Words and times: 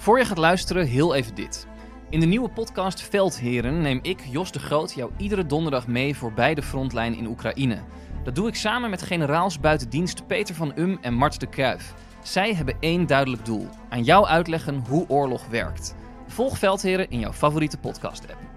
Voor 0.00 0.18
je 0.18 0.24
gaat 0.24 0.38
luisteren, 0.38 0.86
heel 0.86 1.14
even 1.14 1.34
dit. 1.34 1.66
In 2.10 2.20
de 2.20 2.26
nieuwe 2.26 2.48
podcast 2.48 3.02
Veldheren 3.02 3.80
neem 3.80 3.98
ik, 4.02 4.20
Jos 4.30 4.52
de 4.52 4.58
Groot, 4.58 4.92
jou 4.92 5.10
iedere 5.16 5.46
donderdag 5.46 5.86
mee 5.86 6.16
voorbij 6.16 6.54
de 6.54 6.62
frontlijn 6.62 7.14
in 7.14 7.26
Oekraïne. 7.26 7.82
Dat 8.24 8.34
doe 8.34 8.48
ik 8.48 8.54
samen 8.54 8.90
met 8.90 9.02
generaals 9.02 9.60
buitendienst 9.60 10.26
Peter 10.26 10.54
van 10.54 10.72
Um 10.76 10.98
en 11.00 11.14
Mart 11.14 11.40
de 11.40 11.46
Kruif. 11.46 11.94
Zij 12.22 12.54
hebben 12.54 12.76
één 12.80 13.06
duidelijk 13.06 13.44
doel: 13.44 13.68
aan 13.88 14.02
jou 14.02 14.26
uitleggen 14.26 14.84
hoe 14.88 15.08
oorlog 15.08 15.46
werkt. 15.46 15.94
Volg 16.26 16.58
Veldheren 16.58 17.10
in 17.10 17.18
jouw 17.18 17.32
favoriete 17.32 17.78
podcast-app. 17.78 18.49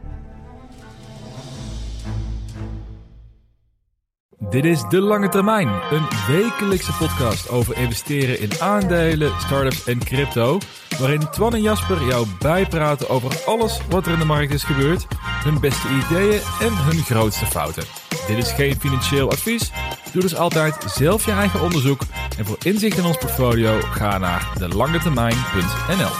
Dit 4.49 4.65
is 4.65 4.83
De 4.89 5.01
Lange 5.01 5.29
Termijn, 5.29 5.67
een 5.67 6.07
wekelijkse 6.27 6.93
podcast 6.93 7.49
over 7.49 7.77
investeren 7.77 8.39
in 8.39 8.49
aandelen, 8.59 9.31
startups 9.39 9.83
en 9.85 9.99
crypto. 9.99 10.57
Waarin 10.99 11.29
Twan 11.31 11.53
en 11.53 11.61
Jasper 11.61 12.05
jou 12.05 12.27
bijpraten 12.39 13.09
over 13.09 13.43
alles 13.45 13.79
wat 13.89 14.05
er 14.05 14.13
in 14.13 14.19
de 14.19 14.25
markt 14.25 14.53
is 14.53 14.63
gebeurd, 14.63 15.07
hun 15.19 15.59
beste 15.59 15.87
ideeën 15.87 16.41
en 16.61 16.77
hun 16.77 17.03
grootste 17.03 17.45
fouten. 17.45 17.83
Dit 18.27 18.37
is 18.37 18.51
geen 18.51 18.79
financieel 18.79 19.31
advies. 19.31 19.71
Doe 20.11 20.21
dus 20.21 20.35
altijd 20.35 20.83
zelf 20.85 21.25
je 21.25 21.31
eigen 21.31 21.61
onderzoek. 21.61 22.01
En 22.37 22.45
voor 22.45 22.57
inzicht 22.63 22.97
in 22.97 23.05
ons 23.05 23.17
portfolio 23.17 23.79
ga 23.81 24.17
naar 24.17 24.51
delangetermijn.nl. 24.57 26.11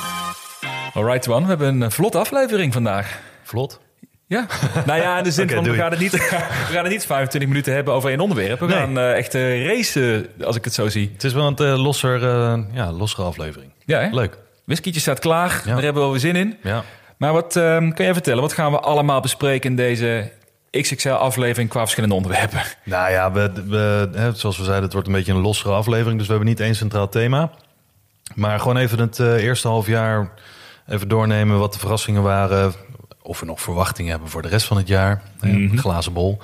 Alright 0.93 1.21
Twan, 1.21 1.41
we 1.41 1.47
hebben 1.47 1.81
een 1.81 1.91
vlot 1.91 2.15
aflevering 2.15 2.73
vandaag. 2.73 3.21
Vlot. 3.43 3.82
Ja, 4.33 4.45
nou 4.85 5.01
ja, 5.01 5.17
in 5.17 5.23
de 5.23 5.31
zin 5.31 5.49
van 5.49 5.63
we 5.71 5.73
gaan, 5.73 5.91
het 5.91 5.99
niet, 5.99 6.11
we 6.11 6.19
gaan 6.71 6.83
het 6.83 6.91
niet 6.93 7.05
25 7.05 7.49
minuten 7.49 7.73
hebben 7.73 7.93
over 7.93 8.09
één 8.09 8.19
onderwerp. 8.19 8.59
We 8.59 8.65
Nee. 8.65 8.77
gaan 8.77 8.97
eh, 8.97 9.17
echt 9.17 9.35
eh, 9.35 9.65
racen, 9.67 10.27
als 10.45 10.55
ik 10.55 10.63
het 10.63 10.73
zo 10.73 10.89
zie. 10.89 11.09
Het 11.13 11.23
is 11.23 11.33
wel 11.33 11.47
een 11.47 11.55
eh, 11.57 11.81
losser, 11.83 12.19
ja, 12.73 12.91
lossere 12.91 13.23
aflevering. 13.23 13.71
Ja, 13.85 13.99
hè? 13.99 14.09
Leuk. 14.11 14.37
Whiskietje 14.65 14.99
staat 14.99 15.19
klaar, 15.19 15.49
Ja. 15.65 15.73
daar 15.73 15.73
hebben 15.83 15.93
we 15.93 15.99
wel 15.99 16.11
weer 16.11 16.19
zin 16.19 16.35
in. 16.35 16.57
Ja. 16.63 16.83
Maar 17.17 17.33
wat 17.33 17.55
ehm, 17.55 17.91
kan 17.91 18.05
jij 18.05 18.13
vertellen? 18.13 18.41
Wat 18.41 18.53
gaan 18.53 18.71
we 18.71 18.79
allemaal 18.79 19.19
bespreken 19.19 19.69
in 19.69 19.75
deze 19.75 20.31
XXL-aflevering 20.71 21.69
qua 21.69 21.79
verschillende 21.81 22.15
onderwerpen? 22.15 22.61
Nou 22.83 23.11
ja, 23.11 23.31
we, 23.31 23.51
we, 23.67 24.09
hè, 24.13 24.33
zoals 24.35 24.57
we 24.57 24.63
zeiden, 24.63 24.83
het 24.83 24.93
wordt 24.93 25.07
een 25.07 25.13
beetje 25.13 25.33
een 25.33 25.41
lossere 25.41 25.73
aflevering. 25.73 26.17
Dus 26.17 26.27
we 26.27 26.33
hebben 26.33 26.49
niet 26.49 26.59
één 26.59 26.75
centraal 26.75 27.09
thema. 27.09 27.51
Maar 28.35 28.59
gewoon 28.59 28.77
even 28.77 28.99
het 28.99 29.19
eerste 29.19 29.67
half 29.67 29.87
jaar 29.87 30.29
even 30.87 31.07
doornemen 31.07 31.59
wat 31.59 31.73
de 31.73 31.79
verrassingen 31.79 32.23
waren. 32.23 32.73
Of 33.23 33.39
we 33.39 33.45
nog 33.45 33.61
verwachtingen 33.61 34.11
hebben 34.11 34.29
voor 34.29 34.41
de 34.41 34.47
rest 34.47 34.67
van 34.67 34.77
het 34.77 34.87
jaar. 34.87 35.21
Mhm. 35.41 35.77
Glazen 35.77 36.13
bol. 36.13 36.39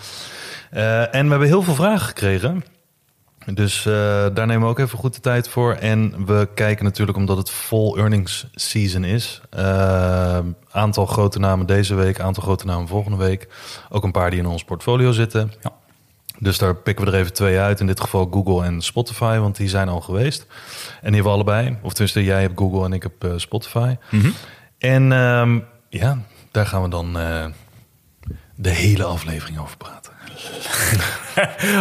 Eh, 0.72 1.16
en 1.16 1.24
we 1.24 1.30
hebben 1.30 1.48
heel 1.48 1.62
veel 1.64 1.76
vragen 1.76 2.08
gekregen. 2.08 2.64
Dus 3.54 3.86
eh, 3.86 3.94
daar 4.34 4.46
nemen 4.46 4.62
we 4.62 4.68
ook 4.68 4.80
even 4.80 4.98
goed 4.98 5.14
de 5.14 5.20
tijd 5.20 5.50
voor. 5.50 5.74
En 5.74 6.26
we 6.26 6.48
kijken 6.56 6.86
natuurlijk, 6.86 7.18
omdat 7.18 7.38
het 7.38 7.50
vol 7.50 7.98
earnings 7.98 8.48
season 8.56 9.04
is. 9.04 9.42
eh, 9.50 10.40
aantal 10.72 11.06
grote 11.06 11.40
namen 11.40 11.66
deze 11.66 11.96
week, 11.96 12.20
aantal 12.20 12.44
grote 12.44 12.66
namen 12.66 12.88
volgende 12.88 13.18
week. 13.18 13.48
Ook 13.90 14.04
een 14.04 14.12
paar 14.12 14.30
die 14.30 14.40
in 14.40 14.46
ons 14.46 14.64
portfolio 14.64 15.12
zitten. 15.12 15.52
Ja. 15.62 15.72
Dus 16.40 16.58
daar 16.58 16.76
pikken 16.76 17.06
we 17.06 17.12
er 17.12 17.18
even 17.18 17.34
twee 17.34 17.60
uit. 17.60 17.80
In 17.80 17.88
dit 17.88 18.00
geval 18.00 18.28
Google 18.32 18.66
en 18.66 18.82
Spotify, 18.82 19.38
want 19.38 19.56
die 19.56 19.70
zijn 19.70 19.90
al 19.90 20.02
geweest. 20.02 20.46
En 21.02 21.12
die 21.12 21.22
hebben 21.22 21.24
we 21.24 21.30
allebei. 21.30 21.78
Of 21.82 21.92
tenminste, 21.92 22.24
jij 22.24 22.42
hebt 22.42 22.60
Google 22.60 22.86
en 22.86 22.94
ik 22.94 23.04
heb 23.04 23.34
Spotify. 23.40 23.96
En 24.78 25.12
ehm, 25.12 25.60
ja, 25.90 26.18
daar 26.52 26.66
gaan 26.66 26.82
we 26.82 26.90
dan 26.90 27.20
eh, 27.20 27.46
de 28.56 28.70
hele 28.70 29.04
aflevering 29.04 29.60
over 29.60 29.78
praten. 29.78 30.14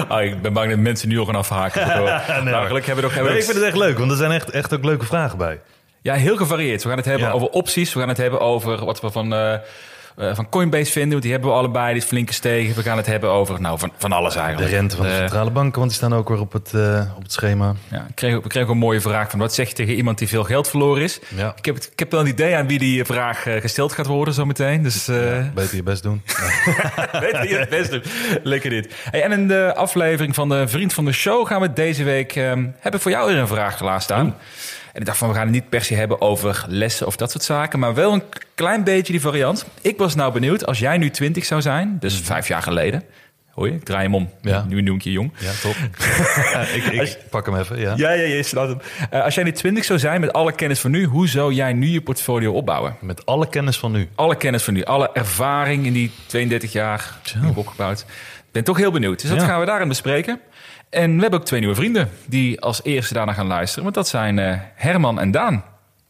Ah, 0.08 0.24
ik 0.24 0.42
ben 0.42 0.52
bang 0.52 0.70
dat 0.70 0.78
mensen 0.78 1.08
nu 1.08 1.18
al 1.18 1.24
gaan 1.24 1.34
afhaken. 1.34 1.86
nou, 2.44 2.66
gelukkig 2.66 2.86
hebben 2.86 2.94
we 2.94 3.00
nog... 3.02 3.12
Hebben 3.14 3.32
Nee, 3.32 3.38
ik 3.40 3.44
vind 3.44 3.56
het 3.56 3.66
echt 3.66 3.76
leuk, 3.76 3.98
want 3.98 4.10
er 4.10 4.16
zijn 4.16 4.30
echt, 4.30 4.50
echt 4.50 4.74
ook 4.74 4.84
leuke 4.84 5.04
vragen 5.04 5.38
bij. 5.38 5.60
Ja, 6.02 6.14
heel 6.14 6.36
gevarieerd. 6.36 6.82
We 6.82 6.88
gaan 6.88 6.96
het 6.98 7.06
hebben 7.06 7.26
Ja. 7.28 7.32
over 7.34 7.48
opties. 7.48 7.92
We 7.92 7.98
gaan 8.00 8.08
het 8.08 8.16
hebben 8.16 8.40
over 8.40 8.84
wat 8.84 9.00
we 9.00 9.10
van, 9.10 9.34
eh, 9.34 9.54
eh, 10.18 10.34
van 10.34 10.48
Coinbase 10.48 10.92
vinden. 10.92 11.10
Want 11.10 11.22
die 11.22 11.32
hebben 11.32 11.50
we 11.50 11.56
allebei. 11.56 11.92
Die 11.92 12.02
is 12.02 12.08
flink 12.08 12.28
gestegen. 12.28 12.74
We 12.74 12.82
gaan 12.82 12.96
het 12.96 13.06
hebben 13.06 13.30
over 13.30 13.60
nou, 13.60 13.78
van, 13.78 13.92
van 13.96 14.12
alles 14.12 14.34
De 14.34 14.40
eigenlijk. 14.40 14.70
rente 14.72 14.96
van 14.96 15.04
de 15.06 15.12
Eh, 15.12 15.18
centrale 15.18 15.50
banken, 15.50 15.78
want 15.78 15.88
die 15.90 15.98
staan 15.98 16.14
ook 16.14 16.28
weer 16.28 16.40
op 16.40 16.52
het, 16.52 16.74
eh, 16.74 17.02
op 17.16 17.22
het 17.22 17.32
schema. 17.32 17.74
Ja, 17.88 18.06
ik 18.08 18.14
kreeg, 18.14 18.62
ook 18.62 18.68
een 18.68 18.78
mooie 18.78 19.00
vraag 19.00 19.30
van 19.30 19.38
wat 19.38 19.54
zeg 19.54 19.68
je 19.68 19.74
tegen 19.74 19.94
iemand 19.94 20.18
die 20.18 20.28
veel 20.28 20.44
geld 20.44 20.68
verloren 20.68 21.02
is. 21.02 21.20
Ja. 21.36 21.52
Ik, 21.56 21.64
heb 21.64 21.74
het, 21.74 21.88
ik 21.92 21.98
heb 21.98 22.10
wel 22.10 22.20
een 22.20 22.26
idee 22.26 22.56
aan 22.56 22.66
wie 22.66 22.78
die 22.78 23.04
vraag 23.04 23.42
gesteld 23.42 23.92
gaat 23.92 24.06
worden 24.06 24.34
zometeen. 24.34 24.82
Dus 24.82 25.08
eh 25.08 25.16
Beter 25.54 25.76
je 25.76 25.82
best 25.82 26.02
doen. 26.02 26.22
weet 27.12 27.48
je 27.48 27.56
het 27.58 27.68
best 27.68 27.90
doen. 27.90 28.02
Lekker 28.42 28.70
dit. 28.70 28.94
Hey, 29.10 29.22
en 29.22 29.32
in 29.32 29.48
de 29.48 29.72
aflevering 29.74 30.34
van 30.34 30.48
de 30.48 30.68
Vriend 30.68 30.92
van 30.92 31.04
de 31.04 31.12
Show 31.12 31.46
gaan 31.46 31.60
we 31.60 31.72
deze 31.72 32.04
week... 32.04 32.36
ehm, 32.36 32.66
heb 32.78 32.94
ik 32.94 33.00
voor 33.00 33.10
jou 33.10 33.26
weer 33.32 33.36
een 33.40 33.48
vraag 33.48 33.76
klaarstaan. 33.76 34.34
En 34.92 35.00
ik 35.00 35.06
dacht 35.06 35.18
van, 35.18 35.28
we 35.28 35.34
gaan 35.34 35.42
het 35.42 35.52
niet 35.52 35.68
per 35.68 35.82
se 35.84 35.94
hebben 35.94 36.20
over 36.20 36.64
lessen 36.68 37.06
of 37.06 37.16
dat 37.16 37.30
soort 37.30 37.44
zaken... 37.44 37.78
maar 37.78 37.94
wel 37.94 38.12
een 38.12 38.22
klein 38.54 38.84
beetje 38.84 39.12
die 39.12 39.20
variant. 39.20 39.66
Ik 39.80 39.98
was 39.98 40.14
nou 40.14 40.32
benieuwd, 40.32 40.66
als 40.66 40.78
jij 40.78 40.98
nu 40.98 41.10
20 41.10 41.44
zou 41.44 41.62
zijn, 41.62 41.96
dus 42.00 42.20
vijf 42.20 42.48
jaar 42.48 42.62
geleden... 42.62 43.02
Hoor 43.58 43.68
je, 43.68 43.74
ik 43.74 43.84
draai 43.84 44.02
hem 44.02 44.14
om. 44.14 44.30
Ja. 44.42 44.64
Nu 44.68 44.82
noem 44.82 44.96
ik 44.96 45.02
je 45.02 45.12
jong. 45.12 45.32
Ja, 45.38 45.50
top. 45.62 45.74
Ja, 46.52 46.60
ik, 46.60 46.84
ik 46.84 47.18
pak 47.30 47.46
hem 47.46 47.56
even, 47.56 47.80
ja. 47.80 47.94
Ja, 47.96 48.12
ja, 48.12 48.26
je 48.26 48.42
slaat 48.42 48.68
hem. 48.68 48.78
Eh, 49.10 49.22
als 49.22 49.34
jij 49.34 49.44
nu 49.44 49.52
20 49.52 49.84
zou 49.84 49.98
zijn 49.98 50.20
met 50.20 50.32
alle 50.32 50.52
kennis 50.52 50.80
van 50.80 50.90
nu, 50.90 51.04
hoe 51.04 51.28
zou 51.28 51.52
jij 51.52 51.72
nu 51.72 51.86
je 51.86 52.00
portfolio 52.00 52.52
opbouwen? 52.52 52.96
Met 53.00 53.26
alle 53.26 53.48
kennis 53.48 53.78
van 53.78 53.92
nu. 53.92 54.08
Alle 54.14 54.36
kennis 54.36 54.62
van 54.62 54.74
nu, 54.74 54.84
alle 54.84 55.10
ervaring 55.12 55.86
in 55.86 55.92
die 55.92 56.10
32 56.26 56.72
jaar 56.72 57.18
die 57.40 57.50
ik 57.50 57.56
opgebouwd. 57.56 58.00
Ik 58.00 58.52
ben 58.52 58.64
toch 58.64 58.76
heel 58.76 58.90
benieuwd. 58.90 59.20
Dus 59.20 59.30
dat 59.30 59.42
gaan 59.42 59.60
we 59.60 59.66
daarin 59.66 59.88
bespreken. 59.88 60.40
En 60.90 61.14
we 61.14 61.20
hebben 61.20 61.40
ook 61.40 61.46
twee 61.46 61.60
nieuwe 61.60 61.74
vrienden 61.74 62.10
die 62.26 62.60
als 62.60 62.80
eerste 62.82 63.14
daarna 63.14 63.32
gaan 63.32 63.46
luisteren. 63.46 63.82
Want 63.82 63.94
dat 63.94 64.08
zijn 64.08 64.38
eh, 64.38 64.58
Herman 64.74 65.20
en 65.20 65.30
Daan. 65.30 65.64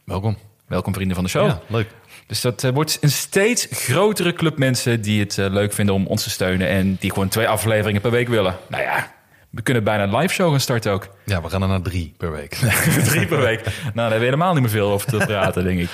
Welkom. 0.04 0.36
Welkom 0.66 0.94
vrienden 0.94 1.14
van 1.14 1.24
de 1.24 1.30
show. 1.30 1.46
Ja, 1.46 1.60
leuk. 1.66 1.88
Dus 2.26 2.40
dat 2.40 2.64
eh, 2.64 2.70
wordt 2.70 2.98
een 3.00 3.10
steeds 3.10 3.66
grotere 3.70 4.32
club 4.32 4.58
mensen 4.58 5.00
die 5.00 5.20
het 5.20 5.38
eh, 5.38 5.50
leuk 5.50 5.72
vinden 5.72 5.94
om 5.94 6.06
ons 6.06 6.22
te 6.22 6.30
steunen. 6.30 6.68
En 6.68 6.96
die 7.00 7.12
gewoon 7.12 7.28
twee 7.28 7.48
afleveringen 7.48 8.00
per 8.00 8.10
week 8.10 8.28
willen. 8.28 8.56
Nou 8.68 8.82
ja, 8.82 9.12
we 9.50 9.62
kunnen 9.62 9.84
bijna 9.84 10.02
een 10.02 10.16
live 10.16 10.34
show 10.34 10.50
gaan 10.50 10.60
starten 10.60 10.92
ook. 10.92 11.08
Ja, 11.24 11.42
we 11.42 11.48
gaan 11.50 11.62
er 11.62 11.68
naar 11.68 11.82
drie 11.82 12.14
per 12.16 12.32
week. 12.32 12.54
Drie 13.10 13.26
per 13.26 13.40
week. 13.40 13.64
Nou, 13.64 13.74
daar 13.94 14.02
hebben 14.02 14.18
we 14.18 14.24
helemaal 14.24 14.52
niet 14.52 14.62
meer 14.62 14.70
veel 14.70 14.90
over 14.90 15.08
te 15.08 15.16
praten, 15.26 15.64
denk 15.64 15.80
ik. 15.80 15.90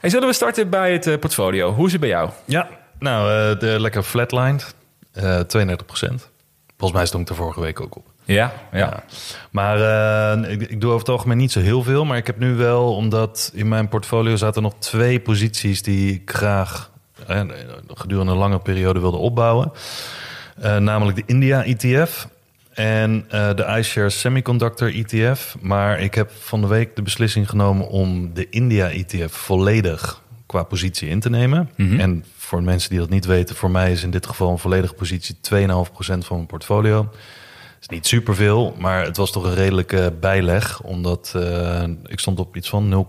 Hey, 0.00 0.10
zullen 0.10 0.28
we 0.28 0.34
starten 0.34 0.70
bij 0.70 0.92
het 0.92 1.20
portfolio? 1.20 1.72
Hoe 1.72 1.86
is 1.86 1.92
het 1.92 2.00
bij 2.00 2.10
jou? 2.10 2.30
Ja, 2.44 2.68
nou, 2.98 3.56
de, 3.58 3.80
lekker 3.80 4.02
flatlined. 4.02 4.74
eh 5.12 5.40
32 5.40 5.86
Volgens 6.78 6.98
mij 6.98 7.08
stond 7.08 7.22
ik 7.22 7.28
er 7.28 7.42
vorige 7.42 7.60
week 7.60 7.80
ook 7.80 7.96
op. 7.96 8.06
Ja, 8.24 8.52
ja. 8.72 8.78
Ja. 8.78 9.04
Maar 9.50 9.80
eh, 10.42 10.50
ik, 10.52 10.62
ik 10.62 10.80
doe 10.80 10.90
over 10.90 11.00
het 11.00 11.08
algemeen 11.08 11.36
niet 11.36 11.52
zo 11.52 11.60
heel 11.60 11.82
veel. 11.82 12.04
Maar 12.04 12.16
ik 12.16 12.26
heb 12.26 12.38
nu 12.38 12.54
wel, 12.54 12.94
omdat 12.94 13.50
in 13.54 13.68
mijn 13.68 13.88
portfolio 13.88 14.36
zaten 14.36 14.62
nog 14.62 14.74
twee 14.78 15.20
posities 15.20 15.82
die 15.82 16.14
ik 16.14 16.30
graag 16.30 16.90
eh, 17.26 17.40
gedurende 17.94 18.32
een 18.32 18.38
lange 18.38 18.58
periode 18.58 19.00
wilde 19.00 19.16
opbouwen. 19.16 19.72
Eh, 20.60 20.76
namelijk 20.76 21.16
de 21.16 21.22
India 21.26 21.64
ETF 21.64 22.28
en 22.74 23.24
de 23.28 23.74
iShares 23.78 24.20
Semiconductor 24.20 24.94
ETF. 24.94 25.56
Maar 25.60 26.00
ik 26.00 26.14
heb 26.14 26.30
van 26.38 26.60
de 26.60 26.66
week 26.66 26.96
de 26.96 27.02
beslissing 27.02 27.48
genomen 27.48 27.88
om 27.88 28.34
de 28.34 28.48
India 28.50 28.90
ETF 28.90 29.32
volledig 29.32 30.22
qua 30.46 30.62
positie 30.62 31.08
in 31.08 31.20
te 31.20 31.30
nemen. 31.30 31.70
Mhm. 31.76 32.00
En 32.00 32.24
voor 32.48 32.62
mensen 32.62 32.90
die 32.90 32.98
dat 32.98 33.08
niet 33.08 33.24
weten, 33.24 33.56
voor 33.56 33.70
mij 33.70 33.92
is 33.92 34.02
in 34.02 34.10
dit 34.10 34.26
geval 34.26 34.50
een 34.50 34.58
volledige 34.58 34.94
positie 34.94 35.34
2,5% 35.34 35.68
van 35.98 36.36
mijn 36.36 36.46
portfolio 36.46 37.08
is 37.80 37.88
niet 37.88 38.06
superveel, 38.06 38.74
maar 38.78 39.04
het 39.04 39.16
was 39.16 39.32
toch 39.32 39.44
een 39.44 39.54
redelijke 39.54 40.12
bijleg. 40.20 40.80
Omdat 40.82 41.32
eh, 41.36 41.82
ik 42.06 42.20
stond 42.20 42.38
op 42.40 42.56
iets 42.56 42.68
van 42.68 43.06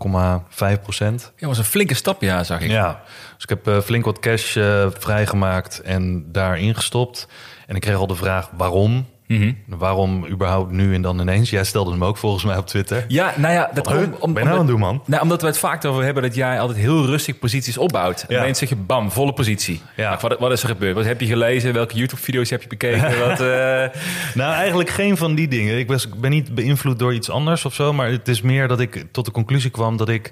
0,5 0.75 0.81
procent. 0.81 1.31
Ja, 1.35 1.47
was 1.47 1.57
een 1.57 1.63
flinke 1.63 1.93
stap, 1.93 2.21
ja, 2.21 2.43
zag 2.43 2.61
ik. 2.61 2.69
Ja, 2.69 3.01
dus 3.33 3.43
ik 3.43 3.49
heb 3.49 3.67
eh, 3.67 3.79
flink 3.79 4.05
wat 4.05 4.19
cash 4.19 4.57
eh, 4.57 4.87
vrijgemaakt 4.99 5.81
en 5.81 6.31
daarin 6.31 6.75
gestopt. 6.75 7.27
En 7.67 7.75
ik 7.75 7.81
kreeg 7.81 7.95
al 7.95 8.07
de 8.07 8.15
vraag 8.15 8.49
waarom. 8.57 9.05
Mhm. 9.29 9.51
Waarom 9.65 10.25
überhaupt 10.27 10.71
nu 10.71 10.93
en 10.93 11.01
dan 11.01 11.19
ineens? 11.19 11.49
Jij 11.49 11.63
stelde 11.63 11.91
hem 11.91 12.03
ook 12.03 12.17
volgens 12.17 12.43
mij 12.43 12.57
op 12.57 12.67
Twitter. 12.67 13.05
Ja, 13.07 13.33
nou 13.37 13.53
ja, 13.53 13.69
dat 13.73 13.87
om, 13.87 14.15
om, 14.19 14.33
ben 14.33 14.43
nou 14.43 14.55
aan 14.55 14.61
het 14.61 14.67
doen, 14.67 14.79
man? 14.79 15.01
Nou, 15.05 15.21
omdat 15.21 15.41
we 15.41 15.47
het 15.47 15.57
vaak 15.57 15.85
over 15.85 16.03
hebben 16.03 16.23
dat 16.23 16.35
jij 16.35 16.59
altijd 16.59 16.77
heel 16.79 17.05
rustig 17.05 17.39
posities 17.39 17.77
opbouwt. 17.77 18.25
En 18.27 18.35
Ja. 18.35 18.41
ineens 18.41 18.59
zeg 18.59 18.69
je 18.69 18.75
bam, 18.75 19.11
volle 19.11 19.33
positie. 19.33 19.81
Ja. 19.95 20.09
Nou, 20.09 20.19
wat, 20.21 20.39
wat 20.39 20.51
is 20.51 20.61
er 20.63 20.69
gebeurd? 20.69 20.95
Wat 20.95 21.05
heb 21.05 21.21
je 21.21 21.27
gelezen? 21.27 21.73
Welke 21.73 21.95
YouTube-video's 21.95 22.49
heb 22.49 22.61
je 22.61 22.67
bekeken? 22.67 23.19
wat, 23.27 23.39
eh, 23.39 24.01
Nou, 24.33 24.53
eigenlijk 24.53 24.89
geen 24.89 25.17
van 25.17 25.35
die 25.35 25.47
dingen. 25.47 25.77
Ik, 25.79 25.87
was, 25.87 26.07
ik 26.07 26.13
ben 26.21 26.31
niet 26.31 26.55
beïnvloed 26.55 26.99
door 26.99 27.13
iets 27.13 27.29
anders 27.29 27.65
of 27.65 27.73
zo. 27.73 27.93
Maar 27.93 28.09
het 28.11 28.27
is 28.27 28.41
meer 28.41 28.67
dat 28.67 28.79
ik 28.79 29.05
tot 29.11 29.25
de 29.25 29.31
conclusie 29.31 29.69
kwam 29.71 29.97
dat 29.97 30.09
ik 30.09 30.31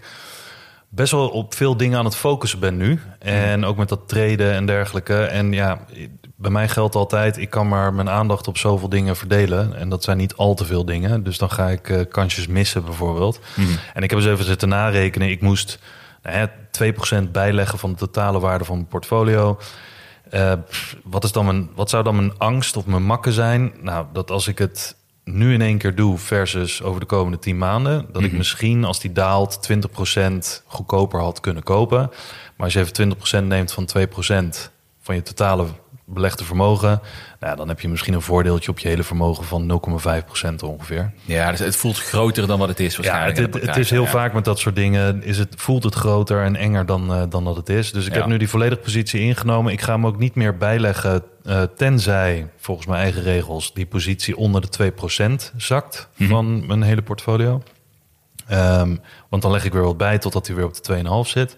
best 0.89 1.11
wel 1.11 1.27
op 1.29 1.53
veel 1.53 1.77
dingen 1.77 1.97
aan 1.97 2.05
het 2.05 2.15
focussen 2.15 2.59
ben 2.59 2.77
nu. 2.77 2.99
En 3.19 3.65
ook 3.65 3.77
met 3.77 3.89
dat 3.89 4.07
treden 4.07 4.53
en 4.53 4.65
dergelijke. 4.65 5.23
En 5.23 5.51
ja, 5.51 5.79
bij 6.39 6.51
mij 6.51 6.67
geldt 6.69 6.95
altijd, 6.95 7.37
ik 7.37 7.49
kan 7.49 7.67
maar 7.67 7.93
mijn 7.93 8.09
aandacht 8.09 8.47
op 8.47 8.57
zoveel 8.57 8.89
dingen 8.89 9.15
verdelen. 9.15 9.75
En 9.75 9.89
dat 9.89 10.03
zijn 10.03 10.17
niet 10.17 10.35
al 10.35 10.53
te 10.55 10.65
veel 10.65 10.85
dingen. 10.85 11.23
Dus 11.23 11.37
dan 11.37 11.51
ga 11.51 11.67
ik 11.69 11.89
eh, 11.89 12.01
kansjes 12.09 12.47
missen 12.47 12.83
bijvoorbeeld. 12.85 13.39
En 13.93 14.03
ik 14.03 14.09
heb 14.09 14.19
eens 14.19 14.27
even 14.27 14.45
zitten 14.45 14.69
narekenen. 14.69 15.29
Ik 15.29 15.41
moest 15.41 15.79
nou 16.23 16.37
ja, 16.37 16.51
2% 17.25 17.31
bijleggen 17.31 17.79
van 17.79 17.91
de 17.91 17.97
totale 17.97 18.39
waarde 18.39 18.65
van 18.65 18.75
mijn 18.75 18.87
portfolio. 18.87 19.57
Eh, 20.29 20.53
wat, 21.03 21.23
is 21.23 21.31
dan 21.31 21.45
mijn, 21.45 21.69
wat 21.75 21.89
zou 21.89 22.03
dan 22.03 22.15
mijn 22.15 22.37
angst 22.37 22.77
of 22.77 22.85
mijn 22.85 23.03
makken 23.03 23.31
zijn? 23.33 23.73
Nou, 23.81 24.05
dat 24.13 24.31
als 24.31 24.47
ik 24.47 24.57
het 24.57 24.95
nu 25.23 25.53
in 25.53 25.61
één 25.61 25.77
keer 25.77 25.95
doe 25.95 26.17
versus 26.17 26.83
over 26.83 26.99
de 26.99 27.05
komende 27.05 27.39
10 27.39 27.57
maanden, 27.57 28.05
dat 28.11 28.21
ik 28.21 28.27
Mhm. 28.27 28.37
misschien 28.37 28.83
als 28.83 28.99
die 28.99 29.11
daalt 29.11 29.61
20% 29.61 30.63
goedkoper 30.65 31.19
had 31.21 31.39
kunnen 31.39 31.63
kopen. 31.63 31.99
Maar 32.55 32.65
als 32.65 32.73
je 32.73 32.79
even 32.79 32.93
20% 32.93 33.47
neemt 33.47 33.71
van 33.71 33.85
2% 33.85 34.71
van 35.01 35.15
je 35.15 35.21
totale 35.21 35.65
belegde 36.09 36.43
vermogen, 36.43 36.89
nou, 36.89 37.51
ja, 37.51 37.55
dan 37.55 37.67
heb 37.67 37.79
je 37.79 37.87
misschien 37.87 38.13
een 38.13 38.21
voordeeltje 38.21 38.71
op 38.71 38.79
je 38.79 38.87
hele 38.87 39.03
vermogen 39.03 39.43
van 39.45 39.67
0,5% 39.67 40.55
ongeveer. 40.63 41.11
Ja, 41.25 41.51
dus 41.51 41.59
het 41.59 41.75
voelt 41.75 41.97
groter 41.99 42.47
dan 42.47 42.59
wat 42.59 42.67
het 42.67 42.79
is 42.79 42.95
Ja, 42.95 43.01
waarschijnlijk. 43.01 43.37
het, 43.37 43.53
de 43.53 43.59
het, 43.59 43.67
het 43.67 43.77
is 43.77 43.89
heel 43.89 44.03
Ja. 44.03 44.09
vaak 44.09 44.33
met 44.33 44.45
dat 44.45 44.59
soort 44.59 44.75
dingen. 44.75 45.23
Is 45.23 45.37
het, 45.37 45.53
voelt 45.57 45.83
het 45.83 45.93
groter 45.95 46.43
en 46.43 46.55
enger 46.55 46.85
dan, 46.85 47.13
eh, 47.13 47.23
dan 47.29 47.43
dat 47.43 47.55
het 47.55 47.69
is. 47.69 47.91
Dus 47.91 48.05
ik 48.05 48.13
Ja. 48.13 48.17
heb 48.19 48.27
nu 48.27 48.37
die 48.37 48.49
volledige 48.49 48.81
positie 48.81 49.21
ingenomen. 49.21 49.71
Ik 49.71 49.81
ga 49.81 49.91
hem 49.93 50.05
ook 50.05 50.17
niet 50.19 50.35
meer 50.35 50.57
bijleggen. 50.57 51.23
eh, 51.43 51.61
tenzij, 51.75 52.47
volgens 52.57 52.87
mijn 52.87 53.01
eigen 53.01 53.21
regels, 53.21 53.73
die 53.73 53.85
positie 53.85 54.37
onder 54.37 54.61
de 54.61 54.67
2% 54.69 55.53
zakt 55.57 56.07
Mhm. 56.17 56.29
van 56.29 56.65
mijn 56.67 56.81
hele 56.81 57.01
portfolio. 57.01 57.61
Ehm, 58.47 58.95
want 59.29 59.41
dan 59.41 59.51
leg 59.51 59.65
ik 59.65 59.73
weer 59.73 59.83
wat 59.83 59.97
bij 59.97 60.17
totdat 60.17 60.47
hij 60.47 60.55
weer 60.55 60.65
op 60.65 60.73
de 60.73 60.81
2,5 60.81 61.27
zit. 61.31 61.57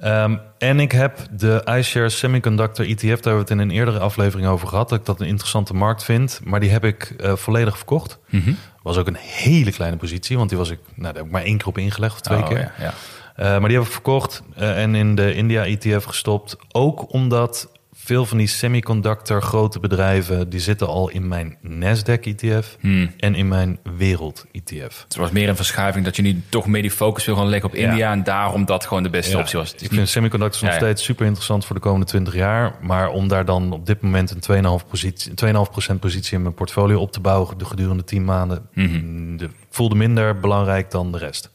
Ehm, 0.00 0.36
en 0.58 0.80
ik 0.80 0.92
heb 0.92 1.18
de 1.32 1.62
iShares 1.78 2.18
Semiconductor 2.18 2.86
ETF, 2.86 3.00
daar 3.00 3.08
hebben 3.12 3.32
we 3.32 3.38
het 3.38 3.50
in 3.50 3.58
een 3.58 3.70
eerdere 3.70 3.98
aflevering 3.98 4.48
over 4.48 4.68
gehad, 4.68 4.88
dat 4.88 4.98
ik 4.98 5.04
dat 5.04 5.20
een 5.20 5.26
interessante 5.26 5.74
markt 5.74 6.04
vind. 6.04 6.40
Maar 6.44 6.60
die 6.60 6.70
heb 6.70 6.84
ik 6.84 7.14
eh, 7.18 7.36
volledig 7.36 7.76
verkocht. 7.76 8.18
Mhm. 8.28 8.52
Was 8.82 8.96
ook 8.96 9.06
een 9.06 9.16
hele 9.16 9.72
kleine 9.72 9.96
positie, 9.96 10.36
want 10.36 10.48
die 10.48 10.58
was 10.58 10.70
ik, 10.70 10.78
nou, 10.86 11.02
daar 11.02 11.14
heb 11.14 11.24
ik 11.24 11.30
maar 11.30 11.42
één 11.42 11.56
keer 11.58 11.66
op 11.66 11.78
ingelegd 11.78 12.14
of 12.14 12.20
twee 12.20 12.38
Oh, 12.38 12.48
keer. 12.48 12.58
ja, 12.58 12.72
ja. 12.78 12.92
Eh, 13.36 13.44
maar 13.58 13.68
die 13.68 13.78
heb 13.78 13.86
ik 13.86 13.92
verkocht 13.92 14.42
eh, 14.56 14.82
en 14.82 14.94
in 14.94 15.14
de 15.14 15.34
India 15.34 15.64
ETF 15.66 16.04
gestopt. 16.04 16.56
Ook 16.72 17.12
omdat 17.12 17.68
veel 18.06 18.26
van 18.26 18.38
die 18.38 18.46
semiconductor 18.46 19.42
grote 19.42 19.80
bedrijven, 19.80 20.48
die 20.48 20.60
zitten 20.60 20.86
al 20.86 21.08
in 21.10 21.28
mijn 21.28 21.56
Nasdaq 21.68 22.20
ETF 22.20 22.76
Hmm. 22.80 23.10
en 23.18 23.34
in 23.34 23.48
mijn 23.48 23.78
Wereld 23.96 24.44
ETF. 24.52 25.02
Het 25.04 25.16
was 25.16 25.30
meer 25.30 25.48
een 25.48 25.56
verschuiving 25.56 26.04
dat 26.04 26.16
je 26.16 26.22
nu 26.22 26.42
toch 26.48 26.66
meer 26.66 26.82
die 26.82 26.90
focus 26.90 27.24
wil 27.24 27.36
gaan 27.36 27.48
leggen 27.48 27.68
op 27.70 27.76
Ja. 27.76 27.90
India. 27.90 28.10
En 28.12 28.24
daarom 28.24 28.64
dat 28.64 28.86
gewoon 28.86 29.02
de 29.02 29.10
beste 29.10 29.32
Ja, 29.32 29.38
optie 29.38 29.58
was. 29.58 29.74
Ik 29.74 29.90
vind 29.92 30.08
semiconductors 30.08 30.62
nog 30.62 30.70
Ja, 30.70 30.76
steeds 30.76 31.04
super 31.04 31.26
interessant 31.26 31.64
voor 31.64 31.74
de 31.76 31.82
komende 31.82 32.06
20 32.06 32.34
jaar. 32.34 32.74
Maar 32.80 33.08
om 33.08 33.28
daar 33.28 33.44
dan 33.44 33.72
op 33.72 33.86
dit 33.86 34.00
moment 34.00 34.30
een 34.30 34.40
2,5%, 34.40 34.88
positie, 34.88 35.34
2,5% 35.34 36.00
positie 36.00 36.36
in 36.36 36.42
mijn 36.42 36.54
portfolio 36.54 37.00
op 37.00 37.12
te 37.12 37.20
bouwen 37.20 37.58
de 37.58 37.64
gedurende 37.64 38.04
10 38.04 38.24
maanden, 38.24 38.68
Mhm. 38.74 39.36
de, 39.36 39.48
voelde 39.70 39.94
minder 39.94 40.40
belangrijk 40.40 40.90
dan 40.90 41.12
de 41.12 41.18
rest. 41.18 41.50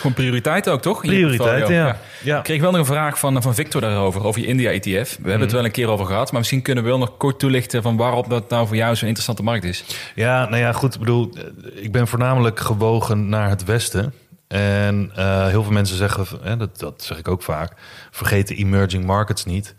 Gewoon 0.00 0.14
prioriteit 0.14 0.68
ook, 0.68 0.82
toch? 0.82 1.00
Prioriteit, 1.00 1.68
ja. 1.68 1.96
ja. 2.22 2.38
Ik 2.38 2.42
kreeg 2.44 2.60
wel 2.60 2.70
nog 2.70 2.80
een 2.80 2.86
vraag 2.86 3.18
van, 3.18 3.42
van 3.42 3.54
Victor 3.54 3.80
daarover, 3.80 4.24
over 4.24 4.40
je 4.40 4.46
India-ETF. 4.46 4.84
We 5.10 5.14
hebben 5.16 5.32
Mhm. 5.32 5.40
het 5.40 5.52
wel 5.52 5.64
een 5.64 5.70
keer 5.70 5.88
over 5.88 6.06
gehad, 6.06 6.30
maar 6.30 6.40
misschien 6.40 6.62
kunnen 6.62 6.84
we 6.84 6.90
wel 6.90 6.98
nog 6.98 7.16
kort 7.16 7.38
toelichten 7.38 7.82
van 7.82 7.96
waarom 7.96 8.28
dat 8.28 8.50
nou 8.50 8.66
voor 8.66 8.76
jou 8.76 8.96
zo'n 8.96 9.06
interessante 9.08 9.42
markt 9.42 9.64
is. 9.64 9.84
Ja, 10.14 10.44
nou 10.48 10.56
ja, 10.62 10.72
goed. 10.72 10.94
Ik 10.94 11.00
bedoel, 11.00 11.30
eh, 11.36 11.84
ik 11.84 11.92
ben 11.92 12.08
voornamelijk 12.08 12.60
gewogen 12.60 13.28
naar 13.28 13.48
het 13.48 13.64
westen. 13.64 14.14
En 14.48 15.10
eh, 15.14 15.46
heel 15.46 15.62
veel 15.62 15.72
mensen 15.72 15.96
zeggen, 15.96 16.26
hè, 16.42 16.56
dat, 16.56 16.78
dat 16.78 17.02
zeg 17.02 17.18
ik 17.18 17.28
ook 17.28 17.42
vaak, 17.42 17.72
vergeet 18.10 18.48
de 18.48 18.54
emerging 18.54 19.04
markets 19.04 19.44
niet. 19.44 19.74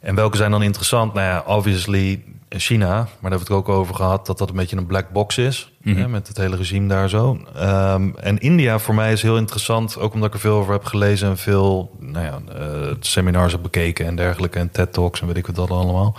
En 0.00 0.14
welke 0.14 0.36
zijn 0.36 0.50
dan 0.50 0.62
interessant? 0.62 1.14
Nou 1.14 1.26
ja, 1.26 1.42
obviously 1.46 2.22
China, 2.48 2.88
maar 2.94 2.96
daar 2.96 3.08
hebben 3.20 3.38
we 3.38 3.44
het 3.44 3.50
ook 3.52 3.68
over 3.68 3.94
gehad, 3.94 4.26
dat 4.26 4.38
dat 4.38 4.48
een 4.50 4.56
beetje 4.56 4.76
een 4.76 4.86
black 4.86 5.10
box 5.10 5.38
is. 5.38 5.72
Mhm. 5.82 5.96
Hè, 5.98 6.08
met 6.08 6.28
het 6.28 6.36
hele 6.36 6.56
regime 6.56 6.88
daar 6.88 7.08
zo. 7.08 7.38
Ehm, 7.54 8.08
en 8.16 8.38
India 8.38 8.78
voor 8.78 8.94
mij 8.94 9.12
is 9.12 9.22
heel 9.22 9.36
interessant, 9.36 9.98
ook 9.98 10.12
omdat 10.14 10.28
ik 10.28 10.34
er 10.34 10.40
veel 10.40 10.56
over 10.56 10.72
heb 10.72 10.84
gelezen 10.84 11.28
en 11.28 11.38
veel 11.38 11.96
nou 11.98 12.24
ja, 12.24 12.40
eh, 12.58 12.90
seminars 13.00 13.52
heb 13.52 13.62
bekeken 13.62 14.06
en 14.06 14.16
dergelijke. 14.16 14.58
En 14.58 14.70
TED 14.70 14.92
Talks 14.92 15.20
en 15.20 15.26
weet 15.26 15.36
ik 15.36 15.46
wat 15.46 15.54
dat 15.56 15.70
allemaal. 15.70 16.16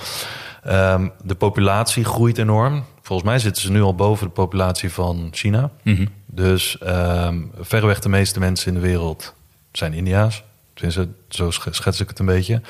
Ehm, 0.63 1.07
de 1.23 1.35
populatie 1.35 2.03
groeit 2.03 2.37
enorm. 2.37 2.83
Volgens 3.01 3.29
mij 3.29 3.39
zitten 3.39 3.61
ze 3.61 3.71
nu 3.71 3.81
al 3.81 3.95
boven 3.95 4.27
de 4.27 4.33
populatie 4.33 4.91
van 4.91 5.27
China. 5.31 5.69
Mhm. 5.83 6.05
Dus 6.25 6.77
ehm 6.77 7.37
verreweg 7.59 7.99
de 7.99 8.09
meeste 8.09 8.39
mensen 8.39 8.67
in 8.67 8.73
de 8.81 8.87
wereld 8.87 9.33
zijn 9.71 9.93
India's. 9.93 10.43
Tenminste, 10.73 11.07
zo 11.29 11.51
sch- 11.51 11.67
schets 11.71 11.99
ik 12.01 12.09
het 12.09 12.19
een 12.19 12.25
beetje. 12.25 12.61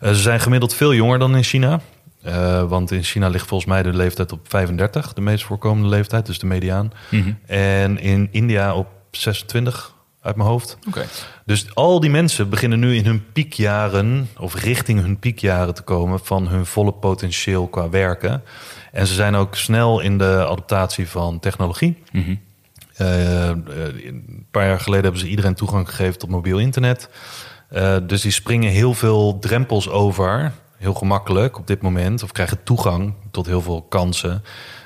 Eh, 0.00 0.08
ze 0.08 0.20
zijn 0.20 0.40
gemiddeld 0.40 0.74
veel 0.74 0.94
jonger 0.94 1.18
dan 1.18 1.36
in 1.36 1.42
China. 1.42 1.80
Eh, 2.26 2.62
want 2.68 2.90
in 2.90 3.02
China 3.02 3.28
ligt 3.28 3.46
volgens 3.46 3.70
mij 3.70 3.82
de 3.82 3.92
leeftijd 3.92 4.32
op 4.32 4.40
35, 4.48 5.12
de 5.12 5.20
meest 5.20 5.44
voorkomende 5.44 5.88
leeftijd, 5.88 6.26
dus 6.26 6.38
de 6.38 6.46
mediaan. 6.46 6.92
Mhm. 7.10 7.32
En 7.46 7.98
in 7.98 8.28
India 8.30 8.74
op 8.74 8.88
26 9.10 9.94
uit 10.22 10.36
mijn 10.36 10.48
hoofd. 10.48 10.78
Oké. 10.86 11.04
Dus 11.44 11.74
al 11.74 12.00
die 12.00 12.10
mensen 12.10 12.48
beginnen 12.48 12.78
nu 12.78 12.96
in 12.96 13.04
hun 13.04 13.32
piekjaren, 13.32 14.28
of 14.38 14.54
richting 14.54 15.00
hun 15.00 15.18
piekjaren 15.18 15.74
te 15.74 15.82
komen 15.82 16.20
van 16.20 16.48
hun 16.48 16.66
volle 16.66 16.92
potentieel 16.92 17.66
qua 17.66 17.90
werken. 17.90 18.42
En 18.92 19.06
ze 19.06 19.14
zijn 19.14 19.34
ook 19.34 19.54
snel 19.54 20.00
in 20.00 20.18
de 20.18 20.46
adaptatie 20.46 21.08
van 21.08 21.38
technologie. 21.38 22.02
Mhm. 22.12 22.34
Eh, 22.96 23.50
eh, 23.50 23.56
een 24.04 24.46
paar 24.50 24.66
jaar 24.66 24.80
geleden 24.80 25.04
hebben 25.04 25.20
ze 25.20 25.28
iedereen 25.28 25.54
toegang 25.54 25.88
gegeven 25.88 26.18
tot 26.18 26.30
mobiel 26.30 26.58
internet. 26.58 27.08
Dus 28.06 28.20
die 28.20 28.30
springen 28.30 28.70
heel 28.70 28.94
veel 28.94 29.38
drempels 29.38 29.88
over, 29.88 30.52
heel 30.76 30.94
gemakkelijk 30.94 31.58
op 31.58 31.66
dit 31.66 31.82
moment, 31.82 32.22
of 32.22 32.32
krijgen 32.32 32.62
toegang 32.62 33.14
tot 33.30 33.46
heel 33.46 33.60
veel 33.60 33.82
kansen 33.82 34.42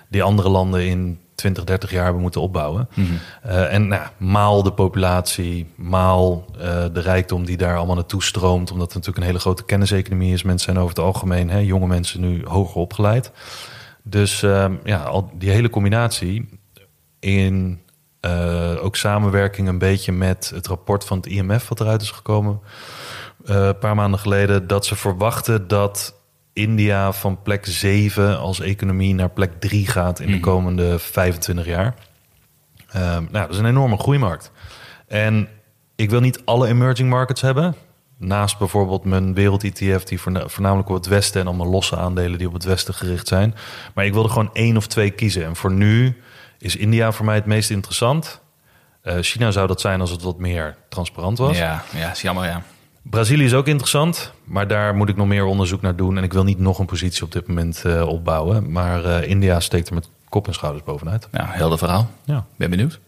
die 0.08 0.22
andere 0.22 0.48
landen 0.48 0.86
in 0.86 1.18
20, 1.34 1.64
30 1.64 1.90
jaar 1.90 2.04
hebben 2.04 2.22
moeten 2.22 2.40
opbouwen. 2.40 2.88
Mhm. 2.94 3.06
Eh, 3.42 3.72
en 3.72 3.88
nou, 3.88 4.08
maal 4.16 4.62
de 4.62 4.72
populatie, 4.72 5.66
maal 5.74 6.44
eh, 6.58 6.84
de 6.92 7.00
rijkdom 7.00 7.44
die 7.44 7.56
daar 7.56 7.76
allemaal 7.76 7.94
naartoe 7.94 8.22
stroomt, 8.22 8.70
omdat 8.70 8.86
het 8.86 8.94
natuurlijk 8.94 9.18
een 9.18 9.30
hele 9.30 9.38
grote 9.38 9.64
kenniseconomie 9.64 10.32
is. 10.32 10.42
Mensen 10.42 10.64
zijn 10.64 10.78
over 10.84 10.96
het 10.96 11.04
algemeen, 11.04 11.50
hè, 11.50 11.58
jonge 11.58 11.86
mensen 11.86 12.20
nu 12.20 12.44
hoger 12.44 12.80
opgeleid. 12.80 13.32
Dus 14.02 14.42
ehm, 14.42 14.74
ja, 14.84 15.02
al 15.02 15.30
die 15.34 15.50
hele 15.50 15.70
combinatie 15.70 16.48
in 17.18 17.80
eh, 18.20 18.84
ook 18.84 18.96
samenwerking 18.96 19.68
een 19.68 19.78
beetje 19.78 20.12
met 20.12 20.50
het 20.54 20.66
rapport 20.66 21.04
van 21.04 21.16
het 21.16 21.26
IMF 21.26 21.68
wat 21.68 21.80
eruit 21.80 22.02
is 22.02 22.10
gekomen 22.10 22.60
een 23.44 23.78
paar 23.78 23.94
maanden 23.94 24.20
geleden, 24.20 24.66
dat 24.66 24.86
ze 24.86 24.96
verwachten 24.96 25.68
dat 25.68 26.14
India 26.52 27.12
van 27.12 27.42
plek 27.42 27.66
7 27.66 28.38
als 28.38 28.60
economie 28.60 29.14
naar 29.14 29.30
plek 29.30 29.52
3 29.60 29.86
gaat 29.86 30.20
in 30.20 30.26
de 30.26 30.32
Mhm. 30.32 30.40
komende 30.40 30.98
25 30.98 31.66
jaar. 31.66 31.94
Ehm, 32.90 33.02
nou, 33.30 33.46
dat 33.46 33.50
is 33.50 33.58
een 33.58 33.66
enorme 33.66 33.96
groeimarkt. 33.98 34.50
En 35.06 35.48
ik 35.96 36.10
wil 36.10 36.20
niet 36.20 36.42
alle 36.44 36.66
emerging 36.68 37.08
markets 37.10 37.40
hebben. 37.40 37.74
Naast 38.16 38.58
bijvoorbeeld 38.58 39.04
mijn 39.04 39.34
wereld-ETF, 39.34 40.04
die 40.04 40.20
voorna- 40.20 40.48
voornamelijk 40.48 40.88
op 40.88 40.94
het 40.94 41.06
westen 41.06 41.40
en 41.40 41.46
allemaal 41.46 41.66
losse 41.70 41.96
aandelen 41.96 42.38
die 42.38 42.46
op 42.46 42.52
het 42.52 42.64
westen 42.64 42.94
gericht 42.94 43.28
zijn. 43.28 43.54
Maar 43.94 44.04
ik 44.04 44.12
wilde 44.12 44.28
gewoon 44.28 44.50
één 44.52 44.76
of 44.76 44.86
twee 44.86 45.10
kiezen. 45.10 45.44
En 45.44 45.56
voor 45.56 45.72
nu 45.72 46.16
is 46.58 46.76
India 46.76 47.12
voor 47.12 47.24
mij 47.24 47.34
het 47.34 47.46
meest 47.46 47.70
interessant. 47.70 48.40
Eh, 49.02 49.16
China 49.20 49.50
zou 49.50 49.66
dat 49.66 49.80
zijn 49.80 50.00
als 50.00 50.10
het 50.10 50.22
wat 50.22 50.38
meer 50.38 50.76
transparant 50.88 51.38
was. 51.38 51.58
Ja, 51.58 51.82
ja, 51.96 52.10
is 52.10 52.20
jammer, 52.22 52.44
ja. 52.44 52.62
Brazilië 53.02 53.44
is 53.44 53.54
ook 53.54 53.66
interessant, 53.68 54.32
maar 54.44 54.66
daar 54.68 54.94
moet 54.94 55.08
ik 55.08 55.16
nog 55.16 55.26
meer 55.26 55.44
onderzoek 55.44 55.82
naar 55.82 55.96
doen. 55.96 56.16
En 56.16 56.22
ik 56.24 56.32
wil 56.32 56.44
niet 56.44 56.58
nog 56.58 56.78
een 56.78 56.86
positie 56.86 57.22
op 57.22 57.32
dit 57.32 57.46
moment 57.48 57.82
eh, 57.84 58.06
opbouwen. 58.08 58.72
Maar 58.72 59.04
eh, 59.04 59.28
India 59.28 59.60
steekt 59.60 59.88
er 59.88 59.94
met 59.94 60.08
kop 60.28 60.46
en 60.46 60.54
schouders 60.54 60.84
bovenuit. 60.84 61.28
Nou, 61.30 61.46
helder 61.50 61.78
verhaal. 61.78 62.10
Ja. 62.24 62.44
Ben 62.56 62.70
benieuwd. 62.70 62.98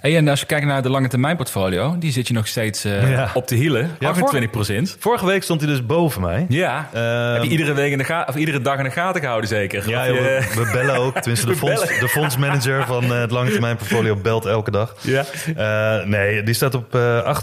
Hey, 0.00 0.16
en 0.16 0.28
als 0.28 0.40
je 0.40 0.46
kijkt 0.46 0.66
naar 0.66 0.82
de 0.82 0.90
lange 0.90 1.08
termijn 1.08 1.36
portfolio, 1.36 1.96
die 1.98 2.12
zit 2.12 2.28
je 2.28 2.34
nog 2.34 2.46
steeds 2.46 2.84
eh, 2.84 3.10
Ja. 3.10 3.30
op 3.34 3.48
de 3.48 3.54
hielen. 3.54 3.90
Ja, 3.98 4.08
28 4.08 4.50
procent. 4.50 4.96
Vorige 4.98 5.26
week 5.26 5.42
stond 5.42 5.60
hij 5.60 5.70
dus 5.70 5.86
boven 5.86 6.20
mij. 6.20 6.46
Ja. 6.48 6.88
Ehm, 6.92 7.32
Heb 7.32 7.42
je 7.42 7.48
iedere, 7.48 7.72
week 7.74 7.92
in 7.92 7.98
de 7.98 8.04
ga 8.04 8.24
of 8.28 8.34
iedere 8.36 8.60
dag 8.60 8.78
in 8.78 8.84
de 8.84 8.90
gaten 8.90 9.20
gehouden, 9.20 9.48
zeker? 9.48 9.88
Ja, 9.88 10.00
Of 10.00 10.06
joh, 10.06 10.16
je- 10.16 10.50
we, 10.54 10.70
bellen 10.72 10.96
ook. 10.96 11.18
Tenminste, 11.18 11.46
de, 11.52 11.56
fonds, 11.56 11.98
de 12.00 12.08
fondsmanager 12.08 12.86
van 12.86 13.04
het 13.04 13.30
lange 13.30 13.50
termijn 13.50 13.76
portfolio 13.76 14.16
belt 14.16 14.46
elke 14.46 14.70
dag. 14.70 14.94
Ja. 15.00 15.24
Nee, 16.04 16.42
die 16.42 16.54
staat 16.54 16.74
op 16.74 16.94
eh 16.94 17.42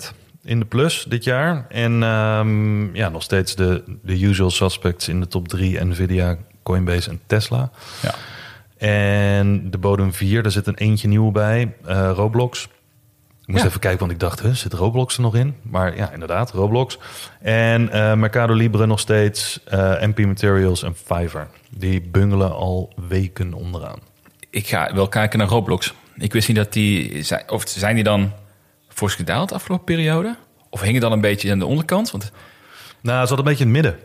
28% 0.00 0.12
in 0.44 0.58
de 0.58 0.64
plus 0.66 1.04
dit 1.08 1.24
jaar. 1.24 1.66
En 1.68 2.02
ehm, 2.02 2.94
ja, 2.96 3.08
nog 3.08 3.22
steeds 3.22 3.54
de, 3.54 3.82
de 4.02 4.20
usual 4.20 4.50
suspects 4.50 5.08
in 5.08 5.20
de 5.20 5.28
top 5.28 5.48
3. 5.48 5.84
Nvidia, 5.84 6.36
Coinbase 6.62 7.10
en 7.10 7.20
Tesla. 7.26 7.70
Ja. 8.02 8.14
En 8.78 9.70
de 9.70 9.78
bodem 9.78 10.12
4, 10.12 10.42
daar 10.42 10.52
zit 10.52 10.66
een 10.66 10.74
eentje 10.76 11.08
nieuw 11.08 11.30
bij. 11.30 11.74
eh, 11.84 12.10
Roblox. 12.14 12.62
Ik 13.42 13.50
moest 13.50 13.62
Ja. 13.62 13.68
even 13.68 13.80
kijken, 13.80 13.98
want 14.00 14.12
ik 14.12 14.18
dacht, 14.20 14.40
huh, 14.42 14.52
zit 14.52 14.72
Roblox 14.72 15.16
er 15.16 15.22
nog 15.22 15.34
in? 15.34 15.54
Maar 15.62 15.96
ja, 15.96 16.12
inderdaad, 16.12 16.50
Roblox. 16.50 16.98
En 17.40 17.90
eh, 17.90 18.14
Mercado 18.14 18.54
Libre 18.54 18.86
nog 18.86 19.00
steeds, 19.00 19.60
eh, 19.64 20.02
MP 20.02 20.18
Materials 20.18 20.82
en 20.82 20.94
Fiverr. 21.04 21.48
Die 21.70 22.00
bungelen 22.00 22.52
al 22.54 22.92
weken 23.08 23.52
onderaan. 23.52 23.98
Ik 24.50 24.66
ga 24.66 24.94
wel 24.94 25.08
kijken 25.08 25.38
naar 25.38 25.48
Roblox. 25.48 25.94
Ik 26.16 26.32
wist 26.32 26.48
niet 26.48 26.56
dat 26.56 26.72
die... 26.72 27.22
zijn- 27.22 27.50
Of 27.50 27.62
zijn 27.66 27.94
die 27.94 28.04
dan 28.04 28.32
fors 28.94 29.14
gedaald 29.14 29.48
de 29.48 29.54
afgelopen 29.54 29.84
periode? 29.84 30.36
Of 30.70 30.80
hingen 30.80 31.00
dan 31.00 31.12
een 31.12 31.20
beetje 31.20 31.50
aan 31.50 31.58
de 31.58 31.66
onderkant? 31.66 32.10
Want 32.10 32.30
Nou, 33.00 33.20
ze 33.20 33.26
zat 33.26 33.38
een 33.38 33.44
beetje 33.44 33.64
in 33.64 33.74
het 33.74 33.82
midden. 33.82 34.00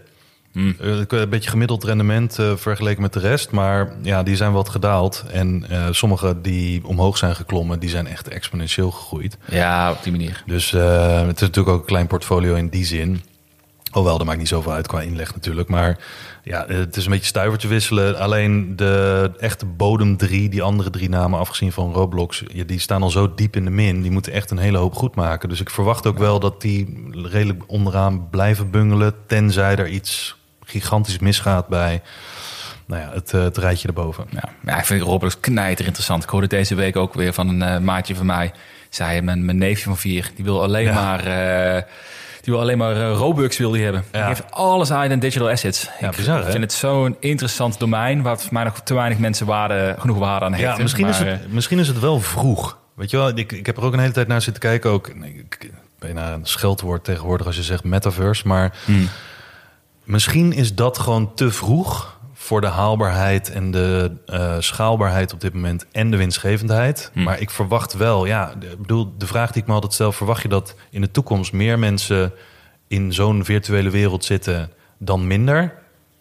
Hmm. 0.52 0.76
Eh, 0.80 1.20
Een 1.20 1.30
beetje 1.30 1.50
gemiddeld 1.50 1.84
rendement 1.84 2.40
eh, 2.40 2.56
vergeleken 2.56 3.02
met 3.02 3.14
de 3.14 3.20
rest. 3.20 3.52
Maar 3.52 3.94
ja, 4.02 4.24
die 4.24 4.36
zijn 4.36 4.52
wat 4.52 4.70
gedaald. 4.70 5.24
En 5.32 5.66
eh, 5.70 5.88
sommige 5.92 6.42
die 6.42 6.86
omhoog 6.86 7.18
zijn 7.18 7.36
geklommen, 7.36 7.80
die 7.80 7.90
zijn 7.90 8.08
echt 8.08 8.28
exponentieel 8.28 8.92
gegroeid. 8.92 9.38
ja, 9.46 9.92
op 9.92 10.04
die 10.04 10.12
manier. 10.12 10.44
Dus 10.46 10.74
eh, 10.74 11.18
het 11.22 11.36
is 11.36 11.42
natuurlijk 11.42 11.76
ook 11.76 11.80
een 11.80 11.86
klein 11.86 12.08
portfolio 12.08 12.56
in 12.56 12.70
die 12.70 12.86
zin. 12.86 13.22
Hoewel, 13.92 14.18
dat 14.18 14.28
maakt 14.28 14.40
niet 14.40 14.48
zoveel 14.48 14.72
uit 14.72 14.88
qua 14.88 15.02
inleg 15.02 15.34
natuurlijk. 15.34 15.70
Maar 15.70 15.98
ja, 16.44 16.66
het 16.68 16.96
is 16.96 17.06
een 17.06 17.12
beetje 17.12 17.26
stuivertje 17.26 17.68
wisselen. 17.68 18.20
Alleen 18.20 18.76
de 18.76 19.32
echte 19.40 19.66
bodem 19.66 20.18
drie, 20.18 20.50
die 20.50 20.62
andere 20.62 20.90
drie 20.90 21.10
namen 21.10 21.40
afgezien 21.40 21.72
van 21.72 21.94
Roblox... 21.94 22.44
Ja, 22.54 22.64
die 22.64 22.80
staan 22.80 23.02
al 23.02 23.10
zo 23.10 23.34
diep 23.34 23.56
in 23.56 23.64
de 23.64 23.70
min. 23.70 24.02
Die 24.02 24.12
moeten 24.12 24.34
echt 24.34 24.52
een 24.52 24.58
hele 24.58 24.78
hoop 24.78 24.96
goed 24.96 25.16
maken. 25.16 25.50
Dus 25.50 25.60
ik 25.62 25.70
verwacht 25.70 26.08
ook 26.08 26.18
wel 26.18 26.40
dat 26.40 26.62
die 26.62 27.08
redelijk 27.12 27.64
onderaan 27.68 28.30
blijven 28.30 28.72
bungelen... 28.72 29.14
tenzij 29.28 29.76
er 29.76 29.88
iets 29.88 30.36
gigantisch 30.64 31.20
misgaat 31.20 31.68
bij 31.68 32.02
nou 32.86 33.02
ja, 33.02 33.10
het, 33.14 33.34
eh, 33.34 33.44
het 33.44 33.58
rijtje 33.58 33.88
erboven. 33.88 34.26
Ja, 34.30 34.50
ja 34.66 34.78
ik 34.78 34.86
vind 34.86 35.02
Roblox 35.02 35.40
knijter 35.40 35.86
interessant. 35.86 36.24
Ik 36.24 36.30
hoorde 36.30 36.48
deze 36.48 36.76
week 36.76 36.96
ook 36.96 37.14
weer 37.14 37.34
van 37.34 37.48
een 37.48 37.74
uh, 37.74 37.86
maatje 37.86 38.16
van 38.16 38.26
mij. 38.26 38.52
Zei 38.90 39.22
mijn, 39.22 39.46
mijn 39.46 39.58
neefje 39.58 39.84
van 39.84 39.98
vier, 39.98 40.32
die 40.36 40.46
wil 40.46 40.64
alleen 40.64 40.86
Ja. 40.86 40.94
maar... 40.94 41.26
eh, 41.26 41.84
die 42.42 42.54
wil 42.54 42.62
alleen 42.62 42.78
maar 42.78 42.96
eh, 42.96 43.12
Robux 43.18 43.58
wil 43.58 43.72
die 43.72 43.84
hebben. 43.84 44.04
Die 44.12 44.22
Ja. 44.22 44.28
geeft 44.28 44.52
alles 44.52 44.92
aan 44.92 45.12
in 45.12 45.20
digital 45.20 45.50
assets. 45.50 45.90
Ja, 46.00 46.10
ik 46.10 46.16
bizar, 46.16 46.44
hè? 46.46 46.52
vind 46.52 46.64
het 46.64 46.74
zo'n 46.74 47.16
interessant 47.20 47.80
domein... 47.80 48.22
waar 48.22 48.40
voor 48.40 48.54
mij 48.54 48.64
nog 48.64 48.80
te 48.80 48.94
weinig 48.94 49.18
mensen 49.18 49.46
waarde, 49.46 49.96
genoeg 50.00 50.18
waarde 50.18 50.46
aan 50.46 50.54
hechten. 50.54 50.76
Ja, 50.76 50.82
misschien, 50.82 51.08
is 51.08 51.18
het, 51.18 51.52
misschien 51.52 51.80
is 51.80 51.88
het 51.88 52.00
wel 52.00 52.20
vroeg. 52.20 52.78
Weet 52.96 53.10
je 53.12 53.18
wel, 53.18 53.30
ik, 53.38 53.52
ik 53.52 53.66
heb 53.66 53.78
er 53.78 53.84
ook 53.84 53.94
een 53.94 54.00
hele 54.00 54.12
tijd 54.14 54.28
naar 54.28 54.42
zitten 54.42 54.62
kijken. 54.62 54.90
Ook, 54.92 55.08
ik, 55.08 55.72
bijna 56.00 56.34
een 56.34 56.46
scheldwoord 56.46 57.04
tegenwoordig 57.04 57.46
als 57.48 57.56
je 57.56 57.64
zegt 57.64 57.84
metaverse. 57.84 58.48
Maar 58.48 58.74
Hmm. 58.86 59.08
misschien 60.04 60.54
is 60.54 60.76
dat 60.76 60.98
gewoon 61.00 61.34
te 61.34 61.52
vroeg 61.52 62.18
voor 62.50 62.62
de 62.62 62.68
haalbaarheid 62.68 63.52
en 63.52 63.72
de 63.72 64.12
eh, 64.26 64.56
schaalbaarheid 64.60 65.34
op 65.34 65.42
dit 65.42 65.54
moment 65.54 65.86
en 65.92 66.12
de 66.12 66.18
winstgevendheid. 66.18 67.10
Hmm. 67.14 67.24
Maar 67.24 67.40
ik 67.40 67.50
verwacht 67.50 67.94
wel, 67.94 68.26
ja, 68.26 68.54
de, 68.60 68.76
bedoel, 68.78 69.14
de 69.18 69.28
vraag 69.28 69.52
die 69.52 69.62
ik 69.62 69.68
me 69.68 69.74
altijd 69.74 69.94
stel, 69.94 70.12
verwacht 70.12 70.42
je 70.42 70.48
dat 70.48 70.76
in 70.90 71.02
de 71.02 71.12
toekomst 71.12 71.52
meer 71.52 71.80
mensen 71.80 72.34
in 72.88 73.14
zo'n 73.14 73.46
virtuele 73.46 73.90
wereld 73.90 74.26
zitten 74.26 74.72
dan 74.98 75.28
minder? 75.28 75.74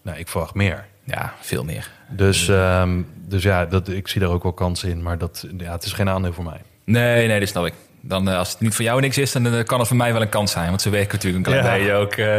Nou, 0.03 0.19
ik 0.19 0.29
verwacht 0.29 0.55
meer. 0.55 0.87
Ja, 1.05 1.35
veel 1.41 1.65
meer. 1.65 1.91
Dus, 2.09 2.49
ehm, 2.49 3.03
dus 3.15 3.43
ja, 3.43 3.67
dat, 3.67 3.89
ik 3.89 4.09
zie 4.09 4.21
daar 4.21 4.31
ook 4.31 4.43
wel 4.43 4.53
kansen 4.53 4.89
in. 4.89 5.03
Maar 5.03 5.19
dat, 5.19 5.47
ja, 5.59 5.73
het 5.73 5.85
is 5.85 5.93
geen 5.93 6.09
aandeel 6.09 6.33
voor 6.33 6.45
mij. 6.45 6.61
Nee, 6.85 7.27
nee, 7.27 7.41
dat 7.41 7.49
snap 7.49 7.67
ik. 7.67 7.75
Dan, 8.01 8.29
eh, 8.31 8.39
als 8.39 8.51
het 8.51 8.61
niet 8.61 8.75
voor 8.75 8.85
jou 8.85 9.01
niks 9.01 9.19
is, 9.19 9.33
dan 9.33 9.47
eh, 9.55 9.65
kan 9.65 9.79
het 9.79 9.89
voor 9.89 9.97
mij 9.97 10.13
wel 10.13 10.23
een 10.23 10.29
kans 10.29 10.53
zijn. 10.53 10.69
Want 10.69 10.83
ze 10.83 10.91
werken 10.91 11.15
natuurlijk 11.15 11.47
een 11.47 11.53
klein 11.53 11.67
Ja. 11.67 11.79
beetje 11.79 11.93
ook. 11.95 12.13
eh, 12.13 12.37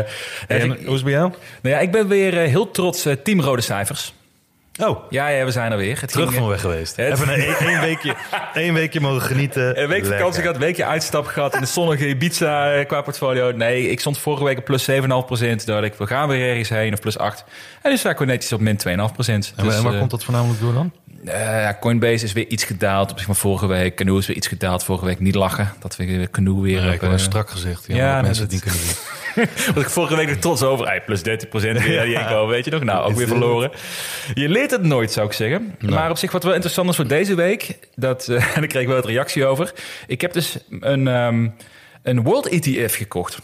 En, 0.62 0.68
hoe 0.70 0.78
is 0.78 0.94
het 0.94 1.04
bij 1.04 1.12
jou? 1.14 1.32
nou 1.62 1.76
ja, 1.76 1.82
ik 1.82 1.92
ben 1.92 2.08
weer 2.08 2.34
heel 2.34 2.72
trots 2.72 3.06
eh, 3.06 3.14
team 3.24 3.42
rode 3.42 3.62
cijfers. 3.62 4.14
Oh, 4.84 5.04
Ja, 5.10 5.28
ja, 5.28 5.46
we 5.46 5.52
zijn 5.52 5.72
er 5.72 5.78
weer. 5.78 6.00
Het 6.02 6.12
terug 6.12 6.28
ging, 6.28 6.40
van 6.40 6.48
weg 6.50 6.62
geweest. 6.62 6.96
het- 6.96 7.12
Even 7.14 7.30
een, 7.34 7.56
één, 7.68 7.82
weekje, 7.82 8.16
één 8.54 8.74
weekje 8.74 9.00
mogen 9.00 9.22
genieten. 9.22 9.82
Een 9.82 9.88
week 9.88 10.06
vakantie 10.06 10.42
gehad, 10.42 10.56
een 10.56 10.62
weekje 10.62 10.86
uitstap 10.86 11.26
gehad 11.26 11.54
in 11.56 11.60
de 11.62 11.66
zonnige 11.68 12.08
Ibiza 12.08 12.84
qua 12.84 13.02
portfolio. 13.02 13.52
Nee, 13.52 13.90
ik 13.90 14.00
stond 14.00 14.18
vorige 14.18 14.44
week 14.44 14.58
op 14.58 14.66
plus 14.66 14.90
7,5 14.92 15.26
procent. 15.26 15.66
Dacht 15.66 15.84
ik, 15.84 15.94
we 15.94 16.08
gaan 16.08 16.28
weer 16.28 16.50
ergens 16.50 16.70
heen, 16.70 16.94
of 16.94 17.00
plus 17.00 17.18
8. 17.18 17.44
En 17.82 17.90
nu 17.92 17.98
sta 17.98 18.10
ik 18.10 18.18
weer 18.18 18.28
netjes 18.28 18.54
op 18.54 18.60
min 18.60 18.78
2,5 18.78 19.14
procent. 19.14 19.54
En 19.56 19.66
waar- 19.66 19.76
en 19.76 19.84
waar 19.84 19.98
komt 19.98 20.12
dat 20.12 20.24
voornamelijk 20.24 20.60
door 20.62 20.74
dan? 20.74 20.92
Eh, 21.26 21.62
ja, 21.62 21.78
Coinbase 21.80 22.26
is 22.26 22.34
weer 22.34 22.48
iets 22.48 22.64
gedaald 22.64 23.12
op 23.12 23.18
zich 23.18 23.26
van 23.26 23.36
vorige 23.36 23.68
week. 23.68 23.96
Canoe 23.96 24.18
is 24.18 24.28
weer 24.28 24.36
iets 24.36 24.48
gedaald 24.48 24.84
vorige 24.84 25.06
week. 25.06 25.20
Niet 25.20 25.36
lachen, 25.36 25.74
dat 25.80 25.96
we 25.96 26.28
Canoe 26.32 26.62
weer... 26.62 26.82
Ja, 26.82 26.88
op, 26.88 26.94
ik 26.94 27.02
heb 27.02 27.12
eh, 27.12 27.18
strak 27.18 27.50
gezegd. 27.50 27.86
Ja, 27.88 27.96
ja, 27.96 28.16
ja 28.16 28.22
mensen 28.22 28.44
het 28.44 28.52
niet 28.52 28.62
kunnen 28.62 28.80
zien. 28.80 28.96
Was 29.76 29.84
ik 29.84 29.90
vorige 29.90 30.16
week 30.16 30.28
nog 30.28 30.38
trots 30.38 30.64
over. 30.64 30.88
Hey, 30.88 31.02
plus 31.02 31.24
30 31.24 31.50
procent 31.50 31.84
weer 31.84 32.04
die 32.06 32.14
inkomen, 32.14 32.48
weet 32.48 32.66
je 32.66 32.72
nog? 32.72 32.84
Nou, 32.84 33.10
ook 33.10 33.16
weer 33.16 33.28
verloren. 33.28 33.72
Je 34.34 34.50
leert 34.50 34.72
het 34.72 34.84
nooit, 34.84 35.12
zou 35.12 35.28
ik 35.28 35.34
zeggen. 35.34 35.76
Maar 35.80 36.10
op 36.10 36.18
zich 36.18 36.32
wat 36.32 36.44
wel 36.44 36.54
interessant 36.54 36.90
is 36.90 36.96
voor 36.96 37.08
deze 37.08 37.36
week... 37.36 37.78
Dat, 37.96 38.28
eh, 38.28 38.36
en 38.56 38.60
daar 38.60 38.68
kreeg 38.68 38.82
ik 38.82 38.88
wel 38.88 38.98
het 38.98 39.06
reactie 39.06 39.46
over. 39.46 39.74
Ik 40.08 40.22
heb 40.22 40.34
dus 40.34 40.58
een, 40.80 41.08
ehm, 41.08 41.48
een 42.04 42.24
World 42.24 42.48
ETF 42.48 42.96
gekocht. 42.96 43.38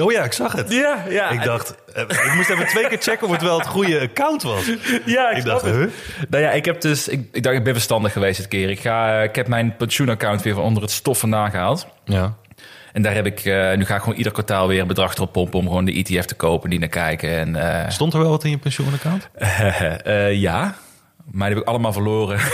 Oh 0.00 0.12
ja, 0.12 0.22
ik 0.24 0.32
zag 0.32 0.52
het. 0.52 0.72
Ja, 0.72 1.04
ja. 1.08 1.30
Ik 1.30 1.42
dacht, 1.42 1.74
eh, 1.94 2.02
ik 2.02 2.32
moest 2.34 2.50
even 2.50 2.66
twee 2.66 2.88
keer 2.88 2.98
checken 3.00 3.26
of 3.26 3.32
het 3.32 3.42
wel 3.42 3.58
het 3.58 3.66
goede 3.66 4.00
account 4.00 4.42
was. 4.42 4.70
Ja, 5.04 5.30
ik, 5.30 5.44
dacht, 5.44 5.62
het. 5.62 5.90
Nou 6.28 6.42
ja, 6.42 6.50
ik 6.50 6.64
heb 6.64 6.80
dus... 6.80 7.08
Ik, 7.08 7.28
ik 7.32 7.42
dacht, 7.42 7.56
ik 7.56 7.64
ben 7.64 7.72
verstandig 7.72 8.12
geweest 8.12 8.36
dit 8.38 8.48
keer. 8.48 8.70
Ik, 8.70 8.80
ga, 8.80 9.20
ik 9.22 9.34
heb 9.34 9.48
mijn 9.48 9.76
pensioenaccount 9.76 10.42
weer 10.42 10.54
van 10.54 10.62
onder 10.62 10.82
het 10.82 10.92
stof 10.92 11.18
vandaan 11.18 11.50
gehaald. 11.50 11.86
Ja. 12.04 12.34
En 12.92 13.02
daar 13.02 13.14
heb 13.14 13.26
ik... 13.26 13.40
eh, 13.44 13.76
nu 13.76 13.84
ga 13.84 13.94
ik 13.94 14.02
gewoon 14.02 14.18
ieder 14.18 14.32
kwartaal 14.32 14.68
weer 14.68 14.80
een 14.80 14.86
bedrag 14.86 15.14
erop 15.14 15.32
pompen... 15.32 15.58
om 15.58 15.66
gewoon 15.66 15.84
de 15.84 15.92
ETF 15.92 16.24
te 16.24 16.34
kopen, 16.34 16.70
die 16.70 16.78
naar 16.78 16.88
kijken. 16.88 17.30
En, 17.38 17.56
eh, 17.84 17.90
Stond 17.90 18.12
er 18.12 18.18
wel 18.20 18.30
wat 18.30 18.44
in 18.44 18.50
je 18.50 18.58
pensioenaccount? 18.58 19.28
Eh, 20.04 20.32
ja, 20.34 20.74
maar 21.30 21.46
die 21.48 21.56
heb 21.56 21.66
ik 21.66 21.68
allemaal 21.72 21.92
verloren. 21.92 22.38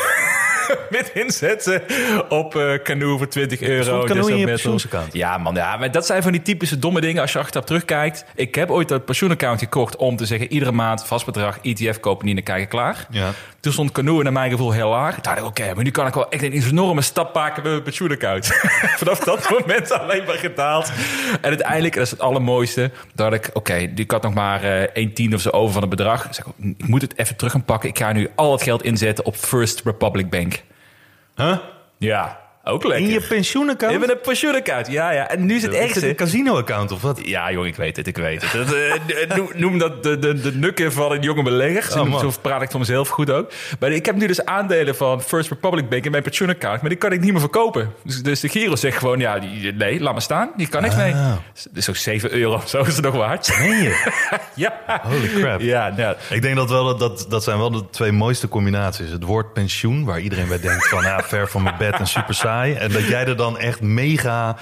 Met 0.90 1.10
inzetten 1.14 1.82
op 2.28 2.56
eh 2.56 2.82
Canoe 2.82 3.18
voor 3.18 3.28
20 3.28 3.60
euro. 3.60 4.04
Canoe 4.04 4.30
in 4.30 4.38
je 4.38 4.46
pensioensaccount? 4.46 5.12
Ja, 5.12 5.38
man. 5.38 5.54
Ja, 5.54 5.76
maar 5.76 5.90
dat 5.90 6.06
zijn 6.06 6.22
van 6.22 6.32
die 6.32 6.42
typische 6.42 6.78
domme 6.78 7.00
dingen 7.00 7.22
als 7.22 7.32
je 7.32 7.38
achteraf 7.38 7.64
terugkijkt. 7.64 8.24
Ik 8.34 8.54
heb 8.54 8.70
ooit 8.70 8.88
dat 8.88 9.04
pensioenaccount 9.04 9.58
gekocht 9.58 9.96
om 9.96 10.16
te 10.16 10.26
zeggen... 10.26 10.52
iedere 10.52 10.72
maand 10.72 11.04
vast 11.04 11.26
bedrag 11.26 11.58
ETF 11.62 12.00
kopen, 12.00 12.26
niet 12.26 12.34
naar 12.34 12.44
kijken, 12.44 12.68
klaar. 12.68 13.06
Ja. 13.10 13.30
Toen 13.60 13.72
stond 13.72 13.92
Canoe 13.92 14.22
naar 14.22 14.32
mijn 14.32 14.50
gevoel 14.50 14.72
heel 14.72 14.88
laag. 14.88 15.14
Toen 15.14 15.22
dacht 15.22 15.38
ik, 15.38 15.44
oké, 15.44 15.74
maar 15.74 15.84
nu 15.84 15.90
kan 15.90 16.06
ik 16.06 16.14
wel 16.14 16.28
echt 16.28 16.42
een 16.42 16.52
enorme 16.52 17.02
stap 17.02 17.34
maken 17.34 17.62
met 17.62 17.72
mijn 17.72 17.82
pensioenaccount. 17.82 18.46
Vanaf 19.00 19.18
dat 19.18 19.50
moment 19.58 19.90
alleen 19.90 20.24
maar 20.24 20.36
gedaald. 20.36 20.92
En 21.40 21.48
uiteindelijk, 21.48 21.94
dat 21.94 22.04
is 22.04 22.10
het 22.10 22.20
allermooiste, 22.20 22.90
dacht 23.14 23.32
ik, 23.32 23.50
oké, 23.52 23.94
die 23.94 24.04
had 24.08 24.22
nog 24.22 24.34
maar 24.34 24.62
eh 24.62 24.82
1 24.92 25.12
tien 25.12 25.34
of 25.34 25.40
zo 25.40 25.50
over 25.50 25.72
van 25.72 25.80
het 25.80 25.90
bedrag. 25.90 26.28
Dus 26.28 26.38
ik, 26.38 26.44
ik 26.76 26.88
moet 26.88 27.02
het 27.02 27.18
even 27.18 27.36
terug 27.36 27.52
gaan 27.52 27.64
pakken. 27.64 27.88
Ik 27.88 27.98
ga 27.98 28.12
nu 28.12 28.28
al 28.34 28.52
het 28.52 28.62
geld 28.62 28.82
inzetten 28.82 29.24
op 29.24 29.36
First 29.36 29.80
Republic 29.84 30.30
Bank. 30.30 30.62
Huh? 31.36 31.58
Ja, 32.00 32.38
ook 32.64 32.84
lekker. 32.84 33.06
In 33.06 33.12
je 33.12 33.20
pensioenaccount? 33.20 33.98
Bent 33.98 34.10
een 34.10 34.20
pensioenaccount, 34.20 34.86
ja, 34.86 35.10
ja. 35.10 35.28
En 35.28 35.46
nu 35.46 35.54
is 35.54 35.62
het 35.62 35.74
echt... 35.74 36.02
een 36.02 36.14
casino-account 36.14 36.92
of 36.92 37.02
wat? 37.02 37.20
Ja, 37.24 37.52
jong, 37.52 37.66
ik 37.66 37.76
weet 37.76 37.96
het, 37.96 38.06
ik 38.06 38.16
weet 38.16 38.42
het. 38.42 38.52
Dat, 38.52 38.74
eh, 39.28 39.36
noem, 39.36 39.50
noem 39.54 39.78
dat 39.78 40.02
de, 40.02 40.18
de, 40.18 40.40
de 40.40 40.52
nukken 40.52 40.92
van 40.92 41.12
een 41.12 41.22
jonge 41.22 41.42
belegger. 41.42 42.00
Oh. 42.00 42.18
Zo 42.18 42.30
praat 42.40 42.62
ik 42.62 42.70
van 42.70 42.80
mezelf 42.80 43.08
goed 43.08 43.30
ook. 43.30 43.52
Maar 43.78 43.90
ik 43.90 44.06
heb 44.06 44.16
nu 44.16 44.26
dus 44.26 44.44
aandelen 44.44 44.96
van 44.96 45.22
First 45.22 45.48
Republic 45.50 45.88
Bank 45.88 46.04
in 46.04 46.10
mijn 46.10 46.22
pensioenaccount. 46.22 46.80
Maar 46.80 46.90
die 46.90 46.98
kan 46.98 47.12
ik 47.12 47.20
niet 47.20 47.32
meer 47.32 47.40
verkopen. 47.40 47.92
Dus, 48.02 48.22
dus 48.22 48.40
de 48.40 48.48
Giro 48.48 48.76
zegt 48.76 48.98
gewoon, 48.98 49.18
ja, 49.18 49.38
die, 49.38 49.72
nee, 49.72 50.00
laat 50.00 50.12
maar 50.12 50.22
staan. 50.22 50.50
Die 50.56 50.68
kan 50.68 50.82
niks 50.82 50.96
mee. 50.96 51.14
Ah. 51.14 51.32
Dus 51.70 51.88
ook 51.88 51.96
7 51.96 52.32
euro 52.32 52.54
of 52.54 52.68
zo 52.68 52.82
is 52.82 52.94
het 52.96 53.04
nog 53.04 53.14
waard. 53.14 53.46
Je? 53.46 54.12
ja. 54.54 55.00
Holy 55.02 55.28
crap. 55.28 55.60
Ja, 55.60 55.94
nou, 55.96 56.16
Ik 56.30 56.42
denk 56.42 56.56
dat 56.56 56.70
wel 56.70 56.84
dat, 56.84 56.98
dat 56.98 57.26
dat 57.28 57.44
zijn 57.44 57.58
wel 57.58 57.70
de 57.70 57.90
twee 57.90 58.12
mooiste 58.12 58.48
combinaties. 58.48 59.10
Het 59.10 59.22
woord 59.22 59.52
pensioen, 59.52 60.04
waar 60.04 60.20
iedereen 60.20 60.48
bij 60.48 60.60
denkt 60.60 60.88
van 60.88 61.02
ja, 61.02 61.22
ver 61.22 61.48
van 61.48 61.62
mijn 61.62 61.76
bed 61.78 61.92
en 61.94 62.06
super 62.06 62.34
saai. 62.34 62.53
En 62.62 62.92
dat 62.92 63.06
jij 63.06 63.26
er 63.26 63.36
dan 63.36 63.58
echt 63.58 63.80
mega 63.80 64.56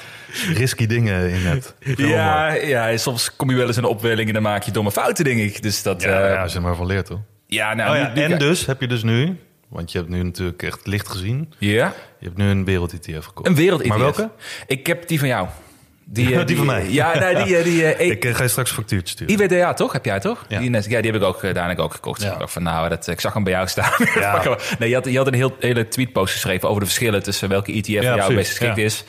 risky 0.54 0.86
dingen 0.86 1.30
in 1.30 1.40
hebt. 1.46 1.74
Ja, 1.96 2.52
ja, 2.52 2.96
soms 2.96 3.36
kom 3.36 3.50
je 3.50 3.56
wel 3.56 3.66
eens 3.66 3.76
in 3.76 3.82
een 3.82 3.88
opwelling 3.88 4.28
en 4.28 4.34
dan 4.34 4.42
maak 4.42 4.62
je 4.62 4.70
domme 4.70 4.92
fouten, 4.92 5.24
denk 5.24 5.40
ik. 5.40 5.62
Dus 5.62 5.82
dat, 5.82 6.02
ja, 6.02 6.10
ja, 6.20 6.28
ja, 6.32 6.42
als 6.42 6.52
je 6.52 6.58
er 6.58 6.64
maar 6.64 6.76
van 6.76 6.86
leert 6.86 7.06
toch? 7.06 7.20
ja 7.46 7.74
nou, 7.74 7.90
Oh 7.90 7.96
ja, 7.96 8.08
nu- 8.14 8.26
nu- 8.26 8.32
en 8.32 8.38
dus 8.38 8.66
heb 8.66 8.80
je 8.80 8.86
dus 8.86 9.02
nu, 9.02 9.36
want 9.68 9.92
je 9.92 9.98
hebt 9.98 10.10
nu 10.10 10.22
natuurlijk 10.22 10.62
echt 10.62 10.86
licht 10.86 11.08
gezien. 11.08 11.52
ja, 11.58 11.92
Je 12.18 12.26
hebt 12.26 12.36
nu 12.36 12.48
een 12.48 12.64
wereld-ETF 12.64 13.24
gekocht. 13.24 13.48
een 13.48 13.54
wereld 13.54 13.86
Maar 13.86 13.98
welke? 13.98 14.30
Ik 14.66 14.86
heb 14.86 15.08
die 15.08 15.18
van 15.18 15.28
jou. 15.28 15.48
Die, 16.04 16.38
eh, 16.38 16.46
Die 16.46 16.56
van 16.56 16.66
mij. 16.66 16.90
Ja, 16.90 17.18
nee, 17.18 17.44
die, 17.44 17.56
eh, 17.56 17.64
die, 17.64 17.84
eh, 17.84 18.10
Ik 18.10 18.24
eh, 18.24 18.34
ga 18.34 18.42
je 18.42 18.48
straks 18.48 18.70
een 18.70 18.76
factuurtje 18.76 19.12
sturen. 19.12 19.44
IWDA, 19.44 19.74
toch? 19.74 19.92
Heb 19.92 20.04
jij 20.04 20.20
toch? 20.20 20.44
Ja. 20.48 20.58
Die, 20.58 20.70
ja, 20.70 20.80
die 20.80 20.94
heb 20.94 21.14
ik 21.14 21.22
ook 21.22 21.44
uiteindelijk 21.44 21.82
ook 21.82 21.92
gekocht. 21.92 22.22
Ja. 22.22 22.32
Ik 22.32 22.38
dacht 22.38 22.52
van, 22.52 22.62
nou, 22.62 22.88
dat, 22.88 23.06
ik 23.06 23.20
zag 23.20 23.34
hem 23.34 23.44
bij 23.44 23.52
jou 23.52 23.68
staan. 23.68 23.92
Ja. 24.14 24.42
nee, 24.78 24.88
je 24.88 24.94
had, 24.94 25.04
je 25.04 25.16
had 25.16 25.26
een 25.26 25.34
heel, 25.34 25.56
hele 25.60 25.88
tweetpost 25.88 26.32
geschreven 26.32 26.68
over 26.68 26.80
de 26.80 26.86
verschillen 26.86 27.22
tussen 27.22 27.48
welke 27.48 27.72
ETF 27.72 27.84
voor 27.84 28.02
jou 28.02 28.20
het 28.20 28.34
best 28.34 28.48
geschikt 28.48 28.78
is. 28.78 29.04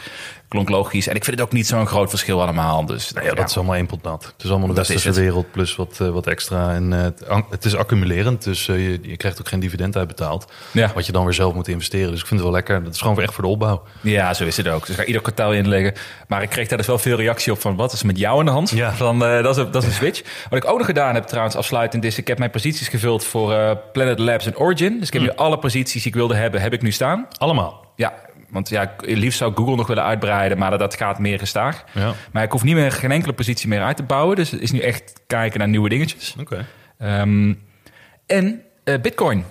Klonk 0.53 0.69
logisch. 0.69 1.07
En 1.07 1.15
ik 1.15 1.23
vind 1.23 1.37
het 1.37 1.45
ook 1.45 1.51
niet 1.53 1.67
zo'n 1.67 1.87
groot 1.87 2.09
verschil 2.09 2.41
allemaal. 2.41 2.85
Dus 2.85 3.11
Nou 3.11 3.25
ja, 3.25 3.33
dat 3.33 3.49
is 3.49 3.55
allemaal 3.57 3.75
één 3.75 3.85
pot 3.85 4.03
nat. 4.03 4.23
Het 4.23 4.43
is 4.43 4.49
allemaal 4.49 4.67
de 4.67 4.73
westerse 4.73 5.11
wereld 5.11 5.51
plus 5.51 5.75
wat, 5.75 5.97
eh, 6.01 6.09
wat 6.09 6.27
extra. 6.27 6.73
En 6.73 6.93
eh, 6.93 7.01
het, 7.01 7.23
het 7.49 7.65
is 7.65 7.75
accumulerend, 7.75 8.43
dus 8.43 8.67
eh, 8.67 8.75
je, 8.75 8.99
je 9.01 9.17
krijgt 9.17 9.39
ook 9.39 9.47
geen 9.47 9.59
dividend 9.59 9.97
uitbetaald. 9.97 10.51
Ja. 10.71 10.91
Wat 10.95 11.05
je 11.05 11.11
dan 11.11 11.23
weer 11.23 11.33
zelf 11.33 11.53
moet 11.53 11.67
investeren. 11.67 12.11
Dus 12.11 12.19
ik 12.19 12.27
vind 12.27 12.39
het 12.39 12.49
wel 12.49 12.57
lekker. 12.57 12.83
Dat 12.83 12.93
is 12.93 13.01
gewoon 13.01 13.21
echt 13.21 13.33
voor 13.33 13.43
de 13.43 13.49
opbouw. 13.49 13.83
Ja, 14.01 14.33
zo 14.33 14.43
is 14.45 14.57
het 14.57 14.67
ook. 14.67 14.79
Dus 14.81 14.89
ik 14.89 14.95
ga 14.95 15.05
ieder 15.05 15.21
kwartaal 15.21 15.53
inleggen. 15.53 15.93
Maar 16.27 16.41
ik 16.41 16.49
kreeg 16.49 16.67
daar 16.67 16.77
dus 16.77 16.87
wel 16.87 16.97
veel 16.97 17.17
reactie 17.17 17.51
op 17.51 17.61
van... 17.61 17.75
wat 17.75 17.93
is 17.93 18.03
met 18.03 18.17
jou 18.17 18.39
aan 18.39 18.45
de 18.45 18.51
hand? 18.51 18.69
Ja. 18.69 18.93
Van, 18.93 19.19
dat, 19.19 19.57
is 19.57 19.63
een, 19.63 19.71
dat 19.71 19.81
is 19.81 19.87
een 19.87 19.95
switch. 19.95 20.21
Wat 20.49 20.63
ik 20.63 20.69
ook 20.69 20.77
nog 20.77 20.85
gedaan 20.87 21.13
heb 21.13 21.23
trouwens 21.25 21.55
afsluitend... 21.55 22.03
is 22.03 22.17
ik 22.17 22.27
heb 22.27 22.37
mijn 22.37 22.51
posities 22.51 22.87
gevuld 22.87 23.25
voor 23.25 23.77
Planet 23.93 24.19
Labs 24.19 24.45
en 24.45 24.57
Origin. 24.57 24.99
Dus 24.99 25.07
ik 25.07 25.13
heb 25.13 25.21
Hm. 25.21 25.27
nu 25.27 25.35
alle 25.35 25.57
posities 25.57 26.01
die 26.03 26.11
ik 26.11 26.17
wilde 26.17 26.35
hebben... 26.35 26.61
heb 26.61 26.73
ik 26.73 26.81
nu 26.81 26.91
staan. 26.91 27.27
Allemaal. 27.37 27.81
Ja, 27.95 28.13
want 28.53 28.69
ja, 28.69 28.93
liefst 28.97 29.37
zou 29.37 29.53
Google 29.55 29.75
nog 29.75 29.87
willen 29.87 30.03
uitbreiden... 30.03 30.57
maar 30.57 30.69
dat, 30.69 30.79
dat 30.79 30.95
gaat 30.95 31.19
meer 31.19 31.39
gestaag. 31.39 31.83
Ja. 31.91 32.13
Maar 32.31 32.43
ik 32.43 32.51
hoef 32.51 32.63
niet 32.63 32.75
meer 32.75 32.91
geen 32.91 33.11
enkele 33.11 33.33
positie 33.33 33.67
meer 33.69 33.81
uit 33.81 33.97
te 33.97 34.03
bouwen. 34.03 34.35
Dus 34.35 34.49
het 34.51 34.61
is 34.61 34.71
nu 34.71 34.79
echt 34.79 35.13
kijken 35.27 35.59
naar 35.59 35.67
nieuwe 35.67 35.89
dingetjes. 35.89 36.35
Oké. 36.39 36.65
Ehm, 36.97 37.53
en 38.25 38.61
eh, 38.83 39.01
Bitcoin 39.01 39.45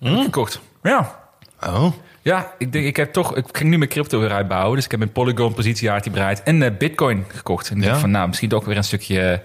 ik 0.00 0.22
gekocht. 0.22 0.60
Ja. 0.82 1.22
Oh. 1.66 1.92
Ja, 2.22 2.54
ik 2.58 2.72
denk, 2.72 2.86
ik 2.86 2.96
heb 2.96 3.12
toch, 3.12 3.36
ik 3.36 3.44
ging 3.52 3.70
nu 3.70 3.78
mijn 3.78 3.90
crypto 3.90 4.20
weer 4.20 4.32
uitbouwen. 4.32 4.74
Dus 4.76 4.84
ik 4.84 4.90
heb 4.90 5.00
een 5.00 5.12
Polygon 5.12 5.54
positie 5.54 5.90
uitgebreid 5.90 6.42
en 6.42 6.62
eh, 6.62 6.70
Bitcoin 6.78 7.24
gekocht. 7.28 7.70
En 7.70 7.76
ik 7.76 7.82
Ja. 7.82 7.88
denk 7.88 8.00
van, 8.00 8.10
nou, 8.10 8.28
misschien 8.28 8.52
ook 8.52 8.64
weer 8.64 8.76
een 8.76 8.84
stukje, 8.84 9.20
eh, 9.20 9.38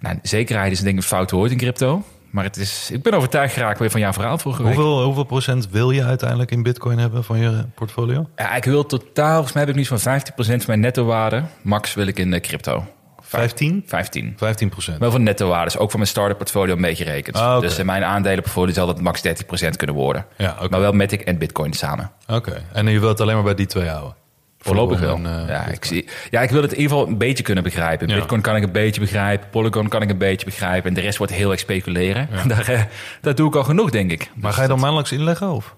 nou, 0.00 0.18
zekerheid 0.22 0.72
is 0.72 0.78
denk 0.80 0.90
ik 0.96 0.96
een 1.02 1.08
fout 1.08 1.30
woord 1.30 1.50
in 1.50 1.56
crypto. 1.56 2.04
Maar 2.30 2.44
het 2.44 2.56
is, 2.56 2.90
ik 2.92 3.02
ben 3.02 3.12
overtuigd 3.12 3.54
geraakt 3.54 3.78
weer 3.78 3.90
van 3.90 4.00
jouw 4.00 4.12
verhaal 4.12 4.38
vorige 4.38 4.62
week. 4.62 4.74
Hoeveel, 4.74 5.04
hoeveel 5.04 5.24
procent 5.24 5.70
wil 5.70 5.90
je 5.90 6.04
uiteindelijk 6.04 6.50
in 6.50 6.62
bitcoin 6.62 6.98
hebben 6.98 7.24
van 7.24 7.38
je 7.38 7.64
portfolio? 7.74 8.28
Ja, 8.36 8.54
ik 8.54 8.64
wil 8.64 8.86
totaal, 8.86 9.32
volgens 9.32 9.52
mij 9.52 9.62
heb 9.62 9.70
ik 9.70 9.76
nu 9.76 9.84
zo'n 9.84 9.98
15% 9.98 10.02
van 10.34 10.60
mijn 10.66 10.80
netto 10.80 11.04
waarde. 11.04 11.42
Max 11.62 11.94
wil 11.94 12.06
ik 12.06 12.18
in 12.18 12.40
crypto. 12.40 12.84
15? 13.30 13.82
15. 13.86 14.34
15 14.36 14.68
procent. 14.68 14.98
Wel 14.98 15.10
van 15.10 15.22
netto 15.22 15.48
waardes, 15.48 15.78
ook 15.78 15.90
van 15.90 15.98
mijn 15.98 16.10
start-up 16.10 16.36
portfolio 16.38 16.74
een 16.74 16.80
beetje 16.80 17.04
rekend. 17.04 17.36
Ah. 17.36 17.60
Dus 17.60 17.78
in 17.78 17.86
mijn 17.86 18.04
aandelenportfolio 18.04 18.72
zal 18.72 18.86
dat 18.86 19.00
max 19.00 19.22
30% 19.28 19.76
kunnen 19.76 19.96
worden. 19.96 20.26
Ja. 20.36 20.56
Maar 20.70 20.80
wel 20.80 20.92
Matic 20.92 21.20
en 21.20 21.38
Bitcoin 21.38 21.72
samen. 21.72 22.10
Oké. 22.28 22.62
En 22.72 22.86
je 22.86 22.98
wilt 22.98 23.12
het 23.12 23.20
alleen 23.20 23.34
maar 23.34 23.44
bij 23.44 23.54
die 23.54 23.66
twee 23.66 23.88
houden? 23.88 24.14
Voorlopig 24.62 25.00
wel. 25.00 25.18
Ja, 25.20 25.66
ik 25.66 25.84
zie, 25.84 26.08
ja, 26.30 26.40
ik 26.40 26.50
wil 26.50 26.62
het 26.62 26.72
in 26.72 26.78
ieder 26.80 26.92
geval 26.92 27.08
een 27.08 27.18
beetje 27.18 27.42
kunnen 27.42 27.64
begrijpen. 27.64 28.08
Ja. 28.08 28.14
Bitcoin 28.14 28.40
kan 28.40 28.56
ik 28.56 28.62
een 28.62 28.72
beetje 28.72 29.00
begrijpen. 29.00 29.48
Polygon 29.50 29.88
kan 29.88 30.02
ik 30.02 30.10
een 30.10 30.18
beetje 30.18 30.46
begrijpen. 30.46 30.88
En 30.88 30.94
de 30.94 31.00
rest 31.00 31.18
wordt 31.18 31.32
heel 31.32 31.50
erg 31.50 31.60
speculeren. 31.60 32.28
Daar, 32.48 32.68
eh, 32.68 32.82
dat 33.20 33.36
doe 33.36 33.48
ik 33.48 33.54
al 33.54 33.64
genoeg, 33.64 33.90
denk 33.90 34.10
ik. 34.10 34.30
Maar 34.34 34.52
ga 34.52 34.62
je 34.62 34.68
dan 34.68 34.80
maandelijks 34.80 35.12
inleggen? 35.12 35.50
Of, 35.50 35.76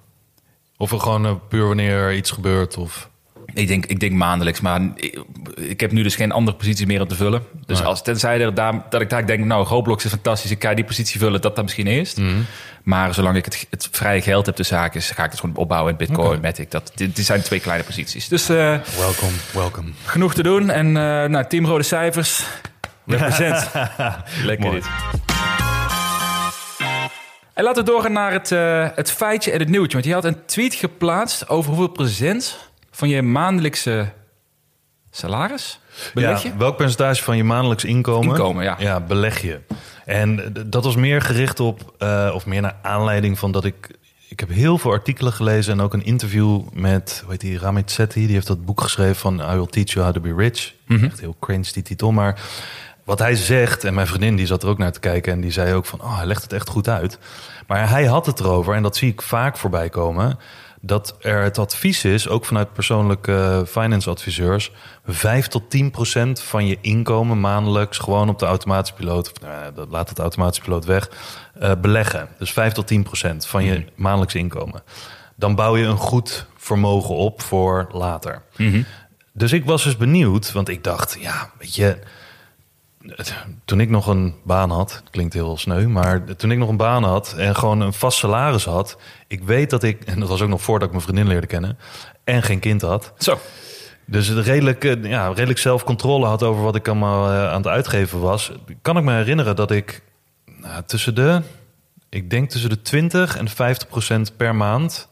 of 0.76 0.92
er 0.92 1.00
gewoon 1.00 1.26
eh, 1.26 1.32
puur 1.48 1.66
wanneer 1.66 1.96
er 1.96 2.14
iets 2.14 2.30
gebeurt? 2.30 2.76
Of... 2.76 3.10
Ik 3.54 3.68
denk, 3.68 3.86
ik 3.86 4.00
denk 4.00 4.12
maandelijks, 4.12 4.60
maar 4.60 4.80
ik, 4.94 5.20
ik 5.56 5.80
heb 5.80 5.92
nu 5.92 6.02
dus 6.02 6.14
geen 6.16 6.32
andere 6.32 6.56
posities 6.56 6.86
meer 6.86 7.00
om 7.00 7.08
te 7.08 7.14
vullen. 7.14 7.42
Dus 7.66 7.78
Nee. 7.78 7.86
als, 7.86 8.02
tenzij 8.02 8.40
er 8.40 8.54
daar, 8.54 8.84
dat 8.90 9.00
ik 9.00 9.10
daar 9.10 9.26
denk, 9.26 9.44
nou, 9.44 9.66
Roblox 9.66 10.04
is 10.04 10.10
fantastisch, 10.10 10.50
ik 10.50 10.62
ga 10.62 10.74
die 10.74 10.84
positie 10.84 11.20
vullen, 11.20 11.40
dat 11.40 11.54
dan 11.54 11.64
misschien 11.64 11.86
eerst. 11.86 12.16
Mhm. 12.18 12.30
Maar 12.82 13.14
zolang 13.14 13.36
ik 13.36 13.44
het, 13.44 13.66
het 13.70 13.88
vrije 13.92 14.20
geld 14.22 14.46
heb 14.46 14.56
de 14.56 14.62
zaken, 14.62 15.02
ga 15.02 15.24
ik 15.24 15.30
het 15.30 15.40
gewoon 15.40 15.56
opbouwen 15.56 15.90
in 15.92 15.96
Bitcoin. 15.98 16.40
Matic. 16.40 16.70
Dat, 16.70 16.92
dit, 16.94 17.16
dit 17.16 17.24
zijn 17.26 17.42
twee 17.42 17.60
kleine 17.60 17.84
posities. 17.84 18.28
Dus 18.28 18.48
eh, 18.48 18.56
Welkom, 18.98 19.30
welkom. 19.52 19.94
genoeg 20.04 20.34
te 20.34 20.42
doen. 20.42 20.70
En 20.70 20.86
eh 20.86 20.92
nou, 21.28 21.44
team 21.48 21.66
rode 21.66 21.82
cijfers, 21.82 22.44
represent. 23.06 23.70
Lekker 24.44 24.66
Mooi. 24.66 24.80
dit. 24.80 24.86
En 27.54 27.64
laten 27.64 27.84
we 27.84 27.90
doorgaan 27.90 28.12
naar 28.12 28.32
het, 28.32 28.52
eh, 28.52 28.86
het 28.94 29.10
feitje 29.12 29.50
en 29.50 29.58
het 29.58 29.68
nieuwtje. 29.68 29.92
Want 29.92 30.04
je 30.04 30.12
had 30.12 30.24
een 30.24 30.44
tweet 30.46 30.74
geplaatst 30.74 31.48
over 31.48 31.68
hoeveel 31.70 31.88
procent 31.92 32.70
van 32.92 33.08
je 33.08 33.22
maandelijkse 33.22 34.12
salaris 35.10 35.80
beleg 36.14 36.42
je? 36.42 36.48
Ja, 36.48 36.56
welk 36.56 36.76
percentage 36.76 37.22
van 37.22 37.36
je 37.36 37.44
maandelijks 37.44 37.84
inkomen, 37.84 38.28
Inkomen, 38.28 38.64
ja. 38.64 38.76
ja, 38.78 39.00
beleg 39.00 39.40
je? 39.40 39.60
En 40.04 40.54
dat 40.66 40.84
was 40.84 40.96
meer 40.96 41.22
gericht 41.22 41.60
op, 41.60 41.94
eh, 41.98 42.30
of 42.34 42.46
meer 42.46 42.60
naar 42.60 42.76
aanleiding 42.82 43.38
van 43.38 43.52
dat 43.52 43.64
ik... 43.64 44.00
Ik 44.28 44.40
heb 44.40 44.48
heel 44.48 44.78
veel 44.78 44.90
artikelen 44.90 45.32
gelezen 45.32 45.72
en 45.72 45.80
ook 45.80 45.92
een 45.92 46.04
interview 46.04 46.62
met, 46.72 47.20
hoe 47.22 47.30
heet 47.30 47.40
die, 47.40 47.58
Ramit 47.58 47.90
Sethi. 47.90 48.26
Die 48.26 48.34
heeft 48.34 48.46
dat 48.46 48.64
boek 48.64 48.80
geschreven 48.80 49.16
van 49.16 49.40
I 49.40 49.54
Will 49.54 49.66
Teach 49.66 49.90
You 49.92 50.04
How 50.04 50.14
to 50.14 50.20
Be 50.20 50.34
Rich. 50.34 50.72
Mhm. 50.86 51.04
Echt 51.04 51.20
heel 51.20 51.36
cringe 51.40 51.72
die 51.72 51.82
titel, 51.82 52.12
maar 52.12 52.40
wat 53.04 53.18
hij 53.18 53.34
zegt... 53.34 53.84
En 53.84 53.94
mijn 53.94 54.06
vriendin 54.06 54.36
die 54.36 54.46
zat 54.46 54.62
er 54.62 54.68
ook 54.68 54.78
naar 54.78 54.92
te 54.92 55.00
kijken 55.00 55.32
en 55.32 55.40
die 55.40 55.50
zei 55.50 55.74
ook 55.74 55.86
van... 55.86 56.00
Oh, 56.00 56.16
hij 56.16 56.26
legt 56.26 56.42
het 56.42 56.52
echt 56.52 56.68
goed 56.68 56.88
uit. 56.88 57.18
Maar 57.66 57.88
hij 57.88 58.04
had 58.04 58.26
het 58.26 58.40
erover, 58.40 58.74
en 58.74 58.82
dat 58.82 58.96
zie 58.96 59.10
ik 59.10 59.22
vaak 59.22 59.56
voorbij 59.56 59.88
komen... 59.88 60.38
dat 60.84 61.16
er 61.20 61.42
het 61.42 61.58
advies 61.58 62.04
is, 62.04 62.28
ook 62.28 62.44
vanuit 62.44 62.72
persoonlijke 62.72 63.32
eh, 63.32 63.66
finance 63.66 64.10
adviseurs... 64.10 64.72
5 65.06 65.46
tot 65.46 65.70
10 65.70 65.90
procent 65.90 66.40
van 66.40 66.66
je 66.66 66.78
inkomen 66.80 67.40
maandelijks... 67.40 67.98
gewoon 67.98 68.28
op 68.28 68.38
de 68.38 68.46
automatische 68.46 68.94
piloot, 68.94 69.30
of 69.32 69.40
nou, 69.40 69.74
dat 69.74 69.90
laat 69.90 70.08
het 70.08 70.18
automatische 70.18 70.62
piloot 70.62 70.84
weg... 70.84 71.10
eh, 71.54 71.72
beleggen. 71.80 72.28
Dus 72.38 72.52
5 72.52 72.72
tot 72.72 72.86
10 72.86 73.02
procent 73.02 73.46
van 73.46 73.64
je 73.64 73.84
maandelijks 73.94 74.34
inkomen. 74.34 74.82
Dan 75.36 75.54
bouw 75.54 75.76
je 75.76 75.84
een 75.84 75.96
goed 75.96 76.46
vermogen 76.56 77.14
op 77.14 77.42
voor 77.42 77.88
later. 77.92 78.42
Dus 79.32 79.52
ik 79.52 79.64
was 79.64 79.84
dus 79.84 79.96
benieuwd, 79.96 80.52
want 80.52 80.68
ik 80.68 80.84
dacht, 80.84 81.16
ja, 81.20 81.50
weet 81.58 81.74
je, 81.74 81.98
toen 83.64 83.80
ik 83.80 83.90
nog 83.90 84.06
een 84.06 84.34
baan 84.42 84.70
had, 84.70 84.92
het 84.92 85.10
klinkt 85.10 85.34
heel 85.34 85.56
sneu, 85.56 85.86
maar 85.86 86.36
toen 86.36 86.50
ik 86.50 86.58
nog 86.58 86.68
een 86.68 86.76
baan 86.76 87.04
had 87.04 87.34
en 87.38 87.56
gewoon 87.56 87.80
een 87.80 87.92
vast 87.92 88.18
salaris 88.18 88.64
had, 88.64 88.98
ik 89.26 89.42
weet 89.42 89.70
dat 89.70 89.82
ik, 89.82 90.04
en 90.04 90.20
dat 90.20 90.28
was 90.28 90.42
ook 90.42 90.48
nog 90.48 90.62
voordat 90.62 90.88
ik 90.88 90.94
mijn 90.94 91.04
vriendin 91.04 91.26
leerde 91.26 91.46
kennen, 91.46 91.78
en 92.24 92.42
geen 92.42 92.58
kind 92.58 92.82
had. 92.82 93.12
Zo. 93.18 93.38
Dus 94.06 94.30
redelijk, 94.30 94.84
eh, 94.84 95.04
ja, 95.04 95.28
redelijk 95.28 95.58
zelfcontrole 95.58 96.26
had 96.26 96.42
over 96.42 96.62
wat 96.62 96.74
ik 96.74 96.88
allemaal 96.88 97.30
eh, 97.30 97.50
aan 97.50 97.56
het 97.56 97.66
uitgeven 97.66 98.20
was. 98.20 98.52
Kan 98.82 98.96
ik 98.96 99.04
me 99.04 99.12
herinneren 99.12 99.56
dat 99.56 99.70
ik 99.70 100.02
nou, 100.46 100.82
tussen 100.86 101.14
de, 101.14 101.42
ik 102.08 102.30
denk 102.30 102.50
tussen 102.50 102.70
de 102.70 102.82
20 102.82 103.36
en 103.36 103.48
50 103.48 103.88
procent 103.88 104.36
per 104.36 104.54
maand 104.54 105.08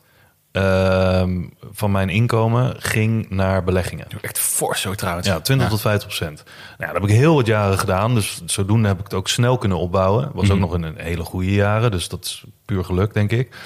ehm, 0.53 1.43
van 1.73 1.91
mijn 1.91 2.09
inkomen 2.09 2.75
ging 2.79 3.31
naar 3.31 3.65
beleggingen. 3.65 4.07
Echt 4.21 4.39
fors 4.39 4.81
zo 4.81 4.95
trouwens. 4.95 5.27
Ja, 5.27 5.41
20 5.41 5.69
tot 5.69 5.81
50 5.81 6.09
procent. 6.09 6.45
Nou, 6.79 6.93
dat 6.93 7.01
heb 7.01 7.11
ik 7.11 7.17
heel 7.17 7.35
wat 7.35 7.47
jaren 7.47 7.79
gedaan. 7.79 8.15
Dus 8.15 8.43
zodoende 8.45 8.89
heb 8.89 8.99
ik 8.99 9.05
het 9.05 9.15
ook 9.15 9.29
snel 9.29 9.59
kunnen 9.59 9.79
opbouwen. 9.79 10.31
Was 10.35 10.51
ook 10.51 10.59
nog 10.59 10.75
in 10.75 10.83
een 10.83 10.99
hele 10.99 11.25
goede 11.25 11.53
jaren. 11.53 11.91
Dus 11.91 12.09
dat 12.09 12.25
is 12.25 12.45
puur 12.65 12.85
geluk, 12.85 13.15
denk 13.15 13.33
ik. 13.33 13.57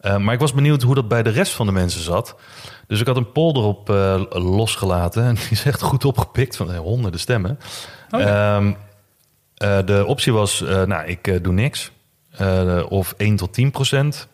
Eh, 0.00 0.16
maar 0.16 0.34
ik 0.34 0.40
was 0.40 0.54
benieuwd 0.54 0.82
hoe 0.82 0.94
dat 0.94 1.08
bij 1.08 1.22
de 1.22 1.30
rest 1.30 1.52
van 1.52 1.66
de 1.66 1.72
mensen 1.72 2.02
zat. 2.02 2.36
Dus 2.90 3.00
ik 3.00 3.06
had 3.06 3.16
een 3.16 3.32
poll 3.32 3.54
erop 3.54 3.90
eh, 3.90 4.22
losgelaten. 4.30 5.24
En 5.24 5.34
die 5.40 5.50
is 5.50 5.64
echt 5.64 5.82
goed 5.82 6.04
opgepikt 6.04 6.56
van 6.56 6.72
eh, 6.72 6.78
honderden 6.78 7.20
stemmen. 7.20 7.58
Ehm, 8.10 8.72
eh, 9.54 9.78
de 9.84 10.04
optie 10.06 10.32
was, 10.32 10.60
nou, 10.60 11.06
ik 11.06 11.44
doe 11.44 11.52
niks. 11.52 11.90
Of 12.88 13.14
1 13.16 13.36
tot 13.36 13.52
10 13.52 13.70
procent. 13.70 14.28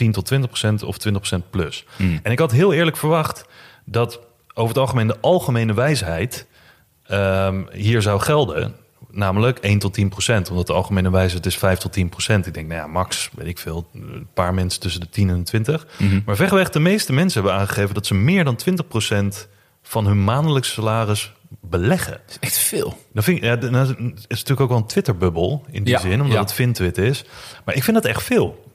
10 0.00 0.12
tot 0.12 0.26
20 0.26 0.48
procent 0.48 0.82
of 0.82 0.98
20 0.98 1.22
procent 1.22 1.50
plus. 1.50 1.84
En 2.22 2.32
ik 2.32 2.38
had 2.38 2.52
heel 2.52 2.72
eerlijk 2.72 2.96
verwacht 2.96 3.44
dat 3.84 4.20
over 4.54 4.68
het 4.68 4.78
algemeen 4.78 5.06
de 5.06 5.20
algemene 5.20 5.74
wijsheid 5.74 6.46
ehm, 7.06 7.62
hier 7.72 8.02
zou 8.02 8.20
gelden. 8.20 8.74
Namelijk 9.10 9.58
1 9.58 9.78
tot 9.78 9.94
10 9.94 10.08
procent. 10.08 10.50
Omdat 10.50 10.66
de 10.66 10.72
algemene 10.72 11.10
wijsheid 11.10 11.46
is 11.46 11.56
5 11.58 11.78
tot 11.78 11.92
10 11.92 12.08
procent. 12.08 12.46
Ik 12.46 12.54
denk, 12.54 12.68
nou 12.68 12.80
ja, 12.80 12.86
max, 12.86 13.30
weet 13.34 13.46
ik 13.46 13.58
veel, 13.58 13.88
een 13.94 14.26
paar 14.34 14.54
mensen 14.54 14.80
tussen 14.80 15.00
de 15.00 15.08
10 15.08 15.28
en 15.28 15.36
de 15.36 15.42
20. 15.42 15.86
Maar 16.24 16.36
verreweg 16.36 16.70
de 16.70 16.80
meeste 16.80 17.12
mensen 17.12 17.42
hebben 17.42 17.60
aangegeven 17.60 17.94
dat 17.94 18.06
ze 18.06 18.14
meer 18.14 18.44
dan 18.44 18.56
20 18.56 18.86
procent 18.88 19.48
van 19.82 20.06
hun 20.06 20.24
maandelijkse 20.24 20.72
salaris 20.72 21.32
beleggen. 21.60 22.20
Echt 22.40 22.58
veel. 22.58 22.98
Dan 23.12 23.22
vind 23.22 23.36
ik, 23.36 23.44
ja, 23.44 23.56
dat 23.56 23.88
is 23.88 23.96
natuurlijk 24.28 24.60
ook 24.60 24.68
wel 24.68 24.78
een 24.78 24.86
Twitter-bubbel 24.86 25.64
in 25.70 25.84
die 25.84 25.92
Ja, 25.94 26.00
zin, 26.00 26.20
omdat 26.20 26.32
ja. 26.32 26.40
het 26.40 26.52
Fintwit 26.52 26.98
is. 26.98 27.24
Maar 27.64 27.74
ik 27.74 27.84
vind 27.84 27.96
dat 27.96 28.06
echt 28.06 28.22
veel. 28.22 28.69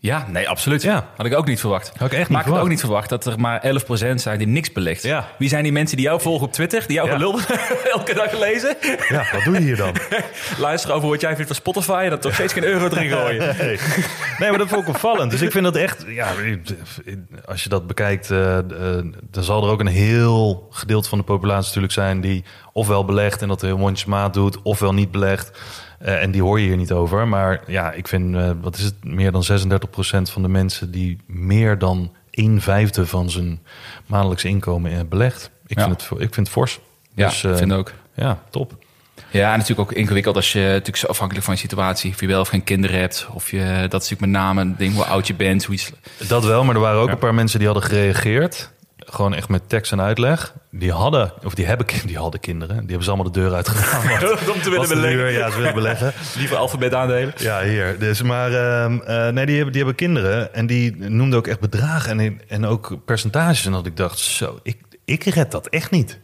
Ja, 0.00 0.26
nee, 0.30 0.48
absoluut. 0.48 0.82
Ja. 0.82 1.08
Had 1.16 1.26
ik 1.26 1.34
ook 1.34 1.46
niet 1.46 1.60
verwacht. 1.60 1.92
Had 1.96 2.06
ik 2.06 2.18
echt 2.18 2.18
niet 2.18 2.28
maar 2.28 2.46
ik 2.46 2.52
had 2.52 2.60
ook 2.62 2.68
niet 2.68 2.80
verwacht 2.80 3.08
dat 3.08 3.26
er 3.26 3.40
maar 3.40 3.62
11% 4.12 4.14
zijn 4.14 4.38
die 4.38 4.46
niks 4.46 4.72
belegt. 4.72 5.02
Ja. 5.02 5.28
Wie 5.38 5.48
zijn 5.48 5.62
die 5.62 5.72
mensen 5.72 5.96
die 5.96 6.06
jou 6.06 6.20
volgen 6.20 6.46
op 6.46 6.52
Twitter? 6.52 6.84
Die 6.86 6.96
jou 6.96 7.08
Ja. 7.08 7.14
gelul 7.14 7.38
elke 7.98 8.14
dag 8.14 8.38
lezen? 8.38 8.76
Ja, 9.08 9.26
wat 9.32 9.44
doe 9.44 9.54
je 9.54 9.60
hier 9.60 9.76
dan? 9.76 9.94
Luisteren 10.58 10.96
over 10.96 11.08
wat 11.08 11.20
jij 11.20 11.30
vindt 11.30 11.46
van 11.46 11.56
Spotify 11.56 12.00
en 12.04 12.10
dat 12.10 12.22
toch 12.22 12.34
steeds 12.34 12.52
geen 12.52 12.64
euro 12.64 12.84
erin 12.88 13.10
gooien. 13.10 13.56
Nee. 13.58 13.78
nee, 14.38 14.48
maar 14.50 14.58
dat 14.58 14.68
vond 14.68 14.82
ik 14.82 14.88
opvallend. 14.88 15.30
Dus 15.30 15.40
ik 15.42 15.50
vind 15.50 15.64
dat 15.64 15.76
echt, 15.76 16.04
ja, 16.08 16.32
als 17.44 17.62
je 17.62 17.68
dat 17.68 17.86
bekijkt, 17.86 18.30
eh, 18.30 18.58
eh, 18.58 18.64
dan 19.30 19.42
zal 19.44 19.64
er 19.64 19.70
ook 19.70 19.80
een 19.80 19.86
heel 19.86 20.66
gedeelte 20.70 21.08
van 21.08 21.18
de 21.18 21.24
populatie 21.24 21.66
natuurlijk 21.66 21.92
zijn 21.92 22.20
die 22.20 22.44
ofwel 22.78 23.04
belegt 23.04 23.42
en 23.42 23.48
dat 23.48 23.60
heel 23.60 23.78
mondjesmaat 23.78 24.34
doet, 24.34 24.62
ofwel 24.62 24.94
niet 24.94 25.10
belegt. 25.10 25.58
Eh, 25.98 26.22
en 26.22 26.30
die 26.30 26.42
hoor 26.42 26.60
je 26.60 26.66
hier 26.66 26.76
niet 26.76 26.92
over. 26.92 27.28
Maar 27.28 27.60
ja, 27.66 27.92
ik 27.92 28.08
vind, 28.08 28.34
eh, 28.36 28.50
wat 28.60 28.76
is 28.76 28.84
het, 28.84 28.94
meer 29.04 29.32
dan 29.32 29.42
36% 29.44 30.30
van 30.30 30.42
de 30.42 30.48
mensen 30.48 30.90
die 30.90 31.18
meer 31.26 31.78
dan 31.78 32.12
een 32.30 32.60
vijfde 32.60 33.06
van 33.06 33.30
zijn 33.30 33.60
maandelijks 34.06 34.44
inkomen 34.44 34.92
eh, 34.92 34.98
belegt. 35.08 35.50
Ik, 35.66 35.78
Ja. 35.78 35.84
vind, 35.84 36.00
het, 36.02 36.10
ik 36.20 36.34
vind 36.34 36.36
het 36.46 36.48
fors. 36.48 36.80
Ja, 37.14 37.26
Dus, 37.28 37.38
vind 37.40 37.72
ook. 37.72 37.92
Ja, 38.14 38.42
top. 38.50 38.72
Ja, 39.30 39.52
en 39.52 39.58
natuurlijk 39.58 39.90
ook 39.90 39.96
ingewikkeld 39.96 40.36
als 40.36 40.52
je 40.52 40.60
natuurlijk 40.60 40.96
zo 40.96 41.06
afhankelijk 41.06 41.44
van 41.44 41.54
je 41.54 41.60
situatie, 41.60 42.10
of 42.10 42.20
je 42.20 42.26
wel 42.26 42.40
of 42.40 42.48
geen 42.48 42.64
kinderen 42.64 43.00
hebt, 43.00 43.26
of 43.32 43.50
je, 43.50 43.86
dat 43.88 44.02
is 44.02 44.08
natuurlijk 44.08 44.20
met 44.20 44.30
name 44.30 44.60
een 44.60 44.74
ding 44.76 44.94
hoe 44.94 45.04
oud 45.04 45.26
je 45.26 45.34
bent, 45.34 45.64
hoe 45.64 45.74
je 45.74 46.26
Dat 46.28 46.44
wel, 46.44 46.64
maar 46.64 46.74
er 46.74 46.80
waren 46.80 47.00
ook 47.00 47.08
een 47.08 47.18
paar 47.18 47.34
mensen 47.34 47.58
die 47.58 47.68
hadden 47.68 47.88
gereageerd. 47.88 48.70
Gewoon 49.10 49.34
echt 49.34 49.48
met 49.48 49.68
tekst 49.68 49.92
en 49.92 50.00
uitleg. 50.00 50.54
Die 50.70 50.92
hadden, 50.92 51.32
of 51.44 51.54
die 51.54 51.66
hebben, 51.66 51.86
die 52.06 52.18
hadden 52.18 52.40
kinderen. 52.40 52.76
Die 52.76 52.86
hebben 52.86 53.04
ze 53.04 53.10
allemaal 53.10 53.32
de 53.32 53.40
deur 53.40 53.54
uitgegaan. 53.54 54.02
om 54.54 54.60
te 54.62 54.86
te 54.88 55.00
duur. 55.00 55.30
Ja, 55.30 55.50
ze 55.50 55.56
willen 55.56 55.74
beleggen. 55.74 56.12
Liever 56.38 56.56
alfabet 56.56 56.94
aandelen. 56.94 57.32
Ja, 57.36 57.62
hier. 57.62 57.98
Dus, 57.98 58.22
maar 58.22 58.52
ehm, 58.52 58.98
eh, 59.00 59.28
nee, 59.28 59.46
die 59.46 59.54
hebben, 59.54 59.72
die 59.72 59.82
hebben 59.82 59.94
kinderen. 59.94 60.54
En 60.54 60.66
die 60.66 60.96
noemden 60.96 61.38
ook 61.38 61.46
echt 61.46 61.60
bedragen 61.60 62.20
en, 62.20 62.40
en 62.48 62.66
ook 62.66 62.98
percentages. 63.04 63.66
En 63.66 63.72
dat 63.72 63.86
ik 63.86 63.96
dacht, 63.96 64.18
zo, 64.18 64.58
ik, 64.62 64.78
ik 65.04 65.24
red 65.24 65.50
dat 65.50 65.66
echt 65.66 65.90
niet. 65.90 66.18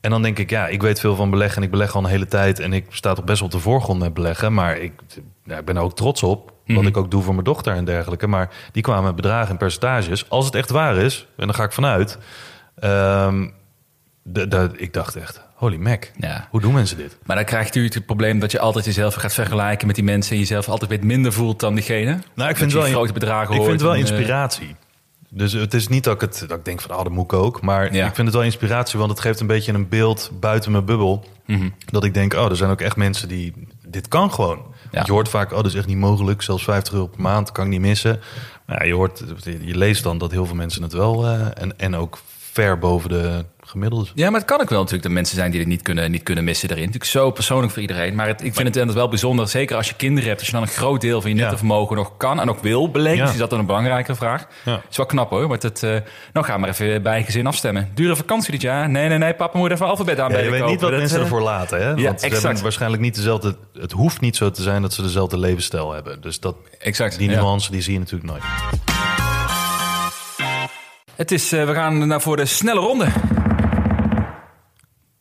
En 0.00 0.10
dan 0.10 0.22
denk 0.22 0.38
ik, 0.38 0.50
ja, 0.50 0.68
ik 0.68 0.82
weet 0.82 1.00
veel 1.00 1.14
van 1.14 1.30
beleggen. 1.30 1.56
En 1.56 1.62
ik 1.62 1.70
beleg 1.70 1.94
al 1.94 2.04
een 2.04 2.10
hele 2.10 2.26
tijd. 2.26 2.58
En 2.58 2.72
ik 2.72 2.86
sta 2.88 3.14
toch 3.14 3.24
best 3.24 3.38
wel 3.38 3.48
op 3.48 3.54
de 3.54 3.60
voorgrond 3.60 4.00
met 4.00 4.14
beleggen. 4.14 4.54
Maar 4.54 4.78
ik, 4.78 4.92
ja, 5.44 5.58
ik 5.58 5.64
ben 5.64 5.76
er 5.76 5.82
ook 5.82 5.96
trots 5.96 6.22
op. 6.22 6.53
Wat 6.66 6.86
ik 6.86 6.96
ook 6.96 7.10
doe 7.10 7.22
voor 7.22 7.32
mijn 7.32 7.44
dochter 7.44 7.74
en 7.74 7.84
dergelijke. 7.84 8.26
Maar 8.26 8.50
die 8.72 8.82
kwamen 8.82 9.04
met 9.04 9.16
bedragen 9.16 9.50
en 9.50 9.56
percentages. 9.56 10.30
Als 10.30 10.44
het 10.44 10.54
echt 10.54 10.70
waar 10.70 10.96
is, 10.96 11.26
en 11.36 11.46
daar 11.46 11.54
ga 11.56 11.64
ik 11.64 11.72
vanuit. 11.72 12.18
ehm, 12.74 13.48
de, 14.22 14.48
de, 14.48 14.70
ik 14.76 14.92
dacht 14.92 15.16
echt, 15.16 15.40
holy 15.54 15.76
mac. 15.76 16.10
Ja. 16.16 16.48
Hoe 16.50 16.60
doen 16.60 16.72
mensen 16.74 16.96
dit? 16.96 17.18
Maar 17.24 17.36
dan 17.36 17.44
krijg 17.44 17.60
je 17.62 17.66
natuurlijk 17.68 17.94
het 17.94 18.06
probleem 18.06 18.38
dat 18.38 18.50
je 18.52 18.58
altijd 18.58 18.84
jezelf 18.84 19.14
gaat 19.14 19.34
vergelijken 19.34 19.86
met 19.86 19.96
die 19.96 20.04
mensen 20.04 20.32
en 20.32 20.38
jezelf 20.38 20.68
altijd 20.68 20.90
weer 20.90 21.04
minder 21.06 21.32
voelt 21.32 21.60
dan 21.60 21.74
diegene. 21.74 22.18
Nou, 22.34 22.50
ik 22.50 22.56
vind 22.56 22.72
je 22.72 22.78
wel 22.78 22.86
grote 22.86 23.12
bedragen 23.12 23.54
Ik 23.54 23.60
vind 23.60 23.72
het 23.72 23.82
wel 23.82 23.94
en, 23.94 24.02
eh, 24.02 24.08
inspiratie. 24.08 24.76
Dus 25.28 25.52
het 25.52 25.74
is 25.74 25.88
niet 25.88 26.04
dat 26.04 26.14
ik, 26.14 26.20
het, 26.20 26.44
dat 26.48 26.58
ik 26.58 26.64
denk 26.64 26.80
van, 26.80 26.90
oh, 26.96 27.02
dat 27.02 27.12
moet 27.12 27.24
ik 27.24 27.32
ook. 27.32 27.60
Maar 27.62 27.94
Ja. 27.94 28.06
ik 28.06 28.14
vind 28.14 28.26
het 28.26 28.36
wel 28.36 28.44
inspiratie, 28.44 28.98
want 28.98 29.10
het 29.10 29.20
geeft 29.20 29.40
een 29.40 29.46
beetje 29.46 29.72
een 29.72 29.88
beeld 29.88 30.30
buiten 30.40 30.72
mijn 30.72 30.84
bubbel. 30.84 31.24
Mhm. 31.46 31.68
Dat 31.86 32.04
ik 32.04 32.14
denk, 32.14 32.34
oh, 32.34 32.50
er 32.50 32.56
zijn 32.56 32.70
ook 32.70 32.80
echt 32.80 32.96
mensen 32.96 33.28
die, 33.28 33.52
dit 33.88 34.08
kan 34.08 34.32
gewoon. 34.32 34.73
Je 35.04 35.12
hoort 35.12 35.28
vaak, 35.28 35.50
oh, 35.50 35.56
dat 35.56 35.66
is 35.66 35.74
echt 35.74 35.86
niet 35.86 35.96
mogelijk. 35.96 36.42
Zelfs 36.42 36.64
50 36.64 36.92
euro 36.92 37.06
per 37.06 37.20
maand 37.20 37.52
kan 37.52 37.64
ik 37.64 37.70
niet 37.70 37.80
missen. 37.80 38.20
Maar 38.66 38.78
ja, 38.78 38.84
je, 38.84 38.94
hoort, 38.94 39.24
je 39.44 39.76
leest 39.76 40.02
dan 40.02 40.18
dat 40.18 40.30
heel 40.30 40.46
veel 40.46 40.54
mensen 40.54 40.82
het 40.82 40.92
wel, 40.92 41.26
eh, 41.26 41.46
en, 41.54 41.78
en 41.78 41.96
ook 41.96 42.18
ver 42.52 42.78
boven 42.78 43.08
de 43.08 43.44
gemiddelde. 43.66 44.06
Ja, 44.14 44.30
maar 44.30 44.40
het 44.40 44.48
kan 44.48 44.60
ook 44.60 44.68
wel 44.68 44.78
natuurlijk 44.78 45.04
dat 45.04 45.12
mensen 45.12 45.36
zijn 45.36 45.50
die 45.50 45.60
het 45.60 45.68
niet 45.68 45.82
kunnen, 45.82 46.10
niet 46.10 46.22
kunnen 46.22 46.44
missen 46.44 46.68
erin. 46.68 46.80
Natuurlijk 46.84 47.10
zo 47.10 47.30
persoonlijk 47.30 47.72
voor 47.72 47.82
iedereen. 47.82 48.14
Maar 48.14 48.26
het, 48.26 48.40
ik 48.44 48.54
vind 48.54 48.56
het 48.56 48.66
inderdaad 48.66 48.94
wel 48.94 49.08
bijzonder, 49.08 49.48
zeker 49.48 49.76
als 49.76 49.88
je 49.88 49.94
kinderen 49.94 50.28
hebt, 50.28 50.38
als 50.40 50.48
je 50.48 50.54
dan 50.54 50.62
een 50.62 50.68
groot 50.68 51.00
deel 51.00 51.20
van 51.20 51.30
je 51.30 51.36
nette 51.36 51.50
Ja. 51.50 51.56
vermogen 51.58 51.96
nog 51.96 52.16
kan 52.16 52.40
en 52.40 52.48
ook 52.48 52.62
wil 52.62 52.90
beleggen. 52.90 53.18
Ja. 53.18 53.24
Dus 53.24 53.32
is 53.32 53.40
dat 53.40 53.50
dan 53.50 53.58
een 53.58 53.66
belangrijke 53.66 54.14
vraag. 54.14 54.46
Ja. 54.64 54.80
is 54.90 54.96
wel 54.96 55.06
knap 55.06 55.30
hoor. 55.30 55.48
Maar 55.48 55.58
het, 55.58 55.82
eh, 55.82 55.90
nou, 56.32 56.46
ga 56.46 56.56
maar 56.56 56.68
even 56.68 57.02
bij 57.02 57.18
je 57.18 57.24
gezin 57.24 57.46
afstemmen. 57.46 57.90
Dure 57.94 58.16
vakantie 58.16 58.50
dit 58.50 58.60
jaar? 58.60 58.88
Nee, 58.90 59.08
nee, 59.08 59.18
nee. 59.18 59.34
Papa 59.34 59.58
moet 59.58 59.70
even 59.70 59.86
alfabet 59.86 60.16
Ja, 60.16 60.22
aanbellen. 60.22 60.44
je 60.44 60.50
weet 60.50 60.66
niet 60.66 60.80
wat. 60.80 60.90
Dat, 60.90 60.98
mensen 60.98 61.16
eh, 61.18 61.22
ervoor 61.22 61.42
laten. 61.42 61.78
Hè? 61.78 61.86
Want 61.86 62.20
ze 62.20 62.26
exact. 62.26 62.42
hebben 62.42 62.62
waarschijnlijk 62.62 63.02
niet 63.02 63.14
dezelfde... 63.14 63.56
Het 63.78 63.92
hoeft 63.92 64.20
niet 64.20 64.36
zo 64.36 64.50
te 64.50 64.62
zijn 64.62 64.82
dat 64.82 64.92
ze 64.92 65.02
dezelfde 65.02 65.38
levensstijl 65.38 65.92
hebben. 65.92 66.20
Dus 66.20 66.40
dat, 66.40 66.56
Exact. 66.78 67.18
die 67.18 67.30
ja. 67.30 67.40
nuance 67.40 67.70
die 67.70 67.80
zie 67.80 67.92
je 67.92 67.98
natuurlijk 67.98 68.30
nooit. 68.30 68.42
Het 71.16 71.32
is, 71.32 71.52
eh, 71.52 71.64
we 71.66 71.74
gaan 71.74 72.06
naar 72.06 72.20
voor 72.20 72.36
de 72.36 72.46
snelle 72.46 72.80
ronde. 72.80 73.06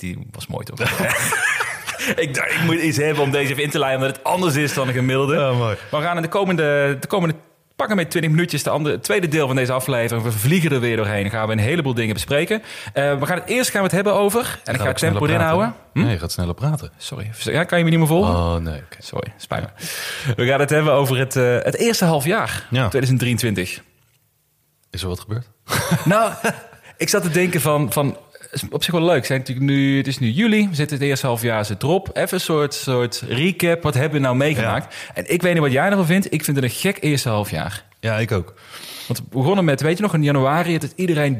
Die 0.04 0.28
was 0.32 0.48
mooi 0.48 0.66
toch? 0.66 0.80
ik 2.26 2.36
dacht, 2.36 2.52
ik 2.52 2.64
moet 2.66 2.82
iets 2.82 2.98
hebben 2.98 3.24
om 3.24 3.32
deze 3.32 3.52
even 3.52 3.64
in 3.64 3.70
te 3.70 3.80
leiden, 3.80 4.02
omdat 4.02 4.16
het 4.16 4.26
anders 4.26 4.56
is 4.56 4.74
dan 4.74 4.88
een 4.88 4.94
gemiddelde. 4.94 5.36
Mooi. 5.36 5.78
Maar 5.92 6.02
we 6.02 6.06
gaan 6.08 6.16
in 6.16 6.22
de 6.22 6.28
komende, 6.28 6.98
de 7.00 7.08
komende 7.08 7.36
pakken 7.76 7.96
met 7.96 8.10
20 8.10 8.32
minuutjes, 8.32 8.64
de 8.64 8.70
andere, 8.70 8.96
het 8.96 9.04
tweede 9.04 9.28
deel 9.28 9.48
van 9.48 9.56
deze 9.56 9.72
aflevering. 9.72 10.24
We 10.26 10.32
vliegen 10.32 10.72
er 10.72 10.80
weer 10.80 10.98
doorheen. 10.98 11.30
Gaan 11.30 11.48
we 11.48 11.54
een 11.54 11.60
heleboel 11.60 11.94
dingen 11.94 12.14
bespreken. 12.14 12.62
Eh, 12.94 13.20
we 13.20 13.26
gaan 13.26 13.38
het 13.38 13.50
eerst 13.50 13.70
gaan 13.70 13.80
we 13.80 13.86
het 13.86 13.96
hebben 13.96 14.14
over, 14.14 14.60
en 14.64 14.74
ik 14.74 14.82
ga 14.82 14.88
het 14.88 14.98
tempo 14.98 15.26
erin 15.26 15.40
houden. 15.40 15.76
Hm? 15.94 16.00
Nee, 16.00 16.12
je 16.12 16.20
gaat 16.20 16.32
sneller 16.32 16.54
praten. 16.54 16.92
Sorry, 16.98 17.32
ja, 17.44 17.64
kan 17.64 17.78
je 17.78 17.84
me 17.84 17.90
niet 17.90 18.00
meer 18.00 18.08
volgen? 18.08 18.34
Oh, 18.34 18.56
nee. 18.56 18.82
Sorry, 19.00 19.34
spijt 19.38 19.64
me. 19.64 19.70
We 20.36 20.46
gaan 20.46 20.60
het 20.60 20.70
hebben 20.70 20.94
over 20.94 21.18
het, 21.18 21.36
eh, 21.36 21.58
het 21.62 21.76
eerste 21.76 22.06
half 22.06 22.26
jaar, 22.26 22.68
Ja. 22.70 22.88
2023. 22.88 23.82
Is 24.90 25.02
er 25.02 25.08
wat 25.08 25.20
gebeurd? 25.20 25.50
Nou, 26.06 26.34
ik 26.98 27.10
zat 27.10 27.24
te 27.24 27.30
denken 27.30 27.62
van, 27.62 27.92
van 27.92 28.18
is 28.54 28.64
op 28.70 28.84
zich 28.84 28.94
wel 28.94 29.04
leuk. 29.04 29.26
Zijn 29.26 29.40
natuurlijk 29.40 29.68
nu, 29.68 29.98
het 29.98 30.08
is 30.08 30.20
nu 30.20 30.30
juli, 30.30 30.70
we 30.70 30.76
zitten 30.76 30.98
het 30.98 31.06
eerste 31.06 31.26
half 31.26 31.42
jaar 31.42 31.66
zit 31.66 31.84
erop. 31.84 32.10
Even 32.14 32.34
een 32.34 32.40
soort, 32.40 32.74
soort 32.74 33.24
recap, 33.28 33.84
wat 33.84 33.94
hebben 33.94 34.14
we 34.14 34.26
nou 34.26 34.36
meegemaakt? 34.36 34.96
En 35.14 35.32
ik 35.34 35.42
weet 35.42 35.54
niet 35.54 35.62
wat 35.62 35.72
jij 35.72 35.90
ervan 35.90 36.06
vindt. 36.06 36.34
Ik 36.34 36.44
vind 36.44 36.58
het 36.58 36.66
een 36.66 36.72
gek 36.72 36.98
eerste 37.02 37.30
half 37.30 37.50
jaar. 37.52 37.86
Ja, 38.00 38.18
ik 38.18 38.32
ook. 38.32 38.54
Want 39.08 39.20
we 39.20 39.26
begonnen 39.30 39.66
met, 39.66 39.82
weet 39.82 39.98
je 39.98 40.04
nog, 40.04 40.14
in 40.14 40.24
januari 40.24 40.72
had 40.72 40.82
het 40.82 40.94
iedereen 40.96 41.38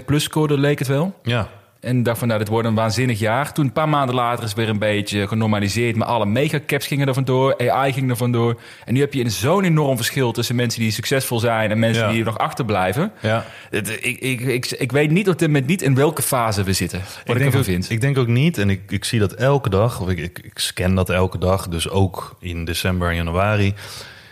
13% 0.00 0.04
plus 0.04 0.22
scoorde, 0.22 0.58
leek 0.58 0.78
het 0.78 0.88
wel. 0.88 1.18
Ja. 1.22 1.48
En 1.80 2.02
dacht 2.02 2.18
van, 2.18 2.26
nou, 2.28 2.38
dit 2.40 2.48
wordt 2.48 2.68
een 2.68 2.74
waanzinnig 2.74 3.18
jaar. 3.18 3.52
Toen 3.52 3.64
een 3.64 3.72
paar 3.72 3.88
maanden 3.88 4.14
later 4.14 4.42
is 4.44 4.48
het 4.50 4.58
weer 4.58 4.68
een 4.68 4.78
beetje 4.78 5.28
genormaliseerd. 5.28 5.96
Maar 5.96 6.06
alle 6.08 6.26
megacaps 6.26 6.86
gingen 6.86 7.08
er 7.08 7.14
vandoor. 7.14 7.70
AI 7.70 7.92
ging 7.92 8.10
er 8.10 8.16
vandoor. 8.16 8.60
En 8.84 8.94
nu 8.94 9.00
heb 9.00 9.12
je 9.14 9.24
een 9.24 9.30
zo'n 9.30 9.64
enorm 9.64 9.96
verschil 9.96 10.32
tussen 10.32 10.56
mensen 10.56 10.80
die 10.80 10.90
succesvol 10.90 11.38
zijn... 11.38 11.70
en 11.70 11.78
mensen 11.78 12.04
Ja. 12.04 12.10
die 12.10 12.18
er 12.18 12.24
nog 12.24 12.38
achterblijven. 12.38 13.12
Ja. 13.20 13.44
Het- 13.70 13.98
Ik, 14.04 14.18
ik, 14.20 14.40
ik, 14.40 14.66
ik 14.70 14.92
weet 14.92 15.10
niet 15.10 15.28
op 15.28 15.38
dit 15.38 15.48
moment 15.48 15.66
niet 15.66 15.82
in 15.82 15.94
welke 15.94 16.22
fase 16.22 16.62
we 16.62 16.72
zitten. 16.72 16.98
Wat 16.98 17.18
ik, 17.18 17.24
denk 17.26 17.38
ervan 17.40 17.58
ook, 17.60 17.66
vind. 17.66 17.90
Ik 17.90 18.00
denk 18.00 18.18
ook 18.18 18.26
niet, 18.26 18.58
en 18.58 18.70
ik, 18.70 18.80
ik 18.90 19.04
zie 19.04 19.18
dat 19.18 19.32
elke 19.32 19.68
dag, 19.68 20.00
of 20.00 20.08
ik, 20.08 20.18
ik, 20.18 20.38
ik 20.38 20.58
scan 20.58 20.94
dat 20.94 21.10
elke 21.10 21.38
dag, 21.38 21.68
dus 21.68 21.88
ook 21.88 22.36
in 22.40 22.64
december 22.64 23.08
en 23.08 23.14
januari. 23.16 23.74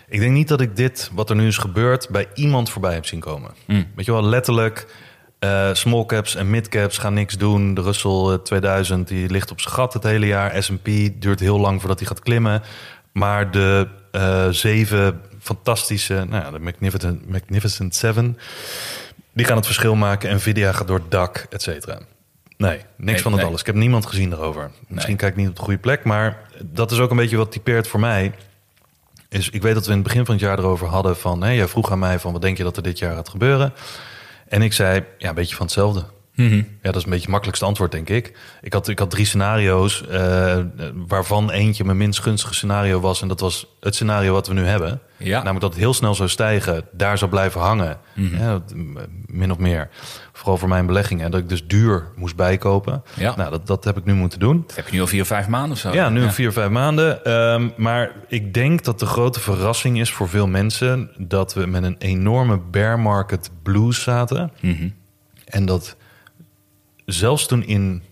Ik 0.09 0.21
denk 0.21 0.33
niet 0.33 0.49
dat 0.49 0.61
ik 0.61 0.77
dit, 0.77 1.11
wat 1.15 1.31
er 1.31 1.37
nu 1.37 1.47
is 1.47 1.57
gebeurd, 1.59 2.09
bij 2.11 2.27
iemand 2.35 2.71
voorbij 2.71 2.95
heb 2.95 3.07
zien 3.07 3.21
komen. 3.21 3.51
Mm. 3.67 3.87
Weet 3.95 4.05
je 4.07 4.13
wel, 4.13 4.25
letterlijk, 4.25 4.87
eh 5.39 5.75
small 5.75 6.05
caps 6.07 6.35
en 6.35 6.51
mid 6.51 6.69
caps 6.69 6.99
gaan 6.99 7.15
niks 7.15 7.37
doen. 7.37 7.75
De 7.75 7.83
Russell 7.83 8.33
eh, 8.33 8.35
2000 8.35 9.09
die 9.09 9.31
ligt 9.31 9.51
op 9.51 9.61
zijn 9.61 9.75
gat 9.75 9.93
het 9.93 10.03
hele 10.03 10.27
jaar. 10.27 10.63
S&P 10.63 10.89
duurt 11.15 11.41
heel 11.41 11.59
lang 11.59 11.81
voordat 11.81 11.99
hij 11.99 12.09
gaat 12.09 12.21
klimmen. 12.21 12.63
Maar 13.13 13.51
de 13.51 13.89
eh, 14.11 14.49
zeven 14.49 15.21
fantastische, 15.41 16.15
nou 16.15 16.45
ja, 16.45 16.51
de 16.51 16.59
Magnificent, 16.59 17.31
Magnificent 17.31 17.95
Seven, 17.95 18.39
die 19.33 19.47
gaan 19.47 19.57
het 19.57 19.67
verschil 19.67 19.95
maken. 19.95 20.35
Nvidia 20.35 20.73
gaat 20.73 20.87
door 20.87 20.99
het 20.99 21.11
dak, 21.11 21.47
et 21.51 21.63
cetera. 21.63 21.99
Nee, 22.57 22.77
niks 22.77 22.87
Nee, 22.97 23.19
van 23.19 23.33
het 23.33 23.41
nee. 23.41 23.51
alles. 23.51 23.61
Ik 23.61 23.67
heb 23.67 23.75
niemand 23.75 24.07
gezien 24.07 24.31
daarover. 24.31 24.71
Misschien 24.89 25.17
kijk 25.17 25.33
ik 25.33 25.39
niet 25.39 25.49
op 25.49 25.57
de 25.57 25.63
goede 25.63 25.79
plek, 25.79 26.05
maar 26.05 26.39
dat 26.65 26.91
is 26.91 26.99
ook 26.99 27.11
een 27.11 27.17
beetje 27.17 27.37
wat 27.37 27.53
typeert 27.53 27.89
voor 27.89 28.01
mij. 28.01 28.33
Is, 29.29 29.51
ik 29.51 29.63
weet 29.63 29.75
dat 29.75 29.85
we 29.85 29.91
in 29.91 29.99
het 29.99 30.07
begin 30.07 30.25
van 30.25 30.35
het 30.35 30.45
jaar 30.45 30.59
erover 30.59 30.87
hadden 30.87 31.17
van... 31.17 31.43
Hè, 31.43 31.51
jij 31.51 31.69
vroeg 31.69 31.91
aan 31.91 31.99
mij 31.99 32.19
van 32.19 32.33
wat 32.33 32.43
denk 32.43 32.57
je 32.57 32.63
dat 32.63 32.77
er 32.77 32.83
dit 32.83 32.99
jaar 32.99 33.15
gaat 33.15 33.29
gebeuren? 33.29 33.73
En 34.49 34.63
ik 34.63 34.73
zei, 34.73 35.05
ja, 35.19 35.29
een 35.29 35.35
beetje 35.35 35.57
van 35.57 35.67
hetzelfde. 35.67 36.05
Mhm. 36.39 36.57
Ja, 36.57 36.65
dat 36.81 36.97
is 36.97 37.03
een 37.03 37.11
beetje 37.11 37.25
het 37.25 37.29
makkelijkste 37.29 37.65
antwoord, 37.65 37.93
denk 37.93 38.09
ik. 38.09 38.39
Ik 38.63 38.73
had, 38.73 38.89
ik 38.89 38.99
had 38.99 39.11
drie 39.11 39.25
scenario's, 39.25 40.07
eh, 40.07 40.59
waarvan 40.95 41.51
eentje 41.51 41.85
mijn 41.85 41.97
minst 41.97 42.21
gunstige 42.21 42.55
scenario 42.55 43.01
was. 43.01 43.23
En 43.23 43.29
dat 43.29 43.41
was 43.41 43.67
het 43.81 43.95
scenario 43.95 44.33
wat 44.33 44.47
we 44.47 44.55
nu 44.55 44.65
hebben. 44.65 45.01
Ja. 45.17 45.37
Namelijk 45.37 45.61
dat 45.61 45.71
het 45.71 45.81
heel 45.81 45.95
snel 45.95 46.15
zou 46.15 46.29
stijgen, 46.29 46.85
daar 46.93 47.19
zou 47.19 47.31
blijven 47.31 47.61
hangen. 47.61 47.99
Mhm. 48.15 48.37
Ja, 48.43 48.63
min 49.27 49.51
of 49.51 49.59
meer. 49.59 49.89
Vooral 50.33 50.57
voor 50.57 50.69
mijn 50.69 50.87
beleggingen. 50.87 51.31
Dat 51.31 51.41
ik 51.41 51.49
dus 51.49 51.67
duur 51.67 52.05
moest 52.17 52.37
bijkopen. 52.37 53.03
Ja. 53.15 53.37
Nou, 53.37 53.51
dat, 53.51 53.67
dat 53.67 53.85
heb 53.85 53.97
ik 53.97 54.05
nu 54.05 54.15
moeten 54.15 54.39
doen. 54.39 54.65
Dat 54.67 54.77
heb 54.77 54.89
je 54.89 54.95
nu 54.95 55.01
al 55.01 55.07
vier, 55.07 55.25
vijf 55.25 55.49
maanden 55.49 55.73
of 55.73 55.79
zo. 55.79 55.93
Ja, 55.93 56.09
nu 56.09 56.31
vier, 56.31 56.53
vijf 56.53 56.71
maanden. 56.71 57.25
Ehm, 57.25 57.69
maar 57.77 58.13
ik 58.29 58.55
denk 58.55 58.85
dat 58.85 58.99
de 58.99 59.07
grote 59.07 59.41
verrassing 59.41 60.01
is 60.01 60.11
voor 60.11 60.29
veel 60.29 60.47
mensen... 60.47 61.11
dat 61.17 61.55
we 61.55 61.67
met 61.67 61.83
een 61.83 61.97
enorme 61.99 62.59
bear 62.71 63.01
market 63.01 63.51
blues 63.63 64.03
zaten. 64.03 64.53
Mhm. 64.61 64.89
En 65.45 65.67
dat 65.67 65.97
zelfs 67.09 67.47
toen 67.47 67.65
in... 67.65 68.03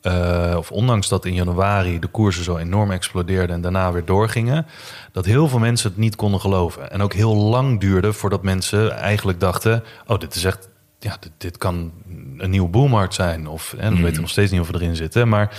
eh, 0.00 0.54
of 0.56 0.70
ondanks 0.70 1.08
dat 1.08 1.24
in 1.24 1.34
januari 1.34 1.98
de 1.98 2.06
koersen 2.06 2.44
zo 2.44 2.56
enorm 2.56 2.90
explodeerden... 2.90 3.56
en 3.56 3.62
daarna 3.62 3.92
weer 3.92 4.04
doorgingen... 4.04 4.66
dat 5.12 5.24
heel 5.24 5.48
veel 5.48 5.58
mensen 5.58 5.90
het 5.90 5.98
niet 5.98 6.16
konden 6.16 6.40
geloven. 6.40 6.90
En 6.90 7.02
ook 7.02 7.12
heel 7.12 7.36
lang 7.36 7.80
duurde 7.80 8.12
voordat 8.12 8.42
mensen 8.42 8.96
eigenlijk 8.96 9.40
dachten... 9.40 9.84
oh, 10.06 10.18
dit 10.18 10.34
is 10.34 10.44
echt... 10.44 10.68
Ja, 10.98 11.16
dit, 11.20 11.30
dit 11.36 11.58
kan 11.58 11.92
een 12.38 12.50
nieuwe 12.50 12.68
boelmarkt 12.68 13.14
zijn. 13.14 13.46
Of, 13.48 13.74
en 13.78 13.96
we 13.96 14.02
weten 14.02 14.20
nog 14.20 14.30
steeds 14.30 14.50
niet 14.50 14.60
of 14.60 14.68
we 14.68 14.74
erin 14.74 14.96
zitten. 14.96 15.28
Maar 15.28 15.58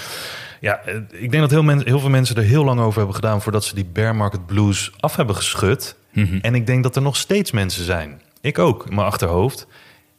ja, 0.59 0.79
eh, 0.79 0.95
ik 1.11 1.31
denk 1.31 1.41
dat 1.41 1.51
heel, 1.51 1.63
men, 1.63 1.85
heel 1.85 1.99
veel 1.99 2.09
mensen 2.09 2.35
er 2.35 2.43
heel 2.43 2.63
lang 2.63 2.79
over 2.79 2.97
hebben 2.97 3.15
gedaan... 3.15 3.41
voordat 3.41 3.63
ze 3.63 3.75
die 3.75 3.85
bear 3.85 4.15
market 4.15 4.45
blues 4.45 4.91
af 4.99 5.15
hebben 5.15 5.35
geschud. 5.35 5.95
En 6.41 6.55
ik 6.55 6.65
denk 6.65 6.83
dat 6.83 6.95
er 6.95 7.01
nog 7.01 7.15
steeds 7.15 7.51
mensen 7.51 7.83
zijn. 7.83 8.21
Ik 8.41 8.59
ook, 8.59 8.85
in 8.87 8.95
mijn 8.95 9.07
achterhoofd. 9.07 9.67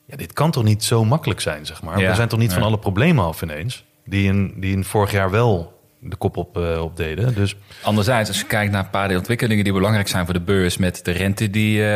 Ja, 0.07 0.17
dit 0.17 0.33
kan 0.33 0.51
toch 0.51 0.65
niet 0.65 0.85
zo 0.85 1.05
makkelijk 1.05 1.41
zijn, 1.41 1.67
zeg 1.67 1.83
maar. 1.83 2.01
Ja, 2.01 2.09
we 2.09 2.15
zijn 2.15 2.29
toch 2.29 2.39
niet 2.39 2.53
van 2.53 2.63
alle 2.63 2.79
problemen 2.79 3.25
af 3.25 3.43
ineens. 3.43 3.85
Die 4.05 4.27
in, 4.27 4.55
die 4.57 4.73
in 4.73 4.85
vorig 4.85 5.13
jaar 5.13 5.31
wel 5.31 5.75
de 6.01 6.17
kop 6.17 6.37
op, 6.37 6.57
eh, 6.57 6.83
op 6.83 6.97
deden. 6.97 7.35
Dus 7.35 7.57
Anderzijds, 7.83 8.29
als 8.29 8.41
je 8.41 8.47
kijkt 8.47 8.73
naar 8.73 8.85
een 8.85 8.91
paar 8.91 9.09
de 9.09 9.17
ontwikkelingen 9.17 9.65
die 9.65 9.73
belangrijk 9.73 10.09
zijn 10.09 10.25
voor 10.25 10.35
de 10.35 10.41
beurs... 10.41 10.77
met 10.77 11.05
de 11.05 11.11
rente 11.11 11.51
die 11.51 11.81
eh, 11.83 11.87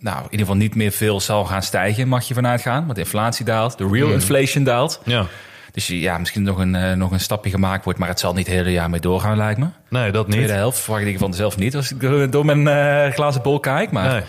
nou, 0.00 0.16
in 0.18 0.22
ieder 0.22 0.38
geval 0.38 0.56
niet 0.56 0.74
meer 0.74 0.90
veel 0.90 1.20
zal 1.20 1.44
gaan 1.44 1.62
stijgen, 1.62 2.08
mag 2.08 2.28
je 2.28 2.34
vanuit 2.34 2.60
gaan. 2.60 2.82
Want 2.82 2.94
de 2.94 3.00
inflatie 3.00 3.44
daalt, 3.44 3.78
de 3.78 3.88
real 3.92 4.10
inflation 4.10 4.64
daalt. 4.64 5.00
ja, 5.04 5.26
Dus 5.72 5.86
ja, 5.86 6.18
misschien 6.18 6.42
nog 6.42 6.58
een, 6.58 6.74
eh, 6.74 6.92
nog 6.92 7.10
een 7.10 7.20
stapje 7.20 7.50
gemaakt 7.50 7.84
wordt... 7.84 7.98
maar 7.98 8.08
het 8.08 8.20
zal 8.20 8.34
niet 8.34 8.46
het 8.46 8.56
hele 8.56 8.72
jaar 8.72 8.90
mee 8.90 9.00
doorgaan, 9.00 9.36
lijkt 9.36 9.60
me. 9.60 9.66
nee, 9.88 10.10
dat 10.10 10.26
niet. 10.26 10.36
Tweede 10.36 10.52
helft 10.52 10.78
verwacht 10.78 11.04
ik 11.06 11.18
van 11.18 11.34
zelf 11.34 11.56
niet 11.56 11.76
als 11.76 11.92
ik 11.92 12.32
door 12.32 12.44
mijn 12.44 13.12
glazen 13.12 13.42
bol 13.42 13.60
kijk. 13.60 13.90
Maar 13.90 14.08
Nee. 14.12 14.22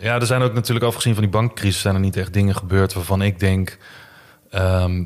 Ja, 0.00 0.14
er 0.14 0.26
zijn 0.26 0.42
ook 0.42 0.54
natuurlijk 0.54 0.86
afgezien 0.86 1.12
van 1.14 1.22
die 1.22 1.32
bankcrisis... 1.32 1.80
zijn 1.80 1.94
er 1.94 2.00
niet 2.00 2.16
echt 2.16 2.32
dingen 2.32 2.54
gebeurd 2.54 2.92
waarvan 2.92 3.22
ik 3.22 3.38
denk... 3.40 3.78
ehm, 4.50 5.04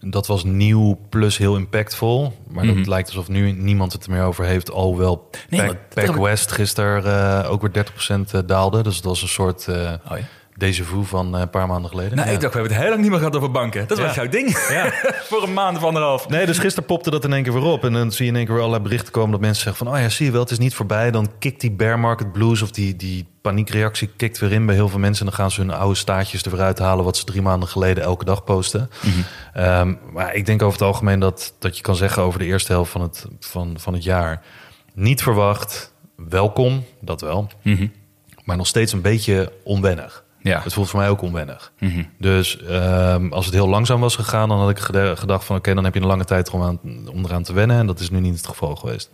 dat 0.00 0.26
was 0.26 0.44
nieuw 0.44 0.98
plus 1.08 1.36
heel 1.38 1.56
impactvol. 1.56 2.32
Maar 2.48 2.66
dat 2.66 2.86
lijkt 2.86 3.08
alsof 3.08 3.28
nu 3.28 3.52
niemand 3.52 3.92
het 3.92 4.04
er 4.04 4.10
meer 4.10 4.22
over 4.22 4.44
heeft. 4.44 4.70
Alhoewel 4.70 5.30
Mhm. 5.50 5.62
Nee, 5.62 5.74
Pac, 5.94 6.16
West 6.16 6.52
gisteren 6.52 7.04
eh, 7.04 7.50
ook 7.50 7.60
weer 7.60 7.70
30% 7.72 8.46
daalde. 8.46 8.82
Dus 8.82 8.94
dat 8.94 9.04
was 9.04 9.22
een 9.22 9.28
soort 9.28 9.68
eh 9.68 9.92
Oh 10.10 10.18
ja. 10.18 10.24
Déjà 10.64 10.82
vu 10.84 11.04
van 11.04 11.34
eh, 11.34 11.40
een 11.40 11.50
paar 11.50 11.66
maanden 11.66 11.90
geleden. 11.90 12.16
Nou, 12.16 12.28
Ja. 12.28 12.34
ik 12.34 12.40
dacht, 12.40 12.52
we 12.52 12.58
hebben 12.58 12.76
het 12.76 12.82
heel 12.86 12.90
lang 12.92 13.02
niet 13.02 13.10
meer 13.10 13.20
gehad 13.20 13.36
over 13.36 13.50
banken. 13.50 13.86
Dat 13.88 13.98
Ja. 13.98 14.04
was 14.04 14.14
jouw 14.14 14.28
ding. 14.28 14.56
Voor 15.30 15.42
een 15.42 15.52
maand 15.52 15.76
of 15.76 15.84
anderhalf. 15.84 16.28
Nee, 16.28 16.46
dus 16.46 16.58
gisteren 16.58 16.88
popte 16.88 17.10
dat 17.10 17.24
in 17.24 17.32
één 17.32 17.42
keer 17.42 17.52
weer 17.52 17.62
op. 17.62 17.84
En 17.84 17.92
dan 17.92 18.12
zie 18.12 18.24
je 18.24 18.30
in 18.30 18.36
één 18.36 18.44
keer 18.46 18.54
weer 18.54 18.62
allerlei 18.64 18.88
berichten 18.88 19.12
komen 19.12 19.30
dat 19.30 19.40
mensen 19.40 19.62
zeggen 19.62 19.86
van... 19.86 19.94
oh 19.94 20.00
ja, 20.02 20.08
zie 20.08 20.26
je 20.26 20.32
wel, 20.32 20.40
het 20.40 20.50
is 20.50 20.58
niet 20.58 20.74
voorbij. 20.74 21.10
Dan 21.10 21.28
kikt 21.38 21.60
die 21.60 21.70
bear 21.70 21.98
market 21.98 22.32
blues 22.32 22.62
of 22.62 22.70
die, 22.70 22.96
die 22.96 23.26
paniekreactie 23.42 24.08
kikt 24.16 24.38
weer 24.38 24.52
in 24.52 24.66
bij 24.66 24.74
heel 24.74 24.88
veel 24.88 24.98
mensen. 24.98 25.24
En 25.26 25.30
dan 25.32 25.40
gaan 25.40 25.50
ze 25.50 25.60
hun 25.60 25.70
oude 25.70 25.94
staartjes 25.94 26.42
er 26.42 26.50
weer 26.50 26.60
uithalen... 26.60 27.04
wat 27.04 27.16
ze 27.16 27.24
drie 27.24 27.42
maanden 27.42 27.68
geleden 27.68 28.02
elke 28.04 28.24
dag 28.24 28.44
posten. 28.44 28.90
Ehm, 29.52 29.94
maar 30.12 30.34
ik 30.34 30.46
denk 30.46 30.62
over 30.62 30.78
het 30.78 30.88
algemeen 30.88 31.18
dat, 31.20 31.54
dat 31.58 31.76
je 31.76 31.82
kan 31.82 31.96
zeggen... 31.96 32.22
over 32.22 32.38
de 32.38 32.44
eerste 32.44 32.72
helft 32.72 32.90
van 32.90 33.00
het, 33.00 33.26
van, 33.40 33.74
van 33.78 33.92
het 33.92 34.04
jaar... 34.04 34.42
niet 34.94 35.22
verwacht, 35.22 35.92
welkom, 36.16 36.84
dat 37.00 37.20
wel. 37.20 37.48
Maar 38.44 38.56
nog 38.56 38.66
steeds 38.66 38.92
een 38.92 39.00
beetje 39.00 39.52
onwennig. 39.64 40.24
Ja. 40.46 40.60
Het 40.62 40.72
voelt 40.72 40.90
voor 40.90 40.98
mij 41.00 41.08
ook 41.08 41.22
onwennig. 41.22 41.72
Dus 42.18 42.62
ehm, 42.62 43.32
als 43.32 43.44
het 43.44 43.54
heel 43.54 43.68
langzaam 43.68 44.00
was 44.00 44.16
gegaan, 44.16 44.48
dan 44.48 44.58
had 44.58 44.70
ik 44.70 44.78
gedacht 45.18 45.44
van 45.44 45.56
oké, 45.56 45.74
dan 45.74 45.84
heb 45.84 45.94
je 45.94 46.00
een 46.00 46.06
lange 46.06 46.24
tijd 46.24 46.50
om, 46.50 46.62
aan, 46.62 46.78
om 47.12 47.24
eraan 47.24 47.42
te 47.42 47.52
wennen. 47.52 47.78
En 47.78 47.86
dat 47.86 48.00
is 48.00 48.10
nu 48.10 48.20
niet 48.20 48.36
het 48.36 48.46
geval 48.46 48.76
geweest. 48.76 49.10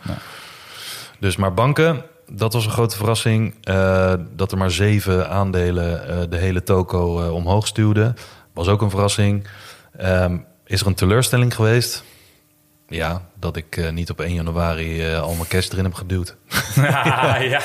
Dus 1.18 1.36
maar 1.36 1.54
banken, 1.54 2.02
dat 2.30 2.52
was 2.52 2.64
een 2.64 2.70
grote 2.72 2.96
verrassing. 2.96 3.54
eh, 3.62 4.14
dat 4.36 4.52
er 4.52 4.58
maar 4.58 4.70
zeven 4.70 5.30
aandelen 5.30 6.08
eh, 6.08 6.16
de 6.30 6.36
hele 6.36 6.62
toko 6.62 7.22
eh, 7.22 7.34
omhoog 7.34 7.66
stuwden. 7.66 8.16
Was 8.54 8.68
ook 8.68 8.82
een 8.82 8.90
verrassing. 8.90 9.46
Ehm, 9.96 10.36
is 10.66 10.80
er 10.80 10.86
een 10.86 10.94
teleurstelling 10.94 11.54
geweest? 11.54 12.04
Ja, 12.88 13.22
dat 13.38 13.56
ik 13.56 13.90
niet 13.92 14.10
op 14.10 14.20
1 14.20 14.34
januari 14.34 15.14
al 15.14 15.34
mijn 15.34 15.48
cash 15.48 15.68
erin 15.70 15.84
heb 15.84 15.94
geduwd. 15.94 16.36
ja, 16.76 17.36
ja. 17.38 17.60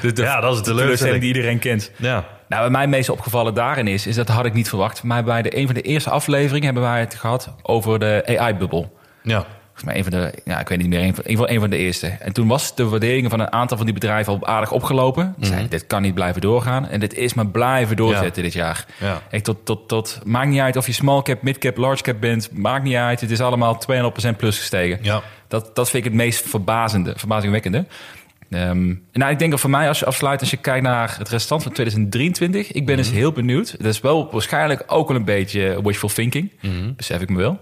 De, 0.00 0.12
de, 0.12 0.22
Ja, 0.22 0.40
dat 0.40 0.52
is 0.52 0.58
de 0.58 0.64
teleurstelling. 0.64 1.20
die 1.20 1.34
iedereen 1.34 1.58
kent. 1.58 1.90
Ja, 1.96 2.24
Nou, 2.48 2.62
bij 2.62 2.70
mij 2.70 2.86
meest 2.86 3.08
opgevallen 3.08 3.54
daarin 3.54 3.86
is, 3.86 4.06
is 4.06 4.14
dat 4.14 4.28
had 4.28 4.44
ik 4.44 4.54
niet 4.54 4.68
verwacht. 4.68 5.02
Maar 5.02 5.24
bij 5.24 5.42
de, 5.42 5.56
een 5.56 5.66
van 5.66 5.74
de 5.74 5.82
eerste 5.82 6.10
afleveringen 6.10 6.64
hebben 6.64 6.82
wij 6.82 7.00
het 7.00 7.14
gehad 7.14 7.54
over 7.62 7.98
de 7.98 8.38
AI-bubbel. 8.38 8.96
Ja. 9.22 9.46
Volgens 9.74 9.84
mij 9.84 9.96
een 9.96 10.10
van 10.10 10.12
de, 10.12 10.42
ja, 10.44 10.60
ik 10.60 10.68
weet 10.68 10.78
niet 10.78 10.88
meer, 10.88 11.00
een 11.00 11.14
van, 11.14 11.24
in 11.24 11.30
ieder 11.30 11.44
geval 11.44 11.54
een 11.54 11.60
van 11.60 11.70
de 11.70 11.84
eerste. 11.84 12.06
En 12.06 12.32
toen 12.32 12.48
was 12.48 12.74
de 12.74 12.88
waarderingen 12.88 13.30
van 13.30 13.40
een 13.40 13.52
aantal 13.52 13.76
van 13.76 13.86
die 13.86 13.94
bedrijven 13.94 14.32
al 14.32 14.46
aardig 14.46 14.72
opgelopen. 14.72 15.34
Die 15.36 15.46
zeiden, 15.46 15.70
dit 15.70 15.86
kan 15.86 16.02
niet 16.02 16.14
blijven 16.14 16.40
doorgaan. 16.40 16.88
En 16.88 17.00
dit 17.00 17.14
is 17.14 17.34
maar 17.34 17.46
blijven 17.46 17.96
doorzetten 17.96 18.42
dit 18.42 18.52
jaar. 18.52 18.84
Ja. 18.98 19.40
Tot, 19.40 19.56
tot, 19.64 19.88
tot, 19.88 20.20
maakt 20.24 20.48
niet 20.48 20.60
uit 20.60 20.76
of 20.76 20.86
je 20.86 20.92
small 20.92 21.22
cap, 21.22 21.42
mid 21.42 21.58
cap, 21.58 21.76
large 21.76 22.02
cap 22.02 22.20
bent. 22.20 22.48
Maakt 22.52 22.84
niet 22.84 22.94
uit. 22.94 23.20
Het 23.20 23.30
is 23.30 23.40
allemaal 23.40 23.78
200% 24.32 24.36
plus 24.36 24.58
gestegen. 24.58 24.98
Ja. 25.02 25.22
Dat, 25.48 25.74
dat 25.74 25.90
vind 25.90 26.04
ik 26.04 26.10
het 26.10 26.20
meest 26.20 26.48
verbazende, 26.48 27.12
verbazingwekkende. 27.16 27.84
Ehm, 28.54 28.94
nou, 29.12 29.32
ik 29.32 29.38
denk 29.38 29.50
dat 29.50 29.60
voor 29.60 29.70
mij 29.70 29.88
als 29.88 29.98
je 29.98 30.04
afsluit, 30.04 30.40
als 30.40 30.50
je 30.50 30.56
kijkt 30.56 30.82
naar 30.82 31.14
het 31.18 31.28
restant 31.28 31.62
van 31.62 31.72
2023, 31.72 32.72
ik 32.72 32.86
ben 32.86 32.96
dus 32.96 33.10
heel 33.10 33.32
benieuwd. 33.32 33.76
Dat 33.78 33.92
is 33.92 34.00
wel 34.00 34.28
waarschijnlijk 34.32 34.82
ook 34.86 35.08
wel 35.08 35.16
een 35.16 35.24
beetje 35.24 35.82
wishful 35.82 36.08
thinking, 36.08 36.50
besef 36.96 37.20
ik 37.20 37.28
me 37.28 37.36
wel. 37.36 37.60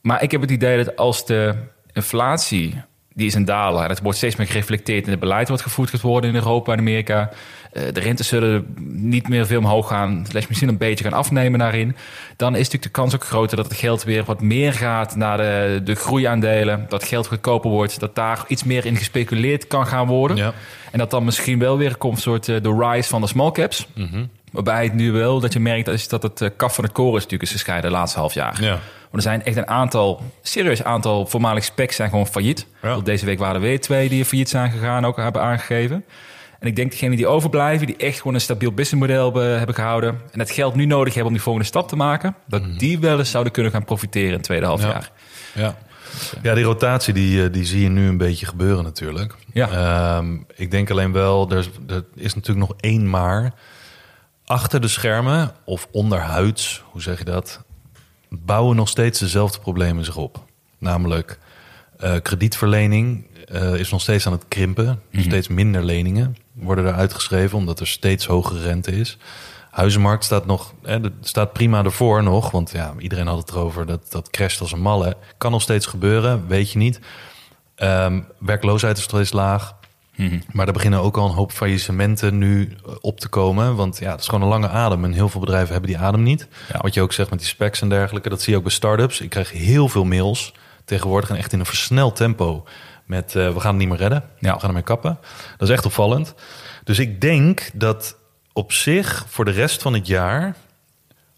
Maar 0.00 0.22
ik 0.22 0.30
heb 0.30 0.40
het 0.40 0.50
idee 0.50 0.84
dat 0.84 0.96
als 0.96 1.26
de 1.26 1.54
inflatie, 1.92 2.82
die 3.12 3.26
is 3.26 3.34
een 3.34 3.44
dalen, 3.44 3.82
en 3.82 3.88
het 3.88 4.00
wordt 4.02 4.18
steeds 4.18 4.36
meer 4.36 4.46
gereflecteerd 4.46 5.04
in 5.04 5.10
het 5.10 5.20
beleid 5.20 5.48
wat 5.48 5.62
gevoerd 5.62 5.90
gaat 5.90 6.00
worden 6.00 6.30
in 6.30 6.36
Europa 6.36 6.72
en 6.72 6.78
Amerika. 6.78 7.30
Eh, 7.86 7.92
de 7.94 8.00
rentes 8.00 8.28
zullen 8.28 8.74
niet 8.92 9.28
meer 9.28 9.46
veel 9.46 9.58
omhoog 9.58 9.88
gaan, 9.88 10.26
slash 10.28 10.46
misschien 10.46 10.68
een 10.68 10.78
beetje 10.78 11.04
gaan 11.04 11.12
afnemen 11.12 11.58
daarin. 11.58 11.96
Dan 12.36 12.52
is 12.52 12.58
natuurlijk 12.58 12.82
de 12.82 13.00
kans 13.00 13.14
ook 13.14 13.24
groter 13.24 13.56
dat 13.56 13.68
het 13.68 13.76
geld 13.76 14.04
weer 14.04 14.24
wat 14.24 14.40
meer 14.40 14.72
gaat 14.72 15.16
naar 15.16 15.36
de, 15.36 15.80
de 15.84 15.94
groeiaandelen. 15.94 16.86
Dat 16.88 17.04
geld 17.04 17.26
goedkoper 17.26 17.70
wordt, 17.70 18.00
dat 18.00 18.14
daar 18.14 18.44
iets 18.48 18.64
meer 18.64 18.86
in 18.86 18.96
gespeculeerd 18.96 19.66
kan 19.66 19.86
gaan 19.86 20.06
worden. 20.06 20.36
Ja. 20.36 20.52
En 20.90 20.98
dat 20.98 21.10
dan 21.10 21.24
misschien 21.24 21.58
wel 21.58 21.78
weer 21.78 21.96
komt 21.96 22.16
een 22.16 22.22
soort 22.22 22.48
eh, 22.48 22.62
de 22.62 22.76
rise 22.78 23.08
van 23.08 23.20
de 23.20 23.26
small 23.26 23.50
caps. 23.50 23.86
Waarbij 24.52 24.84
het 24.84 24.94
nu 24.94 25.12
wel 25.12 25.40
dat 25.40 25.52
je 25.52 25.60
merkt 25.60 25.88
is 25.88 26.08
dat 26.08 26.22
het 26.22 26.40
eh, 26.40 26.48
kaf 26.56 26.74
van 26.74 26.84
het 26.84 26.92
koren 26.92 27.16
is 27.16 27.22
natuurlijk 27.22 27.42
is 27.42 27.56
gescheiden 27.56 27.90
de 27.90 27.96
laatste 27.96 28.18
half 28.18 28.34
jaar. 28.34 28.62
Ja. 28.62 28.78
Want 29.10 29.24
er 29.24 29.30
zijn 29.30 29.44
echt 29.44 29.56
een 29.56 29.68
aantal, 29.68 30.22
serieus 30.42 30.84
aantal 30.84 31.26
voormalig 31.26 31.64
specs 31.64 31.96
zijn 31.96 32.10
gewoon 32.10 32.26
failliet. 32.26 32.66
Ja. 32.82 32.98
Deze 32.98 33.24
week 33.24 33.38
waren 33.38 33.54
er 33.54 33.60
weer 33.60 33.80
twee 33.80 34.08
die 34.08 34.24
failliet 34.24 34.48
zijn 34.48 34.70
gegaan, 34.70 35.06
ook 35.06 35.16
hebben 35.16 35.42
aangegeven. 35.42 36.04
En 36.58 36.66
ik 36.66 36.76
denk 36.76 36.90
degenen 36.90 37.16
die 37.16 37.26
overblijven, 37.26 37.86
die 37.86 37.96
echt 37.96 38.16
gewoon 38.18 38.34
een 38.34 38.40
stabiel 38.40 38.72
businessmodel 38.72 39.34
hebben, 39.34 39.74
gehouden. 39.74 40.20
En 40.32 40.38
het 40.38 40.50
geld 40.50 40.74
nu 40.74 40.84
nodig 40.84 41.08
hebben 41.08 41.26
om 41.26 41.32
die 41.32 41.42
volgende 41.42 41.68
stap 41.68 41.88
te 41.88 41.96
maken. 41.96 42.34
Dat 42.46 42.62
die 42.78 42.98
wel 42.98 43.18
eens 43.18 43.30
zouden 43.30 43.52
kunnen 43.52 43.72
gaan 43.72 43.84
profiteren 43.84 44.28
in 44.28 44.34
het 44.34 44.42
tweede 44.42 44.66
half 44.66 44.80
Ja. 44.82 44.88
jaar. 44.88 45.10
Ja. 45.54 45.76
Ja, 46.42 46.54
die 46.54 46.64
rotatie 46.64 47.14
die, 47.14 47.44
eh, 47.44 47.52
die 47.52 47.64
zie 47.64 47.82
je 47.82 47.88
nu 47.88 48.08
een 48.08 48.16
beetje 48.16 48.46
gebeuren 48.46 48.84
natuurlijk. 48.84 49.34
Ja. 49.52 49.68
Ehm, 49.70 50.36
ik 50.54 50.70
denk 50.70 50.90
alleen 50.90 51.12
wel, 51.12 51.50
er, 51.50 51.58
is- 51.58 51.70
er 51.86 52.04
is 52.14 52.34
natuurlijk 52.34 52.68
nog 52.68 52.76
één 52.80 53.10
maar. 53.10 53.52
Achter 54.44 54.80
de 54.80 54.88
schermen 54.88 55.52
of 55.64 55.88
onderhuids, 55.90 56.82
hoe 56.90 57.02
zeg 57.02 57.18
je 57.18 57.24
dat, 57.24 57.62
bouwen 58.28 58.76
nog 58.76 58.88
steeds 58.88 59.18
dezelfde 59.18 59.58
problemen 59.58 60.04
zich 60.04 60.16
op. 60.16 60.44
Namelijk 60.78 61.38
eh, 61.98 62.14
kredietverlening 62.22 63.26
eh, 63.48 63.74
is 63.74 63.90
nog 63.90 64.00
steeds 64.00 64.26
aan 64.26 64.32
het 64.32 64.44
krimpen. 64.48 65.02
Steeds 65.12 65.48
minder 65.48 65.84
leningen 65.84 66.36
worden 66.60 66.86
er 66.86 66.94
uitgeschreven 66.94 67.58
omdat 67.58 67.80
er 67.80 67.86
steeds 67.86 68.26
hogere 68.26 68.60
rente 68.60 68.90
is. 68.90 69.18
Huizenmarkt 69.70 70.24
staat 70.24 70.46
nog, 70.46 70.74
hè, 70.82 70.98
staat 71.20 71.52
prima 71.52 71.84
ervoor 71.84 72.22
nog, 72.22 72.50
want 72.50 72.70
ja, 72.70 72.94
iedereen 72.98 73.26
had 73.26 73.38
het 73.38 73.50
erover 73.50 73.86
dat 73.86 74.10
dat 74.10 74.30
crasht 74.30 74.60
als 74.60 74.72
een 74.72 74.80
malle. 74.80 75.16
Kan 75.38 75.50
nog 75.50 75.62
steeds 75.62 75.86
gebeuren, 75.86 76.46
weet 76.46 76.72
je 76.72 76.78
niet. 76.78 77.00
Ehm, 77.74 78.20
werkloosheid 78.38 78.98
is 78.98 79.02
steeds 79.02 79.32
laag. 79.32 79.76
Maar 80.52 80.66
er 80.66 80.72
beginnen 80.72 81.00
ook 81.00 81.16
al 81.16 81.28
een 81.28 81.34
hoop 81.34 81.52
faillissementen 81.52 82.38
nu 82.38 82.76
eh, 82.86 82.92
op 83.00 83.20
te 83.20 83.28
komen. 83.28 83.76
Want 83.76 83.98
ja, 83.98 84.10
het 84.10 84.20
is 84.20 84.26
gewoon 84.26 84.42
een 84.42 84.48
lange 84.48 84.68
adem. 84.68 85.04
En 85.04 85.12
heel 85.12 85.28
veel 85.28 85.40
bedrijven 85.40 85.72
hebben 85.72 85.90
die 85.90 85.98
adem 85.98 86.22
niet. 86.22 86.48
Ja. 86.72 86.78
Wat 86.80 86.94
je 86.94 87.02
ook 87.02 87.12
zegt 87.12 87.30
met 87.30 87.38
die 87.38 87.48
specs 87.48 87.80
en 87.80 87.88
dergelijke. 87.88 88.28
Dat 88.28 88.40
zie 88.42 88.50
je 88.50 88.58
ook 88.58 88.64
bij 88.64 88.72
start-ups. 88.72 89.20
Ik 89.20 89.30
krijg 89.30 89.52
heel 89.52 89.88
veel 89.88 90.04
mails 90.04 90.54
tegenwoordig. 90.84 91.30
En 91.30 91.36
echt 91.36 91.52
in 91.52 91.60
een 91.60 91.66
versneld 91.66 92.16
tempo. 92.16 92.64
Met 93.08 93.34
eh, 93.34 93.52
we 93.52 93.60
gaan 93.60 93.70
het 93.70 93.78
niet 93.78 93.88
meer 93.88 93.98
redden. 93.98 94.24
Ja. 94.38 94.52
We 94.54 94.60
gaan 94.60 94.68
ermee 94.68 94.82
kappen. 94.82 95.18
Dat 95.56 95.68
is 95.68 95.74
echt 95.74 95.86
opvallend. 95.86 96.34
Dus 96.84 96.98
ik 96.98 97.20
denk 97.20 97.70
dat 97.74 98.16
op 98.52 98.72
zich 98.72 99.24
voor 99.28 99.44
de 99.44 99.50
rest 99.50 99.82
van 99.82 99.92
het 99.94 100.06
jaar... 100.06 100.56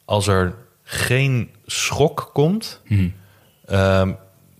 als 0.04 0.26
er 0.26 0.54
geen 0.82 1.50
schok 1.66 2.30
komt... 2.32 2.80
Ehm, 3.66 4.12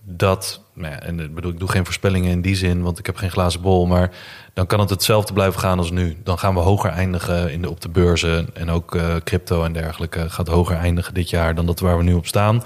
dat, 0.03 0.61
nou 0.73 0.93
ja, 0.93 0.99
en 0.99 1.19
ik 1.19 1.35
bedoel, 1.35 1.51
ik 1.51 1.59
doe 1.59 1.69
geen 1.69 1.85
voorspellingen 1.85 2.31
in 2.31 2.41
die 2.41 2.55
zin, 2.55 2.81
want 2.81 2.99
ik 2.99 3.05
heb 3.05 3.15
geen 3.15 3.31
glazen 3.31 3.61
bol, 3.61 3.85
maar 3.85 4.11
dan 4.53 4.67
kan 4.67 4.79
het 4.79 4.89
hetzelfde 4.89 5.33
blijven 5.33 5.59
gaan 5.59 5.77
als 5.77 5.91
nu. 5.91 6.17
Dan 6.23 6.39
gaan 6.39 6.53
we 6.53 6.59
hoger 6.59 6.89
eindigen 6.89 7.51
in 7.51 7.61
de, 7.61 7.69
op 7.69 7.81
de 7.81 7.89
beurzen 7.89 8.47
en 8.53 8.69
ook 8.69 8.95
eh, 8.95 9.15
crypto 9.23 9.63
en 9.63 9.73
dergelijke 9.73 10.29
gaat 10.29 10.47
hoger 10.47 10.75
eindigen 10.75 11.13
dit 11.13 11.29
jaar 11.29 11.55
dan 11.55 11.65
dat 11.65 11.79
waar 11.79 11.97
we 11.97 12.03
nu 12.03 12.13
op 12.13 12.27
staan. 12.27 12.63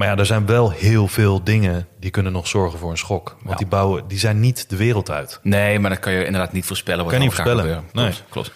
Maar 0.00 0.08
ja, 0.08 0.16
er 0.16 0.26
zijn 0.26 0.46
wel 0.46 0.70
heel 0.70 1.08
veel 1.08 1.44
dingen 1.44 1.86
die 1.98 2.10
kunnen 2.10 2.32
nog 2.32 2.46
zorgen 2.46 2.78
voor 2.78 2.90
een 2.90 2.98
schok. 2.98 3.28
Want 3.38 3.50
Ja. 3.50 3.56
die 3.56 3.66
bouwen, 3.66 4.08
die 4.08 4.18
zijn 4.18 4.40
niet 4.40 4.70
de 4.70 4.76
wereld 4.76 5.10
uit. 5.10 5.40
Nee, 5.42 5.78
maar 5.78 5.90
dat 5.90 5.98
kan 5.98 6.12
je 6.12 6.24
inderdaad 6.24 6.52
niet 6.52 6.64
voorspellen. 6.64 7.04
Wat 7.04 7.12
Kan 7.12 7.22
er 7.22 7.26
niet 7.26 7.34
voorspellen. 7.34 7.62
gebeuren. 7.64 7.90
Klopt, 7.92 8.22
klopt. 8.28 8.52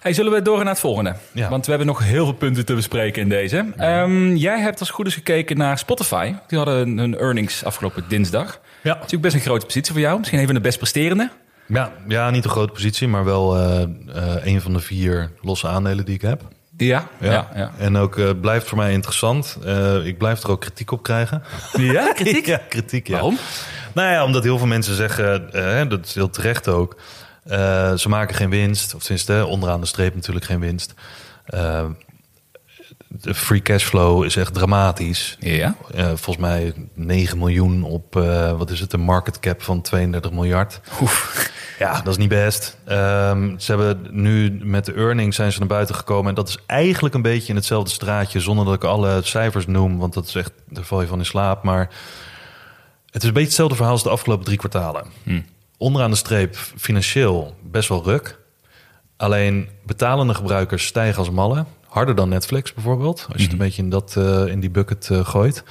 Hey, 0.00 0.12
zullen 0.12 0.32
we 0.32 0.42
door 0.42 0.58
naar 0.58 0.66
het 0.66 0.78
volgende? 0.80 1.14
Ja. 1.32 1.48
Want 1.48 1.64
we 1.64 1.70
hebben 1.70 1.88
nog 1.88 1.98
heel 2.04 2.24
veel 2.24 2.34
punten 2.34 2.64
te 2.66 2.74
bespreken 2.74 3.22
in 3.22 3.28
deze. 3.28 3.66
Ehm, 3.76 4.34
jij 4.34 4.60
hebt 4.60 4.78
als 4.78 4.88
het 4.88 4.96
goed 4.96 5.06
is 5.06 5.14
gekeken 5.14 5.56
naar 5.56 5.78
Spotify. 5.78 6.34
Die 6.46 6.58
hadden 6.58 6.98
hun 6.98 7.16
earnings 7.18 7.64
afgelopen 7.64 8.04
dinsdag. 8.08 8.60
Ja. 8.82 8.94
Natuurlijk 8.94 9.22
best 9.22 9.34
een 9.34 9.40
grote 9.40 9.66
positie 9.66 9.92
voor 9.92 10.00
jou. 10.02 10.18
Misschien 10.18 10.38
even 10.40 10.54
de 10.54 10.60
best 10.60 10.78
presterende. 10.78 11.30
Ja, 11.66 11.92
ja 12.08 12.30
niet 12.30 12.44
een 12.44 12.50
grote 12.50 12.72
positie, 12.72 13.08
maar 13.08 13.24
wel 13.24 13.56
eh, 13.56 13.82
eh, 13.82 13.88
een 14.46 14.60
van 14.60 14.72
de 14.72 14.80
vier 14.80 15.30
losse 15.40 15.68
aandelen 15.68 16.04
die 16.04 16.14
ik 16.14 16.22
heb. 16.22 16.42
Ja, 16.86 17.08
ja, 17.20 17.48
ja. 17.54 17.70
En 17.78 17.96
ook 17.96 18.18
eh, 18.18 18.30
blijft 18.40 18.68
voor 18.68 18.78
mij 18.78 18.92
interessant. 18.92 19.58
Eh, 19.64 20.06
ik 20.06 20.18
blijf 20.18 20.42
er 20.42 20.50
ook 20.50 20.60
kritiek 20.60 20.90
op 20.90 21.02
krijgen. 21.02 21.42
Ja, 21.76 22.12
kritiek? 22.12 22.46
ja, 22.46 22.60
kritiek, 22.68 23.06
ja. 23.06 23.12
Waarom? 23.12 23.38
Nou 23.92 24.12
ja, 24.12 24.24
omdat 24.24 24.42
heel 24.42 24.58
veel 24.58 24.66
mensen 24.66 24.94
zeggen, 24.94 25.52
eh, 25.52 25.88
dat 25.88 26.06
is 26.06 26.14
heel 26.14 26.30
terecht 26.30 26.68
ook, 26.68 26.96
eh, 27.44 27.94
ze 27.94 28.08
maken 28.08 28.34
geen 28.34 28.50
winst. 28.50 28.94
Of 28.94 29.02
tenminste, 29.02 29.46
onderaan 29.46 29.80
de 29.80 29.86
streep 29.86 30.14
natuurlijk 30.14 30.44
geen 30.44 30.60
winst. 30.60 30.94
De 33.08 33.34
free 33.34 33.62
cashflow 33.62 34.24
is 34.24 34.36
echt 34.36 34.54
dramatisch. 34.54 35.36
Ja. 35.40 35.76
Eh, 35.94 36.06
volgens 36.06 36.36
mij 36.36 36.72
9 36.94 37.38
miljoen 37.38 37.82
op, 37.82 38.16
eh, 38.16 38.58
wat 38.58 38.70
is 38.70 38.80
het, 38.80 38.92
een 38.92 39.00
market 39.00 39.40
cap 39.40 39.62
van 39.62 39.80
32 39.80 40.30
miljard. 40.30 40.80
Ja, 41.78 42.00
dat 42.00 42.12
is 42.12 42.16
niet 42.16 42.28
best. 42.28 42.76
Ehm, 42.84 43.58
ze 43.58 43.72
hebben 43.72 44.06
nu 44.10 44.58
met 44.62 44.84
de 44.84 44.92
earnings 44.92 45.36
zijn 45.36 45.52
ze 45.52 45.58
naar 45.58 45.68
buiten 45.68 45.94
gekomen. 45.94 46.28
En 46.28 46.34
dat 46.34 46.48
is 46.48 46.58
eigenlijk 46.66 47.14
een 47.14 47.22
beetje 47.22 47.48
in 47.48 47.56
hetzelfde 47.56 47.90
straatje, 47.90 48.40
zonder 48.40 48.64
dat 48.64 48.74
ik 48.74 48.84
alle 48.84 49.20
cijfers 49.22 49.66
noem. 49.66 49.98
Want 49.98 50.14
dat 50.14 50.26
is 50.26 50.34
echt, 50.34 50.52
daar 50.68 50.84
val 50.84 51.00
je 51.00 51.06
van 51.06 51.18
in 51.18 51.26
slaap. 51.26 51.62
Maar 51.62 51.88
het 53.10 53.22
is 53.22 53.28
een 53.28 53.34
beetje 53.34 53.48
hetzelfde 53.48 53.74
verhaal 53.74 53.92
als 53.92 54.02
de 54.02 54.08
afgelopen 54.10 54.44
drie 54.44 54.58
kwartalen. 54.58 55.04
Onderaan 55.76 56.10
de 56.10 56.16
streep 56.16 56.56
financieel 56.76 57.54
best 57.62 57.88
wel 57.88 58.04
ruk. 58.04 58.38
Alleen 59.16 59.68
betalende 59.86 60.34
gebruikers 60.34 60.86
stijgen 60.86 61.18
als 61.18 61.30
mallen. 61.30 61.66
Harder 61.88 62.14
dan 62.14 62.28
Netflix 62.28 62.74
bijvoorbeeld. 62.74 63.26
Als 63.28 63.36
je 63.36 63.42
het 63.42 63.52
een 63.52 63.58
beetje 63.58 63.82
in, 63.82 63.90
dat, 63.90 64.16
eh, 64.16 64.46
in 64.46 64.60
die 64.60 64.70
bucket 64.70 65.10
eh, 65.10 65.26
gooit. 65.26 65.64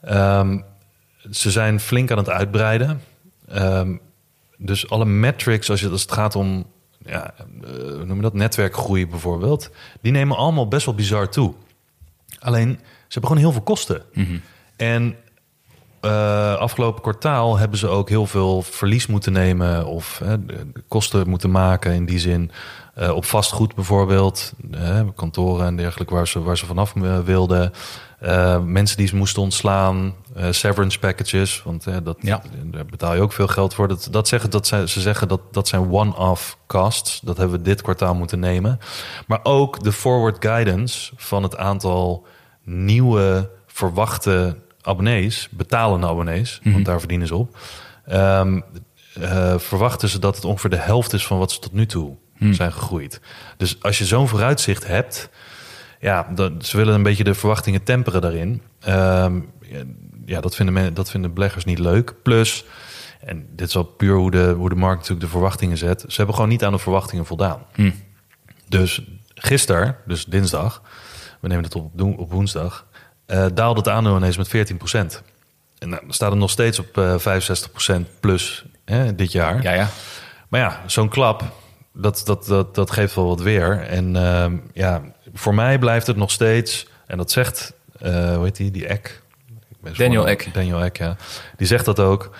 Ehm, 0.00 0.58
ze 1.30 1.50
zijn 1.50 1.80
flink 1.80 2.10
aan 2.10 2.18
het 2.18 2.28
uitbreiden. 2.28 3.00
Ehm, 3.48 3.96
dus 4.56 4.90
alle 4.90 5.04
metrics, 5.04 5.70
als, 5.70 5.80
je, 5.80 5.88
als 5.88 6.02
het 6.02 6.12
gaat 6.12 6.36
om 6.36 6.66
ja, 7.06 7.34
eh, 7.38 7.72
noem 8.04 8.16
je 8.16 8.22
dat? 8.22 8.34
netwerkgroei 8.34 9.06
bijvoorbeeld, 9.06 9.70
die 10.00 10.12
nemen 10.12 10.36
allemaal 10.36 10.68
best 10.68 10.86
wel 10.86 10.94
bizar 10.94 11.28
toe. 11.28 11.54
Alleen, 12.38 12.68
ze 12.68 13.18
hebben 13.18 13.30
gewoon 13.30 13.44
heel 13.44 13.52
veel 13.52 13.62
kosten. 13.62 14.02
En 14.76 15.16
eh, 16.02 16.54
afgelopen 16.54 17.02
kwartaal 17.02 17.58
hebben 17.58 17.78
ze 17.78 17.88
ook 17.88 18.08
heel 18.08 18.26
veel 18.26 18.62
verlies 18.62 19.06
moeten 19.06 19.32
nemen 19.32 19.86
of 19.86 20.22
kosten 20.88 21.28
moeten 21.28 21.50
maken 21.50 21.92
in 21.92 22.04
die 22.04 22.18
zin. 22.18 22.50
Eh, 22.94 23.10
op 23.10 23.24
vastgoed 23.24 23.74
bijvoorbeeld, 23.74 24.52
kantoren 25.14 25.66
en 25.66 25.76
dergelijke 25.76 26.14
waar 26.14 26.28
ze, 26.28 26.42
waar 26.42 26.58
ze 26.58 26.66
vanaf 26.66 26.96
eh, 26.96 27.18
wilden. 27.18 27.72
Mensen 28.64 28.96
die 28.96 29.06
ze 29.06 29.16
moesten 29.16 29.42
ontslaan, 29.42 30.14
severance 30.50 30.98
packages, 30.98 31.62
want 31.62 31.84
dat, 32.04 32.16
Ja. 32.20 32.42
daar 32.64 32.86
betaal 32.86 33.14
je 33.14 33.20
ook 33.20 33.32
veel 33.32 33.48
geld 33.48 33.74
voor. 33.74 33.88
Dat, 33.88 34.08
dat 34.10 34.28
zeggen, 34.28 34.50
dat 34.50 34.66
zijn, 34.66 34.88
ze 34.88 35.00
zeggen 35.00 35.28
dat 35.28 35.40
dat 35.50 35.68
zijn 35.68 35.90
one-off 35.90 36.58
costs. 36.66 37.20
Dat 37.20 37.36
hebben 37.36 37.56
we 37.56 37.64
dit 37.64 37.82
kwartaal 37.82 38.14
moeten 38.14 38.38
nemen. 38.38 38.78
Maar 39.26 39.40
ook 39.42 39.82
de 39.82 39.92
forward 39.92 40.44
guidance 40.44 41.12
van 41.16 41.42
het 41.42 41.56
aantal 41.56 42.26
nieuwe 42.64 43.50
verwachte 43.66 44.56
abonnees, 44.82 45.48
betalende 45.50 46.06
abonnees, 46.06 46.60
want 46.64 46.84
daar 46.84 46.98
verdienen 46.98 47.26
ze 47.26 47.34
op. 47.34 47.58
Ehm, 48.06 48.60
eh, 49.20 49.58
verwachten 49.58 50.08
ze 50.08 50.18
dat 50.18 50.36
het 50.36 50.44
ongeveer 50.44 50.70
de 50.70 50.76
helft 50.76 51.12
is 51.12 51.26
van 51.26 51.38
wat 51.38 51.52
ze 51.52 51.58
tot 51.58 51.72
nu 51.72 51.86
toe 51.86 52.16
zijn 52.50 52.72
gegroeid. 52.72 53.20
Dus 53.56 53.82
als 53.82 53.98
je 53.98 54.04
zo'n 54.04 54.28
vooruitzicht 54.28 54.86
hebt, 54.86 55.30
ja, 56.00 56.28
dat, 56.34 56.66
ze 56.66 56.76
willen 56.76 56.94
een 56.94 57.02
beetje 57.02 57.24
de 57.24 57.34
verwachtingen 57.34 57.82
temperen 57.82 58.20
daarin. 58.20 58.62
Ehm, 58.80 59.40
ja, 60.26 60.40
dat 60.40 60.54
vinden, 60.54 60.74
men, 60.74 60.94
dat 60.94 61.10
vinden 61.10 61.34
beleggers 61.34 61.64
niet 61.64 61.78
leuk. 61.78 62.14
Plus, 62.22 62.64
en 63.20 63.46
dit 63.50 63.68
is 63.68 63.76
al 63.76 63.84
puur 63.84 64.16
hoe 64.16 64.30
de, 64.30 64.54
hoe 64.56 64.68
de 64.68 64.74
markt 64.74 64.98
natuurlijk 64.98 65.26
de 65.26 65.32
verwachtingen 65.32 65.78
zet. 65.78 66.04
Ze 66.08 66.16
hebben 66.16 66.34
gewoon 66.34 66.50
niet 66.50 66.64
aan 66.64 66.72
de 66.72 66.78
verwachtingen 66.78 67.26
voldaan. 67.26 67.62
Dus 68.68 69.02
gisteren, 69.34 69.96
dus 70.06 70.24
dinsdag, 70.24 70.82
we 71.40 71.48
nemen 71.48 71.64
het 71.64 71.74
op, 71.74 72.00
op 72.00 72.30
woensdag, 72.32 72.86
eh, 73.32 73.46
daalde 73.54 73.78
het 73.78 73.88
aandeel 73.88 74.16
ineens 74.16 74.36
met 74.36 74.48
14% 74.48 74.50
En 75.78 75.88
nou, 75.88 76.02
dan 76.02 76.12
staat 76.12 76.30
het 76.30 76.38
nog 76.38 76.50
steeds 76.50 76.78
op 76.78 76.98
eh 76.98 77.18
65% 77.18 78.20
plus 78.20 78.64
hè, 78.84 79.14
dit 79.14 79.32
jaar. 79.32 79.62
Ja, 79.62 79.72
ja. 79.72 79.88
Maar 80.48 80.60
ja, 80.60 80.80
zo'n 80.86 81.08
klap, 81.08 81.42
dat, 81.92 82.22
dat, 82.24 82.46
dat, 82.46 82.74
dat 82.74 82.90
geeft 82.90 83.14
wel 83.14 83.26
wat 83.26 83.40
weer. 83.40 83.80
En 83.80 84.16
ehm, 84.16 84.56
ja, 84.72 85.02
voor 85.34 85.54
mij 85.54 85.78
blijft 85.78 86.06
het 86.06 86.16
nog 86.16 86.30
steeds, 86.30 86.86
en 87.06 87.16
dat 87.16 87.30
zegt, 87.30 87.72
eh 87.98 88.34
hoe 88.34 88.44
heet 88.44 88.56
die, 88.56 88.70
die 88.70 88.86
Eck? 88.86 89.22
Daniel 89.96 90.28
Eck. 90.28 90.48
Daniel 90.52 90.82
Eck, 90.82 90.98
ja. 90.98 91.16
Die 91.56 91.66
zegt 91.66 91.84
dat 91.84 92.00
ook. 92.00 92.30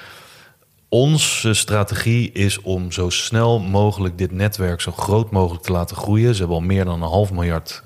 Onze 0.88 1.54
strategie 1.54 2.32
is 2.32 2.60
om 2.60 2.92
zo 2.92 3.10
snel 3.10 3.60
mogelijk 3.60 4.18
dit 4.18 4.32
netwerk 4.32 4.80
zo 4.80 4.92
groot 4.92 5.30
mogelijk 5.30 5.64
te 5.64 5.72
laten 5.72 5.96
groeien. 5.96 6.32
Ze 6.34 6.38
hebben 6.38 6.56
al 6.56 6.62
meer 6.62 6.84
dan 6.84 7.02
een 7.02 7.08
half 7.08 7.32
miljard 7.32 7.82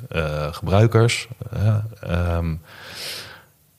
gebruikers. 0.51 1.29
Eh, 1.53 1.77
ehm, 2.01 2.55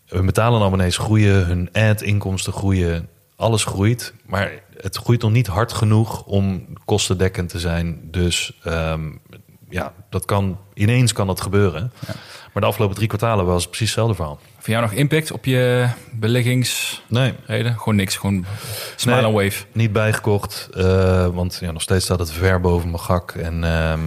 hun 0.07 0.25
betalen 0.25 0.61
abonnees 0.61 0.97
groeien, 0.97 1.45
hun 1.45 1.69
ad-inkomsten 1.73 2.53
groeien, 2.53 3.07
alles 3.35 3.63
groeit. 3.63 4.13
Maar 4.25 4.51
het 4.81 4.97
groeit 4.97 5.21
nog 5.21 5.31
niet 5.31 5.47
hard 5.47 5.73
genoeg 5.73 6.23
om 6.23 6.65
kostendekkend 6.85 7.49
te 7.49 7.59
zijn. 7.59 7.99
Dus 8.11 8.59
ehm, 8.63 9.01
ja, 9.69 9.93
dat 10.09 10.25
kan, 10.25 10.57
ineens 10.73 11.13
kan 11.13 11.27
dat 11.27 11.41
gebeuren. 11.41 11.91
Maar 12.53 12.61
de 12.61 12.71
afgelopen 12.71 12.95
drie 12.95 13.07
kwartalen 13.07 13.45
was 13.45 13.61
het 13.61 13.69
precies 13.69 13.87
hetzelfde 13.87 14.15
verhaal. 14.15 14.39
Voor 14.57 14.69
jou 14.69 14.81
nog 14.81 14.91
impact 14.93 15.31
op 15.31 15.45
je 15.45 15.87
beleggingsreden? 16.11 17.35
Nee, 17.47 17.63
Gewoon 17.73 17.95
niks, 17.95 18.15
gewoon 18.15 18.45
smile 18.95 19.21
Nee. 19.21 19.31
wave. 19.31 19.65
niet 19.71 19.91
bijgekocht. 19.93 20.69
eh, 20.73 21.27
want 21.27 21.57
ja, 21.61 21.71
nog 21.71 21.81
steeds 21.81 22.05
staat 22.05 22.19
het 22.19 22.31
ver 22.31 22.61
boven 22.61 22.89
mijn 22.89 23.01
gak. 23.03 23.31
En 23.31 23.63
ehm, 23.63 23.99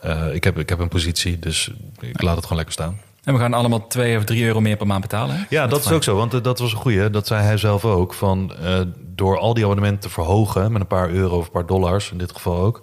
eh, 0.00 0.34
ik, 0.34 0.44
heb, 0.44 0.58
ik 0.58 0.68
heb 0.68 0.78
een 0.78 0.88
positie, 0.88 1.38
dus 1.38 1.70
ik 2.00 2.22
laat 2.22 2.34
het 2.36 2.42
gewoon 2.42 2.56
lekker 2.56 2.74
staan. 2.74 3.00
En 3.26 3.34
we 3.34 3.40
gaan 3.40 3.54
allemaal 3.54 3.86
2 3.86 4.16
of 4.16 4.24
3 4.24 4.44
euro 4.44 4.60
meer 4.60 4.76
per 4.76 4.86
maand 4.86 5.00
betalen. 5.00 5.36
hè? 5.36 5.42
Ja, 5.48 5.66
dat 5.66 5.84
is 5.84 5.90
ook 5.90 6.02
zo. 6.02 6.16
Want 6.16 6.34
eh, 6.34 6.42
dat 6.42 6.58
was 6.58 6.72
een 6.72 6.78
goeie. 6.78 7.10
Dat 7.10 7.26
zei 7.26 7.42
hij 7.42 7.56
zelf 7.56 7.84
ook. 7.84 8.14
Van, 8.14 8.54
eh, 8.62 8.80
door 9.14 9.38
al 9.38 9.54
die 9.54 9.62
abonnementen 9.64 10.00
te 10.00 10.08
verhogen... 10.08 10.72
met 10.72 10.80
een 10.80 10.86
paar 10.86 11.10
euro 11.10 11.36
of 11.38 11.44
een 11.44 11.50
paar 11.50 11.66
dollars 11.66 12.10
in 12.10 12.18
dit 12.18 12.32
geval 12.32 12.56
ook... 12.56 12.82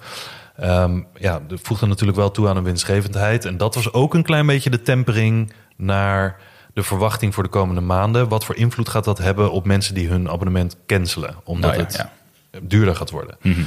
ehm, 0.57 1.01
ja, 1.19 1.41
dat 1.47 1.59
voegde 1.63 1.85
natuurlijk 1.85 2.17
wel 2.17 2.31
toe 2.31 2.47
aan 2.47 2.57
een 2.57 2.63
winstgevendheid. 2.63 3.45
En 3.45 3.57
dat 3.57 3.75
was 3.75 3.93
ook 3.93 4.13
een 4.13 4.23
klein 4.23 4.45
beetje 4.45 4.69
de 4.69 4.81
tempering 4.81 5.53
naar 5.77 6.37
de 6.73 6.83
verwachting 6.83 7.33
voor 7.33 7.43
de 7.43 7.49
komende 7.49 7.81
maanden. 7.81 8.27
Wat 8.27 8.45
voor 8.45 8.55
invloed 8.55 8.89
gaat 8.89 9.03
dat 9.03 9.17
hebben 9.17 9.51
op 9.51 9.65
mensen 9.65 9.93
die 9.95 10.07
hun 10.07 10.29
abonnement 10.29 10.77
cancelen? 10.87 11.35
Omdat 11.43 11.71
Nou 11.75 11.81
ja, 11.81 11.87
het 11.87 11.95
ja. 12.51 12.59
duurder 12.61 12.95
gaat 12.95 13.09
worden. 13.09 13.37
Mhm. 13.41 13.61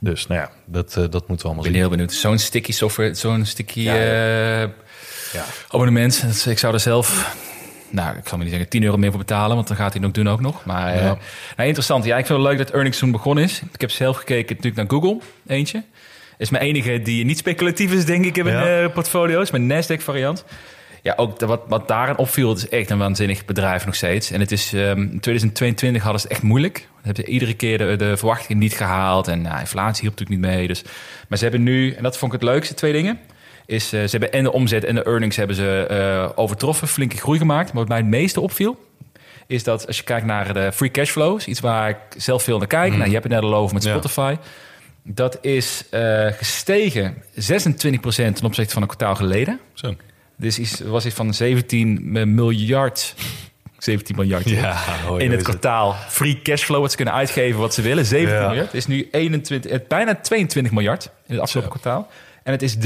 Dus 0.00 0.26
nou 0.26 0.40
ja, 0.40 0.50
dat, 0.66 0.96
eh, 0.96 1.04
dat 1.10 1.28
moeten 1.28 1.28
we 1.28 1.44
allemaal 1.44 1.54
Ik 1.54 1.62
ben 1.62 1.72
zien. 1.72 1.80
heel 1.80 1.90
benieuwd. 1.90 2.12
Zo'n 2.12 2.38
sticky 2.38 2.72
software, 2.72 3.14
zo'n 3.14 3.44
sticky 3.44 3.80
Ja, 3.80 3.92
Ja. 5.34 5.44
abonnement. 5.68 6.44
Ik 6.48 6.58
zou 6.58 6.74
er 6.74 6.80
zelf, 6.80 7.36
nou, 7.90 8.16
ik 8.16 8.28
zal 8.28 8.36
me 8.38 8.42
niet 8.44 8.52
zeggen 8.52 8.70
10 8.70 8.82
euro 8.82 8.96
meer 8.96 9.10
voor 9.10 9.18
betalen, 9.18 9.56
want 9.56 9.68
dan 9.68 9.76
gaat 9.76 9.92
hij 9.92 10.00
het 10.00 10.08
ook 10.08 10.14
doen 10.14 10.28
ook 10.32 10.40
nog. 10.40 10.64
Maar 10.64 10.88
eh, 10.92 11.00
Ja. 11.00 11.16
nou, 11.56 11.68
interessant. 11.68 12.04
Ja, 12.04 12.16
ik 12.18 12.26
vind 12.26 12.38
het 12.38 12.48
leuk 12.48 12.58
dat 12.58 12.70
earnings 12.70 12.98
toen 12.98 13.10
begonnen 13.10 13.44
is. 13.44 13.62
Ik 13.72 13.80
heb 13.80 13.90
zelf 13.90 14.16
gekeken 14.16 14.56
natuurlijk 14.56 14.76
naar 14.90 15.00
Google, 15.00 15.20
eentje. 15.46 15.82
Is 16.38 16.50
mijn 16.50 16.62
enige 16.64 17.02
die 17.02 17.24
niet 17.24 17.38
speculatief 17.38 17.92
is, 17.92 18.04
denk 18.04 18.24
ik, 18.24 18.36
in 18.36 18.44
mijn 18.44 18.56
Ja. 18.56 18.82
eh, 18.82 18.92
portfolio. 18.92 19.40
Is 19.40 19.50
mijn 19.50 19.72
Nasdaq 19.72 20.02
variant. 20.02 20.44
Ja, 21.02 21.12
ook 21.16 21.38
de- 21.38 21.46
wat, 21.46 21.60
wat 21.68 21.88
daarin 21.88 22.16
opviel, 22.16 22.48
het 22.48 22.58
is 22.58 22.68
echt 22.68 22.90
een 22.90 22.98
waanzinnig 22.98 23.44
bedrijf 23.44 23.86
nog 23.86 23.94
steeds. 23.94 24.30
En 24.30 24.40
het 24.40 24.52
is, 24.52 24.72
ehm, 24.72 25.00
in 25.00 25.20
2022 25.20 26.02
hadden 26.02 26.20
ze 26.20 26.26
het 26.26 26.36
echt 26.36 26.44
moeilijk. 26.46 26.74
Dan 26.74 27.00
hebben 27.02 27.24
ze 27.24 27.30
iedere 27.30 27.54
keer 27.54 27.78
de, 27.78 27.96
de 27.96 28.16
verwachtingen 28.16 28.58
niet 28.62 28.74
gehaald. 28.74 29.28
En 29.28 29.42
nou, 29.42 29.58
inflatie 29.60 30.02
hielp 30.02 30.18
natuurlijk 30.18 30.40
niet 30.46 30.54
mee. 30.56 30.66
Dus. 30.66 30.82
Maar 31.28 31.38
ze 31.38 31.44
hebben 31.44 31.62
nu, 31.62 31.92
en 31.92 32.02
dat 32.02 32.18
vond 32.18 32.32
ik 32.32 32.40
het 32.40 32.48
leukste, 32.50 32.74
twee 32.74 32.92
dingen. 32.92 33.18
Is, 33.66 33.92
eh, 33.92 34.02
ze 34.02 34.10
hebben 34.10 34.32
en 34.32 34.42
de 34.42 34.52
omzet 34.52 34.84
en 34.84 34.94
de 34.94 35.04
earnings 35.04 35.36
hebben 35.36 35.56
ze 35.56 35.86
eh, 35.88 36.30
overtroffen. 36.34 36.88
Flinke 36.88 37.16
groei 37.16 37.38
gemaakt. 37.38 37.66
Maar 37.72 37.80
wat 37.80 37.88
mij 37.88 37.96
het 37.98 38.06
meeste 38.06 38.40
opviel, 38.40 38.84
is 39.46 39.62
dat 39.64 39.86
als 39.86 39.96
je 39.96 40.02
kijkt 40.02 40.26
naar 40.26 40.54
de 40.54 40.72
free 40.72 40.90
cash 40.90 41.10
flows, 41.10 41.46
iets 41.46 41.60
waar 41.60 41.88
ik 41.88 41.96
zelf 42.16 42.42
veel 42.42 42.58
naar 42.58 42.66
kijk. 42.66 42.92
Nou, 42.92 43.04
je 43.04 43.12
hebt 43.12 43.24
het 43.24 43.32
net 43.32 43.42
al 43.42 43.54
over 43.54 43.74
met 43.74 43.82
Ja. 43.84 43.90
Spotify. 43.90 44.36
Dat 45.02 45.38
is 45.40 45.84
eh, 45.90 46.26
gestegen 46.26 47.14
26% 47.34 48.34
ten 48.36 48.44
opzichte 48.44 48.72
van 48.72 48.82
een 48.82 48.88
kwartaal 48.88 49.14
geleden. 49.14 49.60
Zo. 49.74 49.94
Dus 50.36 50.58
iets, 50.58 50.80
was 50.80 51.06
iets 51.06 51.14
van 51.14 51.34
17 51.34 52.34
miljard. 52.34 53.14
17 53.78 54.16
miljard 54.16 54.48
ja. 54.48 54.76
in 55.18 55.30
het 55.30 55.42
kwartaal. 55.42 55.96
Free 56.08 56.42
cashflow, 56.42 56.80
wat 56.80 56.90
ze 56.90 56.96
kunnen 56.96 57.14
uitgeven 57.14 57.60
wat 57.60 57.74
ze 57.74 57.82
willen. 57.82 58.04
17 58.04 58.36
Ja. 58.36 58.46
miljard. 58.46 58.66
Het 58.66 58.74
is 58.74 58.86
nu 58.86 59.08
21, 59.10 59.70
het, 59.70 59.88
bijna 59.88 60.14
22 60.14 60.72
miljard 60.72 61.04
in 61.04 61.34
het 61.34 61.40
afgelopen 61.40 61.70
kwartaal. 61.70 62.08
En 62.44 62.52
het 62.52 62.62
is 62.62 62.76
73% 62.76 62.80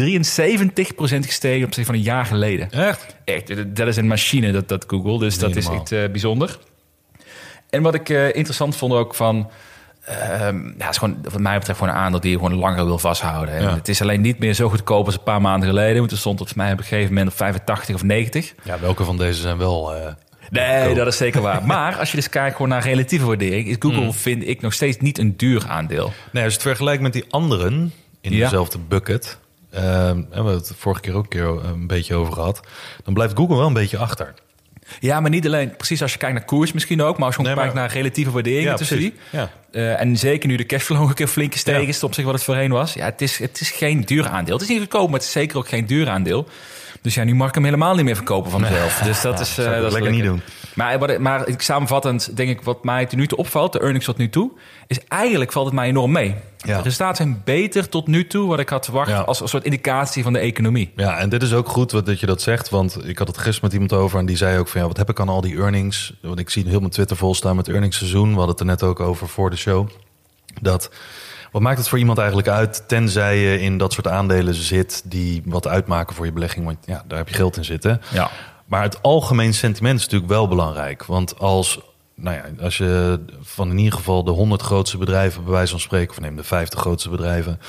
gestegen 1.26 1.66
op 1.66 1.74
zich 1.74 1.86
van 1.86 1.94
een 1.94 2.00
jaar 2.00 2.24
geleden. 2.26 2.70
Echt? 2.70 3.16
Echt, 3.24 3.76
dat- 3.76 3.86
is 3.88 3.96
een 3.96 4.06
machine, 4.06 4.52
dat, 4.52 4.68
dat 4.68 4.84
Google. 4.86 5.18
Dus 5.18 5.38
dat 5.38 5.56
is 5.56 5.66
echt 5.68 5.92
eh, 5.92 6.08
bijzonder. 6.10 6.58
En 7.70 7.82
wat 7.82 7.94
ik 7.94 8.08
eh, 8.08 8.26
interessant 8.26 8.76
vond 8.76 8.92
ook 8.92 9.14
van... 9.14 9.50
ehm, 10.04 10.56
ja, 10.66 10.72
het 10.78 10.90
is 10.90 10.96
gewoon, 10.96 11.18
wat 11.22 11.40
mij 11.40 11.58
betreft 11.58 11.78
gewoon 11.78 11.94
een 11.94 12.00
aandeel 12.00 12.20
die 12.20 12.30
je 12.30 12.36
gewoon 12.36 12.54
langer 12.54 12.84
wil 12.84 12.98
vasthouden. 12.98 13.62
Ja. 13.62 13.74
Het 13.74 13.88
is 13.88 14.02
alleen 14.02 14.20
niet 14.20 14.38
meer 14.38 14.52
zo 14.54 14.68
goedkoop 14.68 15.04
als 15.06 15.14
een 15.14 15.22
paar 15.22 15.40
maanden 15.40 15.68
geleden. 15.68 15.98
Want 15.98 16.10
er 16.10 16.18
stond 16.18 16.40
op 16.40 16.54
mij 16.54 16.72
op 16.72 16.78
een 16.78 16.84
gegeven 16.84 17.08
moment 17.14 17.30
op 17.30 17.36
85 17.36 17.94
of 17.94 18.02
90. 18.02 18.54
Ja, 18.64 18.78
welke 18.78 19.04
van 19.04 19.16
deze 19.16 19.40
zijn 19.40 19.58
wel... 19.58 19.94
eh, 19.94 20.12
Nee, 20.50 20.76
goedkoop? 20.78 20.96
dat 20.96 21.06
is 21.06 21.16
zeker 21.16 21.40
waar. 21.40 21.64
Maar 21.74 21.96
als 21.96 22.10
je 22.10 22.16
dus 22.16 22.28
kijkt 22.28 22.52
gewoon 22.56 22.68
naar 22.70 22.82
relatieve 22.82 23.26
waardering... 23.26 23.68
is 23.68 23.76
Google, 23.78 24.00
Hmm. 24.00 24.12
vind 24.12 24.48
ik, 24.48 24.60
nog 24.60 24.72
steeds 24.72 24.96
niet 24.98 25.18
een 25.18 25.36
duur 25.36 25.66
aandeel. 25.68 26.12
Nee, 26.32 26.44
als 26.44 26.52
je 26.52 26.58
het 26.58 26.68
vergelijkt 26.68 27.02
met 27.02 27.12
die 27.12 27.24
anderen 27.30 27.92
in 28.20 28.32
Ja. 28.32 28.38
dezelfde 28.44 28.78
bucket... 28.78 29.38
en 29.70 30.26
we 30.28 30.34
hebben 30.34 30.54
het 30.54 30.72
vorige 30.76 31.00
keer 31.00 31.14
ook 31.14 31.22
een 31.22 31.28
keer 31.28 31.64
een 31.64 31.86
beetje 31.86 32.14
over 32.14 32.32
gehad... 32.32 32.60
dan 33.04 33.14
blijft 33.14 33.36
Google 33.36 33.56
wel 33.56 33.66
een 33.66 33.72
beetje 33.72 33.98
achter. 33.98 34.34
Ja, 35.00 35.20
maar 35.20 35.30
niet 35.30 35.46
alleen 35.46 35.76
precies 35.76 36.02
als 36.02 36.12
je 36.12 36.18
kijkt 36.18 36.34
naar 36.34 36.44
koers 36.44 36.72
misschien 36.72 37.02
ook... 37.02 37.18
maar 37.18 37.26
als 37.26 37.36
je 37.36 37.54
kijkt 37.54 37.74
naar 37.74 37.92
relatieve 37.92 38.30
waarderingen 38.30 38.76
tussen 38.76 38.98
die... 38.98 39.14
Ja. 39.30 39.50
Eh, 39.72 40.00
en 40.00 40.16
zeker 40.16 40.48
nu 40.48 40.56
de 40.56 40.66
cashflow 40.66 41.00
ook 41.02 41.08
een 41.08 41.14
keer 41.14 41.26
flink 41.26 41.52
gestegen 41.52 41.82
Ja. 41.82 41.88
is 41.88 41.98
ten 41.98 42.06
opzichte 42.06 42.30
wat 42.30 42.40
het 42.40 42.48
voorheen 42.48 42.70
was. 42.70 42.92
Ja, 42.92 43.04
het 43.04 43.20
is, 43.20 43.38
het 43.38 43.60
is 43.60 43.70
geen 43.70 44.04
duur 44.04 44.28
aandeel. 44.28 44.54
Het 44.54 44.62
is 44.62 44.68
niet 44.68 44.78
goedkoop, 44.78 45.10
maar 45.10 45.18
het 45.18 45.26
is 45.28 45.32
zeker 45.32 45.56
ook 45.58 45.68
geen 45.68 45.86
duur 45.86 46.08
aandeel. 46.08 46.48
Dus 47.02 47.14
ja, 47.14 47.24
nu 47.24 47.34
mag 47.34 47.48
ik 47.48 47.54
hem 47.54 47.64
helemaal 47.64 47.94
niet 47.94 48.04
meer 48.04 48.16
verkopen 48.16 48.50
van 48.50 48.60
mezelf. 48.60 48.98
Dus 49.04 49.20
dat 49.20 49.40
is, 49.40 49.58
eh, 49.58 49.64
dat 49.64 49.84
is 49.84 49.92
lekker 49.92 50.10
niet 50.10 50.24
doen. 50.24 50.42
Maar, 50.78 51.20
maar 51.20 51.48
ik, 51.48 51.62
samenvattend 51.62 52.36
denk 52.36 52.50
ik 52.50 52.62
wat 52.62 52.84
mij 52.84 53.06
ten 53.06 53.18
nu 53.18 53.26
toe 53.26 53.38
opvalt, 53.38 53.72
de 53.72 53.80
earnings 53.80 54.04
tot 54.04 54.16
nu 54.16 54.28
toe, 54.28 54.50
is 54.86 55.00
eigenlijk 55.08 55.52
valt 55.52 55.66
het 55.66 55.74
mij 55.74 55.88
enorm 55.88 56.12
mee. 56.12 56.34
Ja. 56.56 56.76
De 56.76 56.82
resultaten 56.82 57.16
zijn 57.16 57.42
beter 57.44 57.88
tot 57.88 58.06
nu 58.06 58.26
toe 58.26 58.48
wat 58.48 58.58
ik 58.58 58.68
had 58.68 58.84
verwacht 58.84 59.08
Ja. 59.10 59.20
als 59.20 59.40
een 59.40 59.48
soort 59.48 59.64
indicatie 59.64 60.22
van 60.22 60.32
de 60.32 60.38
economie. 60.38 60.92
Ja, 60.96 61.18
en 61.18 61.28
dit 61.28 61.42
is 61.42 61.52
ook 61.52 61.68
goed 61.68 61.92
wat, 61.92 62.06
dat 62.06 62.20
je 62.20 62.26
dat 62.26 62.42
zegt. 62.42 62.68
Want 62.68 63.08
ik 63.08 63.18
had 63.18 63.26
het 63.26 63.36
gisteren 63.38 63.60
met 63.62 63.72
iemand 63.72 63.92
over 63.92 64.18
en 64.18 64.26
die 64.26 64.36
zei 64.36 64.58
ook 64.58 64.68
van... 64.68 64.80
ja, 64.80 64.86
wat 64.86 64.96
heb 64.96 65.10
ik 65.10 65.20
aan 65.20 65.28
al 65.28 65.40
die 65.40 65.56
earnings? 65.56 66.12
Want 66.22 66.38
ik 66.38 66.50
zie 66.50 66.68
heel 66.68 66.80
mijn 66.80 66.90
Twitter 66.90 67.16
vol 67.16 67.34
staan 67.34 67.56
met 67.56 67.68
earningsseizoen. 67.68 68.28
We 68.28 68.36
hadden 68.36 68.50
het 68.50 68.60
er 68.60 68.66
net 68.66 68.82
ook 68.82 69.00
over 69.00 69.28
voor 69.28 69.50
de 69.50 69.56
show. 69.56 69.88
Dat, 70.60 70.90
wat 71.52 71.62
maakt 71.62 71.78
het 71.78 71.88
voor 71.88 71.98
iemand 71.98 72.18
eigenlijk 72.18 72.48
uit... 72.48 72.84
tenzij 72.86 73.38
je 73.38 73.60
in 73.60 73.78
dat 73.78 73.92
soort 73.92 74.08
aandelen 74.08 74.54
zit... 74.54 75.02
die 75.04 75.42
wat 75.44 75.66
uitmaken 75.66 76.14
voor 76.14 76.24
je 76.24 76.32
belegging? 76.32 76.64
Want 76.64 76.78
ja, 76.84 77.04
daar 77.06 77.18
heb 77.18 77.28
je 77.28 77.34
geld 77.34 77.56
in 77.56 77.64
zitten. 77.64 78.00
Ja. 78.12 78.30
Maar 78.68 78.82
het 78.82 79.02
algemeen 79.02 79.54
sentiment 79.54 79.98
is 79.98 80.04
natuurlijk 80.04 80.30
wel 80.30 80.48
belangrijk. 80.48 81.04
Want 81.04 81.38
als, 81.38 81.80
nou 82.14 82.36
ja, 82.36 82.64
als 82.64 82.78
je 82.78 83.20
van 83.40 83.70
in 83.70 83.78
ieder 83.78 83.98
geval 83.98 84.24
de 84.24 84.30
100 84.30 84.62
grootste 84.62 84.98
bedrijven, 84.98 85.44
bij 85.44 85.52
wijze 85.52 85.70
van 85.70 85.80
spreken, 85.80 86.10
of 86.10 86.20
neem 86.20 86.36
de 86.36 86.44
50 86.44 86.80
grootste 86.80 87.08
bedrijven 87.08 87.60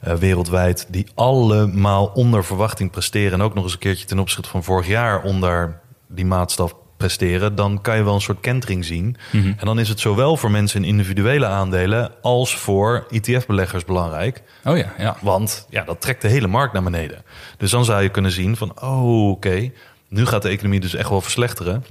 eh, 0.00 0.14
wereldwijd, 0.14 0.86
die 0.90 1.06
allemaal 1.14 2.06
onder 2.06 2.44
verwachting 2.44 2.90
presteren. 2.90 3.32
En 3.32 3.42
ook 3.42 3.54
nog 3.54 3.64
eens 3.64 3.72
een 3.72 3.78
keertje 3.78 4.06
ten 4.06 4.18
opzichte 4.18 4.48
van 4.48 4.64
vorig 4.64 4.86
jaar 4.86 5.22
onder 5.22 5.80
die 6.08 6.26
maatstaf 6.26 6.74
presteren, 6.96 7.54
dan 7.54 7.80
kan 7.80 7.96
je 7.96 8.02
wel 8.02 8.14
een 8.14 8.20
soort 8.20 8.40
kentering 8.40 8.84
zien. 8.84 9.16
En 9.32 9.66
dan 9.66 9.78
is 9.78 9.88
het 9.88 10.00
zowel 10.00 10.36
voor 10.36 10.50
mensen 10.50 10.82
in 10.82 10.88
individuele 10.88 11.46
aandelen 11.46 12.12
als 12.22 12.56
voor 12.56 13.06
ETF-beleggers 13.10 13.84
belangrijk. 13.84 14.42
Oh 14.64 14.76
ja, 14.76 14.92
ja. 14.98 15.16
Want 15.20 15.66
ja, 15.70 15.84
dat 15.84 16.00
trekt 16.00 16.22
de 16.22 16.28
hele 16.28 16.46
markt 16.46 16.72
naar 16.72 16.82
beneden. 16.82 17.22
Dus 17.56 17.70
dan 17.70 17.84
zou 17.84 18.02
je 18.02 18.08
kunnen 18.08 18.30
zien 18.30 18.56
van, 18.56 18.82
oh 18.82 19.30
oké, 19.30 19.70
nu 20.14 20.26
gaat 20.26 20.42
de 20.42 20.48
economie 20.48 20.80
dus 20.80 20.94
echt 20.94 21.08
wel 21.08 21.20
verslechteren. 21.20 21.84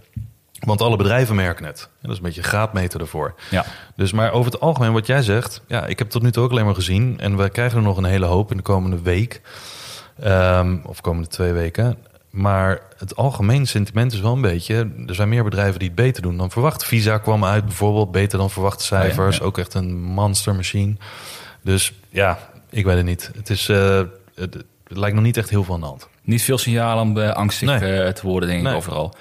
Want 0.60 0.82
alle 0.82 0.98
bedrijven 0.98 1.36
merken 1.36 1.66
het. 1.66 1.82
En 1.82 1.98
dat 2.02 2.12
is 2.12 2.18
een 2.18 2.24
beetje 2.24 2.42
een 2.42 2.48
graadmeter 2.48 3.00
ervoor. 3.00 3.36
ja. 3.50 3.66
Dus 3.96 4.12
maar 4.12 4.32
over 4.32 4.52
het 4.52 4.62
algemeen 4.62 4.94
wat 4.94 5.08
jij 5.08 5.22
zegt, 5.22 5.62
ja, 5.68 5.86
ik 5.86 6.00
heb 6.00 6.10
tot 6.10 6.22
nu 6.22 6.32
toe 6.32 6.44
ook 6.44 6.52
alleen 6.52 6.66
maar 6.66 6.76
gezien. 6.76 7.20
En 7.20 7.38
we 7.38 7.50
krijgen 7.50 7.78
er 7.78 7.84
nog 7.84 7.98
een 7.98 8.04
hele 8.04 8.26
hoop 8.26 8.52
in 8.52 8.58
de 8.58 8.64
komende 8.64 9.02
week. 9.02 9.42
Ehm, 10.20 10.78
of 10.86 11.02
komende 11.02 11.28
twee 11.28 11.52
weken. 11.52 11.98
Maar 12.30 12.82
het 12.98 13.16
algemeen 13.16 13.68
sentiment 13.68 14.14
is 14.14 14.20
wel 14.20 14.34
een 14.34 14.42
beetje... 14.42 14.92
er 15.08 15.16
zijn 15.16 15.30
meer 15.30 15.44
bedrijven 15.44 15.80
die 15.80 15.88
het 15.88 15.98
beter 15.98 16.22
doen 16.22 16.38
dan 16.38 16.52
verwacht. 16.52 16.86
Visa 16.86 17.18
kwam 17.18 17.46
uit 17.46 17.66
bijvoorbeeld, 17.66 18.12
beter 18.12 18.38
dan 18.38 18.50
verwachte 18.50 18.84
cijfers. 18.84 19.36
Oh 19.36 19.42
ja. 19.42 19.48
Ook 19.48 19.58
echt 19.58 19.74
een 19.74 20.02
monster 20.02 20.56
machine. 20.56 20.96
Dus 21.62 21.94
ja, 22.10 22.40
ik 22.70 22.86
weet 22.86 22.98
het 22.98 23.06
niet. 23.06 23.32
Het, 23.36 23.50
is, 23.50 23.70
eh, 23.70 24.02
het, 24.36 24.54
het 24.84 24.98
lijkt 24.98 25.16
nog 25.16 25.26
niet 25.26 25.38
echt 25.38 25.50
heel 25.50 25.64
veel 25.64 25.74
aan 25.74 25.80
de 25.80 25.86
hand. 25.86 26.08
Niet 26.24 26.42
veel 26.42 26.58
signaal 26.58 27.00
om 27.02 27.18
eh, 27.20 27.30
angstig 27.32 27.80
Nee. 27.80 28.02
eh, 28.02 28.10
te 28.10 28.22
worden, 28.28 28.50
denk 28.50 28.62
ik, 28.62 28.68
Nee. 28.68 28.76
overal. 28.76 29.16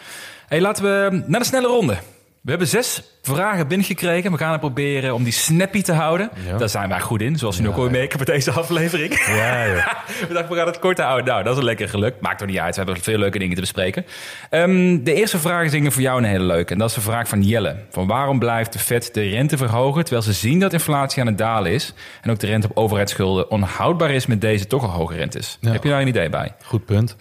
Hey, 0.49 0.61
laten 0.61 0.85
we 0.85 1.23
naar 1.27 1.41
de 1.41 1.47
snelle 1.47 1.67
ronde. 1.67 1.97
We 2.43 2.51
hebben 2.51 2.69
zes 2.69 3.03
vragen 3.23 3.69
binnengekregen. 3.69 4.33
We 4.33 4.39
gaan 4.39 4.51
het 4.51 4.61
proberen 4.61 5.15
om 5.15 5.23
die 5.25 5.33
snappy 5.33 5.83
te 5.83 5.93
houden. 5.93 6.31
Ja. 6.47 6.57
Daar 6.57 6.69
zijn 6.69 6.89
wij 6.89 7.01
goed 7.01 7.21
in, 7.21 7.39
zoals 7.39 7.57
je 7.57 7.63
nu 7.63 7.69
ook 7.69 7.77
al 7.77 7.91
merken 7.91 8.19
met 8.19 8.27
deze 8.27 8.51
aflevering. 8.51 9.25
Ja, 9.27 9.65
we 10.29 10.33
dachten, 10.33 10.51
we 10.51 10.57
gaan 10.57 10.67
het 10.67 10.79
kort 10.79 10.99
houden. 10.99 11.27
Nou, 11.27 11.43
dat 11.43 11.53
is 11.53 11.59
een 11.59 11.65
lekker 11.65 11.89
geluk. 11.89 12.15
Maakt 12.21 12.41
er 12.41 12.47
niet 12.47 12.59
uit. 12.59 12.77
We 12.77 12.83
hebben 12.83 13.03
veel 13.03 13.19
leuke 13.19 13.39
dingen 13.39 13.55
te 13.55 13.61
bespreken. 13.61 14.05
Ehm, 14.51 15.03
de 15.03 15.15
eerste 15.15 15.39
vraag 15.39 15.73
is 15.73 15.93
voor 15.93 16.03
jou 16.03 16.19
een 16.19 16.25
hele 16.25 16.45
leuke. 16.45 16.73
En 16.73 16.79
dat 16.79 16.89
is 16.89 16.95
de 16.95 17.01
vraag 17.01 17.29
van 17.29 17.43
Jelle. 17.43 17.77
Van 17.91 18.07
waarom 18.07 18.39
blijft 18.39 18.73
de 18.73 18.79
Fed 18.79 19.15
de 19.15 19.29
rente 19.29 19.57
verhogen... 19.57 20.03
terwijl 20.03 20.23
ze 20.23 20.33
zien 20.33 20.61
dat 20.61 20.73
inflatie 20.73 21.21
aan 21.21 21.27
het 21.27 21.39
dalen 21.39 21.73
is... 21.73 21.95
en 22.23 22.31
ook 22.31 22.39
de 22.39 22.47
rente 22.47 22.69
op 22.69 22.77
overheidsschulden 22.77 23.51
onhoudbaar 23.51 24.11
is... 24.11 24.27
met 24.27 24.41
deze 24.41 24.67
toch 24.67 24.83
al 24.83 24.91
hoge 24.91 25.15
rentes? 25.15 25.59
Heb 25.61 25.83
je 25.83 25.89
daar 25.89 26.01
een 26.01 26.09
idee 26.09 26.29
bij? 26.29 26.55
Goed 26.65 26.85
punt. 26.85 27.17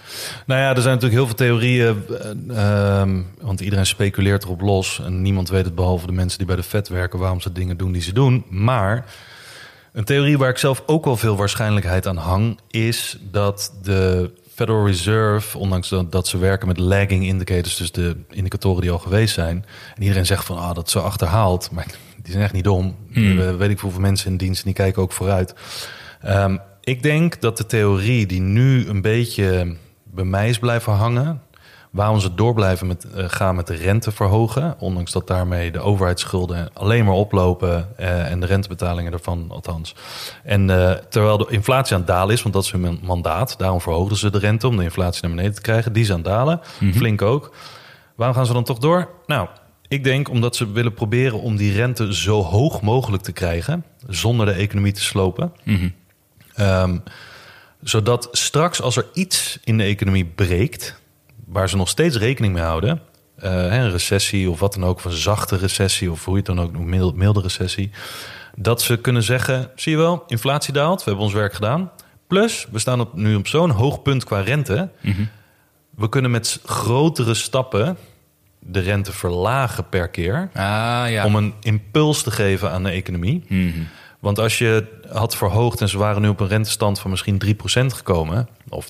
Nou 0.46 0.62
ja, 0.62 0.70
er 0.76 0.82
zijn 0.82 0.94
natuurlijk 0.94 1.14
heel 1.14 1.26
veel 1.26 1.36
theorieën. 1.36 2.04
eh, 2.50 3.00
ehm, 3.00 3.22
want 3.42 3.62
iedereen 3.62 3.86
speculeert 3.86 4.44
erop 4.44 4.62
los. 4.62 5.02
En 5.12 5.22
niemand 5.22 5.50
weet 5.50 5.66
het 5.66 5.76
behalve 5.76 6.06
de 6.06 6.12
mensen 6.12 6.38
die 6.38 6.48
bij 6.48 6.56
de 6.56 6.64
Fed 6.64 6.88
werken... 6.88 7.20
waarom 7.20 7.42
ze 7.42 7.52
dingen 7.52 7.78
doen 7.78 7.92
die 7.92 8.02
ze 8.02 8.14
doen. 8.14 8.46
Maar 8.50 9.06
een 9.94 10.04
theorie 10.04 10.38
waar 10.38 10.50
ik 10.50 10.58
zelf 10.58 10.84
ook 10.86 11.06
wel 11.06 11.18
veel 11.18 11.36
waarschijnlijkheid 11.36 12.08
aan 12.08 12.18
hang... 12.18 12.60
is 12.70 13.18
dat 13.32 13.74
de 13.82 14.32
Federal 14.54 14.86
Reserve, 14.86 15.58
ondanks 15.58 15.94
dat, 16.10 16.28
ze 16.28 16.38
werken 16.38 16.68
met 16.68 16.78
lagging 16.78 17.26
indicators... 17.26 17.76
dus 17.78 17.92
de 17.92 18.18
indicatoren 18.30 18.82
die 18.82 18.92
al 18.92 19.00
geweest 19.00 19.34
zijn... 19.34 19.66
en 19.96 20.02
iedereen 20.02 20.26
zegt 20.26 20.46
van, 20.46 20.58
ah, 20.58 20.76
dat 20.76 20.86
is 20.86 20.92
zo 20.92 21.00
achterhaald. 21.00 21.72
Maar 21.72 21.86
die 22.24 22.32
zijn 22.32 22.44
echt 22.44 22.54
niet 22.54 22.64
dom. 22.64 22.96
Hmm. 23.12 23.38
We- 23.38 23.56
weet 23.56 23.70
ik 23.70 23.80
hoeveel 23.80 24.02
mensen 24.02 24.32
in 24.32 24.38
dienst... 24.38 24.60
en 24.60 24.66
die 24.66 24.76
kijken 24.76 25.02
ook 25.02 25.12
vooruit. 25.12 25.54
Ehm, 26.22 26.58
ik 26.82 27.04
denk 27.04 27.42
dat 27.42 27.58
de 27.58 27.66
theorie 27.66 28.26
die 28.26 28.42
nu 28.42 28.88
een 28.88 29.02
beetje 29.02 29.76
bij 30.04 30.26
mij 30.26 30.50
is 30.50 30.60
blijven 30.60 30.94
hangen... 30.94 31.42
waarom 31.92 32.20
ze 32.20 32.34
door 32.34 32.54
blijven 32.54 32.88
met, 32.88 33.04
eh, 33.04 33.24
gaan 33.28 33.56
met 33.56 33.68
de 33.68 33.76
rente 33.76 34.12
verhogen... 34.12 34.76
ondanks 34.80 35.12
dat 35.12 35.28
daarmee 35.28 35.72
de 35.72 35.80
overheidsschulden 35.80 36.70
alleen 36.74 37.06
maar 37.06 37.14
oplopen... 37.14 37.98
eh, 37.98 38.32
en 38.32 38.40
de 38.40 38.46
rentebetalingen 38.46 39.14
ervan 39.14 39.46
althans. 39.50 39.96
En 40.44 40.70
eh, 40.70 40.92
terwijl 41.10 41.38
de 41.38 41.48
inflatie 41.50 41.94
aan 41.94 42.00
het 42.00 42.10
dalen 42.10 42.34
is, 42.34 42.42
want 42.42 42.54
dat 42.54 42.64
is 42.64 42.72
hun 42.72 43.00
mandaat... 43.04 43.58
daarom 43.58 43.82
verhoogden 43.82 44.18
ze 44.18 44.30
de 44.30 44.38
rente 44.38 44.68
om 44.68 44.78
de 44.78 44.84
inflatie 44.84 45.22
naar 45.22 45.32
beneden 45.32 45.56
te 45.56 45.62
krijgen. 45.62 45.94
Die 45.94 46.04
is 46.04 46.10
aan 46.10 46.16
het 46.16 46.26
dalen, 46.26 46.62
flink 46.94 47.22
ook. 47.22 47.56
Waarom 48.16 48.36
gaan 48.36 48.46
ze 48.46 48.54
dan 48.54 48.64
toch 48.64 48.80
door? 48.80 49.10
Nou, 49.26 49.48
ik 49.88 50.04
denk 50.04 50.30
omdat 50.30 50.56
ze 50.56 50.72
willen 50.72 50.94
proberen 50.94 51.42
om 51.42 51.56
die 51.56 51.74
rente 51.74 52.16
zo 52.16 52.44
hoog 52.44 52.82
mogelijk 52.82 53.24
te 53.24 53.32
krijgen... 53.32 53.86
zonder 54.08 54.46
de 54.46 54.52
economie 54.52 54.94
te 54.94 55.02
slopen... 55.02 55.54
Ehm, 56.56 56.98
zodat 57.82 58.28
straks 58.32 58.82
als 58.82 58.98
er 58.98 59.06
iets 59.14 59.60
in 59.64 59.78
de 59.78 59.84
economie 59.84 60.26
breekt, 60.26 61.01
waar 61.52 61.70
ze 61.70 61.78
nog 61.78 61.90
steeds 61.90 62.18
rekening 62.18 62.54
mee 62.54 62.64
houden, 62.64 63.02
eh, 63.36 63.52
een 63.54 63.92
recessie 63.92 64.50
of 64.50 64.60
wat 64.60 64.74
dan 64.74 64.86
ook, 64.86 64.98
of 64.98 65.06
een 65.06 65.12
zachte 65.12 65.58
recessie 65.58 66.12
of 66.12 66.26
hoe 66.26 66.34
je 66.34 66.40
het 66.40 66.56
dan 66.56 66.62
ook 66.66 66.72
noemt, 66.74 66.86
mild- 66.88 67.16
milde 67.16 67.42
recessie, 67.42 67.92
dat 68.56 68.82
ze 68.82 68.98
kunnen 68.98 69.24
zeggen: 69.24 69.70
zie 69.76 69.92
je 69.92 69.98
wel, 69.98 70.24
inflatie 70.28 70.74
daalt, 70.74 70.98
we 70.98 71.04
hebben 71.06 71.24
ons 71.26 71.34
werk 71.34 71.54
gedaan. 71.54 71.92
Plus, 72.28 72.68
we 72.72 72.80
staan 72.80 73.00
op, 73.00 73.14
nu 73.14 73.36
op 73.36 73.48
zo'n 73.48 73.70
hoog 73.70 74.02
punt 74.02 74.24
qua 74.24 74.40
rente. 74.40 74.90
We 75.96 76.10
kunnen 76.10 76.32
met 76.32 76.60
grotere 76.66 77.34
stappen 77.34 77.98
de 78.60 78.80
rente 78.80 79.12
verlagen 79.12 79.90
per 79.90 80.08
keer 80.10 80.50
Ah, 80.54 81.04
ja. 81.10 81.26
om 81.26 81.36
een 81.36 81.54
impuls 81.62 82.24
te 82.24 82.32
geven 82.32 82.72
aan 82.72 82.84
de 82.84 82.90
economie. 82.90 83.44
Want 84.22 84.40
als 84.40 84.58
je 84.58 84.88
had 85.12 85.36
verhoogd 85.36 85.82
en 85.82 85.90
ze 85.90 85.98
waren 85.98 86.22
nu 86.22 86.28
op 86.28 86.40
een 86.40 86.48
rentestand 86.48 87.00
van 87.00 87.10
misschien 87.10 87.42
3% 87.46 87.86
gekomen, 87.86 88.48
of 88.70 88.90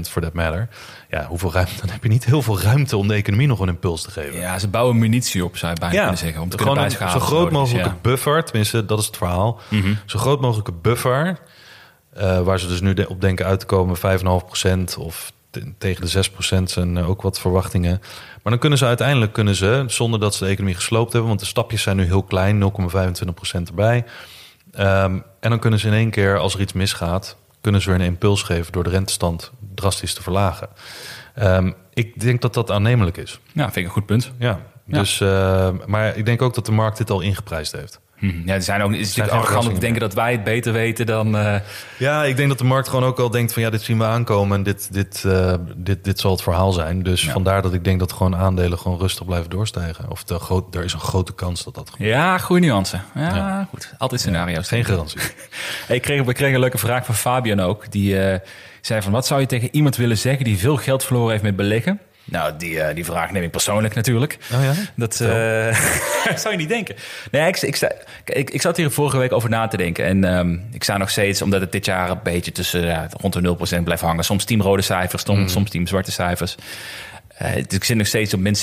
voor 0.00 0.22
that 0.22 0.32
matter, 0.32 0.68
ja, 1.10 1.26
hoeveel 1.26 1.52
ruimte? 1.52 1.80
Dan 1.80 1.88
heb 1.90 2.02
je 2.02 2.08
niet 2.08 2.24
heel 2.24 2.42
veel 2.42 2.60
ruimte 2.60 2.96
om 2.96 3.08
de 3.08 3.14
economie 3.14 3.46
nog 3.46 3.60
een 3.60 3.68
impuls 3.68 4.02
te 4.02 4.10
geven. 4.10 4.38
Ja, 4.38 4.58
ze 4.58 4.68
bouwen 4.68 4.98
munitie 4.98 5.44
op, 5.44 5.56
zou 5.56 5.72
je 5.72 5.80
bijna 5.80 5.96
kunnen 5.98 6.18
zeggen. 6.18 6.42
Om 6.42 6.48
te 6.48 6.56
kunnen 6.56 6.74
gewoon 6.74 7.08
een 7.08 7.20
zo 7.20 7.26
groot 7.26 7.50
mogelijke 7.50 7.88
ja. 7.88 7.96
buffer, 8.02 8.44
tenminste, 8.44 8.84
dat 8.84 8.98
is 8.98 9.06
het 9.06 9.16
verhaal. 9.16 9.60
Zo 10.06 10.18
groot 10.18 10.40
mogelijke 10.40 10.72
buffer, 10.72 11.38
eh, 12.14 12.40
waar 12.40 12.60
ze 12.60 12.66
dus 12.66 12.80
nu 12.80 12.94
op 13.08 13.20
denken 13.20 13.46
uit 13.46 13.60
te 13.60 13.66
komen, 13.66 13.96
5,5% 13.96 14.96
of 14.98 15.32
te- 15.50 15.72
tegen 15.78 16.00
de 16.00 16.08
6% 16.08 16.70
zijn 16.70 16.96
eh, 16.96 17.08
ook 17.08 17.22
wat 17.22 17.40
verwachtingen. 17.40 17.98
Maar 18.42 18.52
dan 18.52 18.58
kunnen 18.58 18.78
ze 18.78 18.84
uiteindelijk, 18.84 19.32
kunnen 19.32 19.54
ze, 19.54 19.84
zonder 19.86 20.20
dat 20.20 20.34
ze 20.34 20.44
de 20.44 20.50
economie 20.50 20.74
gesloopt 20.74 21.12
hebben, 21.12 21.28
want 21.28 21.40
de 21.40 21.46
stapjes 21.46 21.82
zijn 21.82 21.96
nu 21.96 22.04
heel 22.04 22.22
klein, 22.22 22.58
0,25% 22.58 23.68
erbij. 23.68 24.04
Ehm, 24.72 25.18
en 25.40 25.50
dan 25.50 25.58
kunnen 25.58 25.78
ze 25.78 25.86
in 25.86 25.92
één 25.92 26.10
keer, 26.10 26.38
als 26.38 26.54
er 26.54 26.60
iets 26.60 26.72
misgaat, 26.72 27.36
kunnen 27.60 27.80
ze 27.80 27.90
weer 27.90 27.98
een 28.00 28.06
impuls 28.06 28.42
geven 28.42 28.72
door 28.72 28.84
de 28.84 28.90
rentestand 28.90 29.50
drastisch 29.74 30.14
te 30.14 30.22
verlagen. 30.22 30.68
Ehm, 31.34 31.72
ik 31.94 32.20
denk 32.20 32.40
dat 32.40 32.54
dat 32.54 32.70
aannemelijk 32.70 33.16
is. 33.16 33.40
Ja, 33.52 33.62
vind 33.64 33.76
ik 33.76 33.84
een 33.84 33.90
goed 33.90 34.06
punt. 34.06 34.32
Ja, 34.38 34.60
Ja. 34.86 34.98
dus, 34.98 35.20
eh, 35.20 35.70
maar 35.86 36.16
ik 36.16 36.24
denk 36.26 36.42
ook 36.42 36.54
dat 36.54 36.66
de 36.66 36.72
markt 36.72 36.98
dit 36.98 37.10
al 37.10 37.20
ingeprijsd 37.20 37.72
heeft. 37.72 38.00
Hm. 38.18 38.30
Ja, 38.44 38.54
er 38.54 38.62
zijn 38.62 38.82
ook, 38.82 38.90
het 38.90 39.00
is 39.00 39.06
natuurlijk 39.16 39.36
arrogant 39.36 39.66
om 39.68 39.74
te 39.74 39.80
denken 39.80 40.00
dat 40.00 40.14
wij 40.14 40.32
het 40.32 40.44
beter 40.44 40.72
weten 40.72 41.06
dan... 41.06 41.36
eh, 41.36 41.54
Ja, 41.98 42.24
ik 42.24 42.36
denk 42.36 42.48
dat 42.48 42.58
de 42.58 42.64
markt 42.64 42.88
gewoon 42.88 43.04
ook 43.04 43.18
al 43.18 43.30
denkt 43.30 43.52
van 43.52 43.62
ja, 43.62 43.70
dit 43.70 43.82
zien 43.82 43.98
we 43.98 44.04
aankomen 44.04 44.56
en 44.56 44.62
dit, 44.62 44.92
dit, 44.92 45.24
eh, 45.26 45.54
dit, 45.76 46.04
dit 46.04 46.20
zal 46.20 46.30
het 46.30 46.42
verhaal 46.42 46.72
zijn. 46.72 47.02
Dus 47.02 47.22
Ja. 47.24 47.32
vandaar 47.32 47.62
dat 47.62 47.72
ik 47.74 47.84
denk 47.84 47.98
dat 47.98 48.12
gewoon 48.12 48.36
aandelen 48.36 48.78
gewoon 48.78 48.98
rustig 48.98 49.26
blijven 49.26 49.50
doorstijgen. 49.50 50.10
Of 50.10 50.24
de 50.24 50.38
groot, 50.38 50.74
er 50.74 50.84
is 50.84 50.92
een 50.92 51.00
grote 51.00 51.34
kans 51.34 51.64
dat 51.64 51.74
dat 51.74 51.90
gebeurt. 51.90 52.10
ja, 52.10 52.38
goede 52.38 52.66
nuance. 52.66 53.00
Ja, 53.14 53.34
Ja. 53.36 53.66
goed. 53.70 53.94
Altijd 53.98 54.20
scenario's. 54.20 54.68
Geen 54.68 54.84
garantie. 54.84 55.20
Ik 55.88 56.02
kreeg, 56.02 56.22
we 56.24 56.32
kregen 56.32 56.54
een 56.54 56.60
leuke 56.60 56.78
vraag 56.78 57.04
van 57.04 57.14
Fabian 57.14 57.60
ook. 57.60 57.90
Die 57.92 58.20
eh, 58.20 58.38
zei 58.80 59.02
van, 59.02 59.12
wat 59.12 59.26
zou 59.26 59.40
je 59.40 59.46
tegen 59.46 59.68
iemand 59.72 59.96
willen 59.96 60.18
zeggen 60.18 60.44
die 60.44 60.58
veel 60.58 60.76
geld 60.76 61.04
verloren 61.04 61.30
heeft 61.30 61.42
met 61.42 61.56
beleggen? 61.56 62.00
Nou, 62.30 62.52
die, 62.58 62.80
eh, 62.80 62.94
die 62.94 63.04
vraag 63.04 63.30
neem 63.30 63.42
ik 63.42 63.50
persoonlijk 63.50 63.94
natuurlijk. 63.94 64.38
Oh 64.54 64.62
ja? 64.62 64.72
Dat 64.96 65.20
eh, 65.20 65.28
zou 66.42 66.50
je 66.50 66.56
niet 66.56 66.68
denken. 66.68 66.94
Nee, 67.30 67.48
ik, 67.48 67.60
ik, 67.62 67.76
sta, 67.76 67.92
ik, 68.24 68.50
ik 68.50 68.60
zat 68.60 68.76
hier 68.76 68.90
vorige 68.90 69.18
week 69.18 69.32
over 69.32 69.50
na 69.50 69.66
te 69.68 69.76
denken. 69.76 70.04
En 70.04 70.24
ehm, 70.24 70.56
ik 70.72 70.82
sta 70.82 70.96
nog 70.96 71.10
steeds, 71.10 71.42
omdat 71.42 71.60
het 71.60 71.72
dit 71.72 71.84
jaar 71.84 72.10
een 72.10 72.20
beetje 72.22 72.52
tussen 72.52 72.84
ja, 72.86 73.08
rond 73.20 73.32
de 73.32 73.76
0% 73.78 73.82
blijft 73.82 74.02
hangen. 74.02 74.24
Soms 74.24 74.44
team 74.44 74.60
rode 74.60 74.82
cijfers, 74.82 75.22
soms, 75.22 75.52
soms 75.52 75.70
team 75.70 75.86
zwarte 75.86 76.12
cijfers. 76.12 76.54
Dus 77.38 77.76
ik 77.78 77.84
zit 77.84 77.96
nog 77.96 78.06
steeds 78.06 78.34
op 78.34 78.40
min 78.40 78.56
60% 78.56 78.58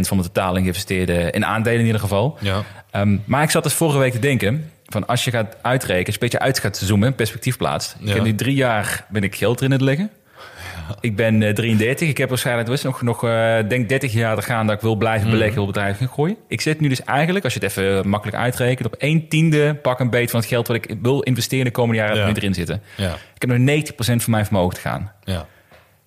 van 0.00 0.16
de 0.16 0.22
totaal 0.22 0.54
geïnvesteerde 0.54 1.30
in 1.30 1.44
aandelen 1.46 1.78
in 1.80 1.86
ieder 1.86 2.00
geval. 2.00 2.38
Ja. 2.40 2.62
Ehm, 2.90 3.16
maar 3.24 3.42
ik 3.42 3.50
zat 3.50 3.62
dus 3.62 3.72
vorige 3.72 3.98
week 3.98 4.12
te 4.12 4.18
denken... 4.18 4.70
van 4.86 5.06
als 5.06 5.24
je 5.24 5.30
gaat 5.30 5.56
uitrekenen, 5.62 6.06
als 6.06 6.14
je 6.14 6.20
een 6.22 6.28
beetje 6.28 6.44
uit 6.44 6.58
gaat 6.58 6.76
zoomen... 6.76 7.14
perspectief 7.14 7.56
plaatst. 7.56 7.96
Ik 8.00 8.06
Ja. 8.08 8.14
heb 8.14 8.22
nu 8.22 8.34
drie 8.34 8.54
jaar 8.54 9.06
ben 9.08 9.22
ik 9.22 9.34
geld 9.36 9.58
erin 9.58 9.70
het 9.72 9.80
leggen. 9.80 10.10
Ik 11.00 11.16
ben 11.16 11.42
eh, 11.42 11.54
33. 11.54 12.08
Ik 12.08 12.18
heb 12.18 12.28
waarschijnlijk 12.28 12.68
dus 12.68 12.82
nog, 12.82 13.02
nog 13.02 13.24
eh, 13.24 13.56
denk 13.68 13.88
30 13.88 14.12
jaar 14.12 14.36
te 14.36 14.42
gaan... 14.42 14.66
dat 14.66 14.76
ik 14.76 14.82
wil 14.82 14.96
blijven 14.96 15.22
Mhm. 15.22 15.30
beleggen, 15.30 15.56
wil 15.56 15.66
bedrijf 15.66 15.98
gaan 15.98 16.08
gooien. 16.08 16.36
Ik 16.48 16.60
zit 16.60 16.80
nu 16.80 16.88
dus 16.88 17.04
eigenlijk, 17.04 17.44
als 17.44 17.54
je 17.54 17.60
het 17.60 17.68
even 17.78 18.08
makkelijk 18.08 18.38
uitrekent... 18.38 18.86
op 18.86 18.94
1 18.94 19.28
tiende 19.28 19.74
pak 19.74 20.00
een 20.00 20.10
beet 20.10 20.30
van 20.30 20.40
het 20.40 20.48
geld... 20.48 20.66
wat 20.66 20.76
ik 20.76 20.94
wil 21.02 21.20
investeren 21.20 21.64
de 21.64 21.70
komende 21.70 22.00
jaren 22.02 22.16
Ja. 22.16 22.26
nu 22.26 22.32
erin 22.32 22.54
zitten. 22.54 22.82
Ja. 22.96 23.12
Ik 23.34 23.48
heb 23.48 23.50
nog 23.58 23.58
90% 23.58 24.22
van 24.22 24.30
mijn 24.30 24.44
vermogen 24.44 24.74
te 24.74 24.80
gaan. 24.80 25.12
Ja. 25.24 25.46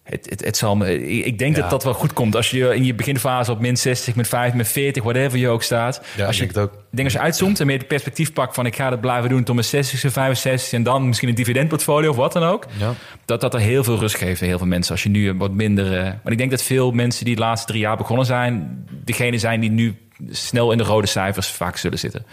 Het, 0.03 0.27
het, 0.29 0.43
het 0.45 0.57
zal 0.57 0.75
me, 0.75 1.07
ik 1.23 1.37
denk 1.37 1.55
Ja. 1.55 1.61
dat 1.61 1.69
dat 1.69 1.83
wel 1.83 1.93
goed 1.93 2.13
komt. 2.13 2.35
Als 2.35 2.49
je 2.51 2.75
in 2.75 2.85
je 2.85 2.93
beginfase 2.93 3.51
op 3.51 3.59
min 3.59 3.77
60, 3.77 4.15
min 4.15 4.25
5, 4.25 4.53
min 4.53 4.65
40, 4.65 5.03
whatever 5.03 5.37
je 5.39 5.47
ook 5.47 5.63
staat. 5.63 6.01
Ja, 6.17 6.25
als 6.25 6.37
je 6.37 6.45
het 6.45 6.57
ook. 6.57 6.73
ik 6.73 6.79
denk 6.89 7.03
als 7.07 7.13
je 7.17 7.23
uitzoomt 7.23 7.59
en 7.59 7.65
meer 7.67 7.77
het 7.77 7.87
perspectief 7.87 8.33
pakt 8.33 8.55
van 8.55 8.65
ik 8.65 8.75
ga 8.75 8.89
dat 8.89 9.01
blijven 9.01 9.29
doen 9.29 9.43
tot 9.43 9.55
mijn 9.55 9.67
60, 9.67 10.11
65 10.11 10.73
en 10.73 10.83
dan 10.83 11.07
misschien 11.07 11.29
een 11.29 11.35
dividendportfolio 11.35 12.09
of 12.09 12.15
wat 12.15 12.33
dan 12.33 12.43
ook. 12.43 12.65
Ja. 12.77 12.93
Dat 13.25 13.41
dat 13.41 13.53
er 13.53 13.59
heel 13.59 13.83
veel 13.83 13.97
rust 13.99 14.15
geeft 14.15 14.41
aan 14.41 14.47
heel 14.47 14.57
veel 14.57 14.67
mensen. 14.67 14.91
Als 14.91 15.03
je 15.03 15.09
nu 15.09 15.33
wat 15.33 15.51
minder. 15.51 15.97
eh, 15.97 16.03
maar 16.23 16.31
ik 16.31 16.37
denk 16.37 16.51
dat 16.51 16.61
veel 16.63 16.91
mensen 16.91 17.25
die 17.25 17.35
de 17.35 17.41
laatste 17.41 17.67
drie 17.67 17.81
jaar 17.81 17.97
begonnen 17.97 18.25
zijn, 18.25 18.85
degene 19.03 19.37
zijn 19.37 19.59
die 19.59 19.71
nu 19.71 19.95
snel 20.29 20.71
in 20.71 20.77
de 20.77 20.83
rode 20.83 21.07
cijfers 21.07 21.47
vaak 21.47 21.77
zullen 21.77 21.99
zitten. 21.99 22.25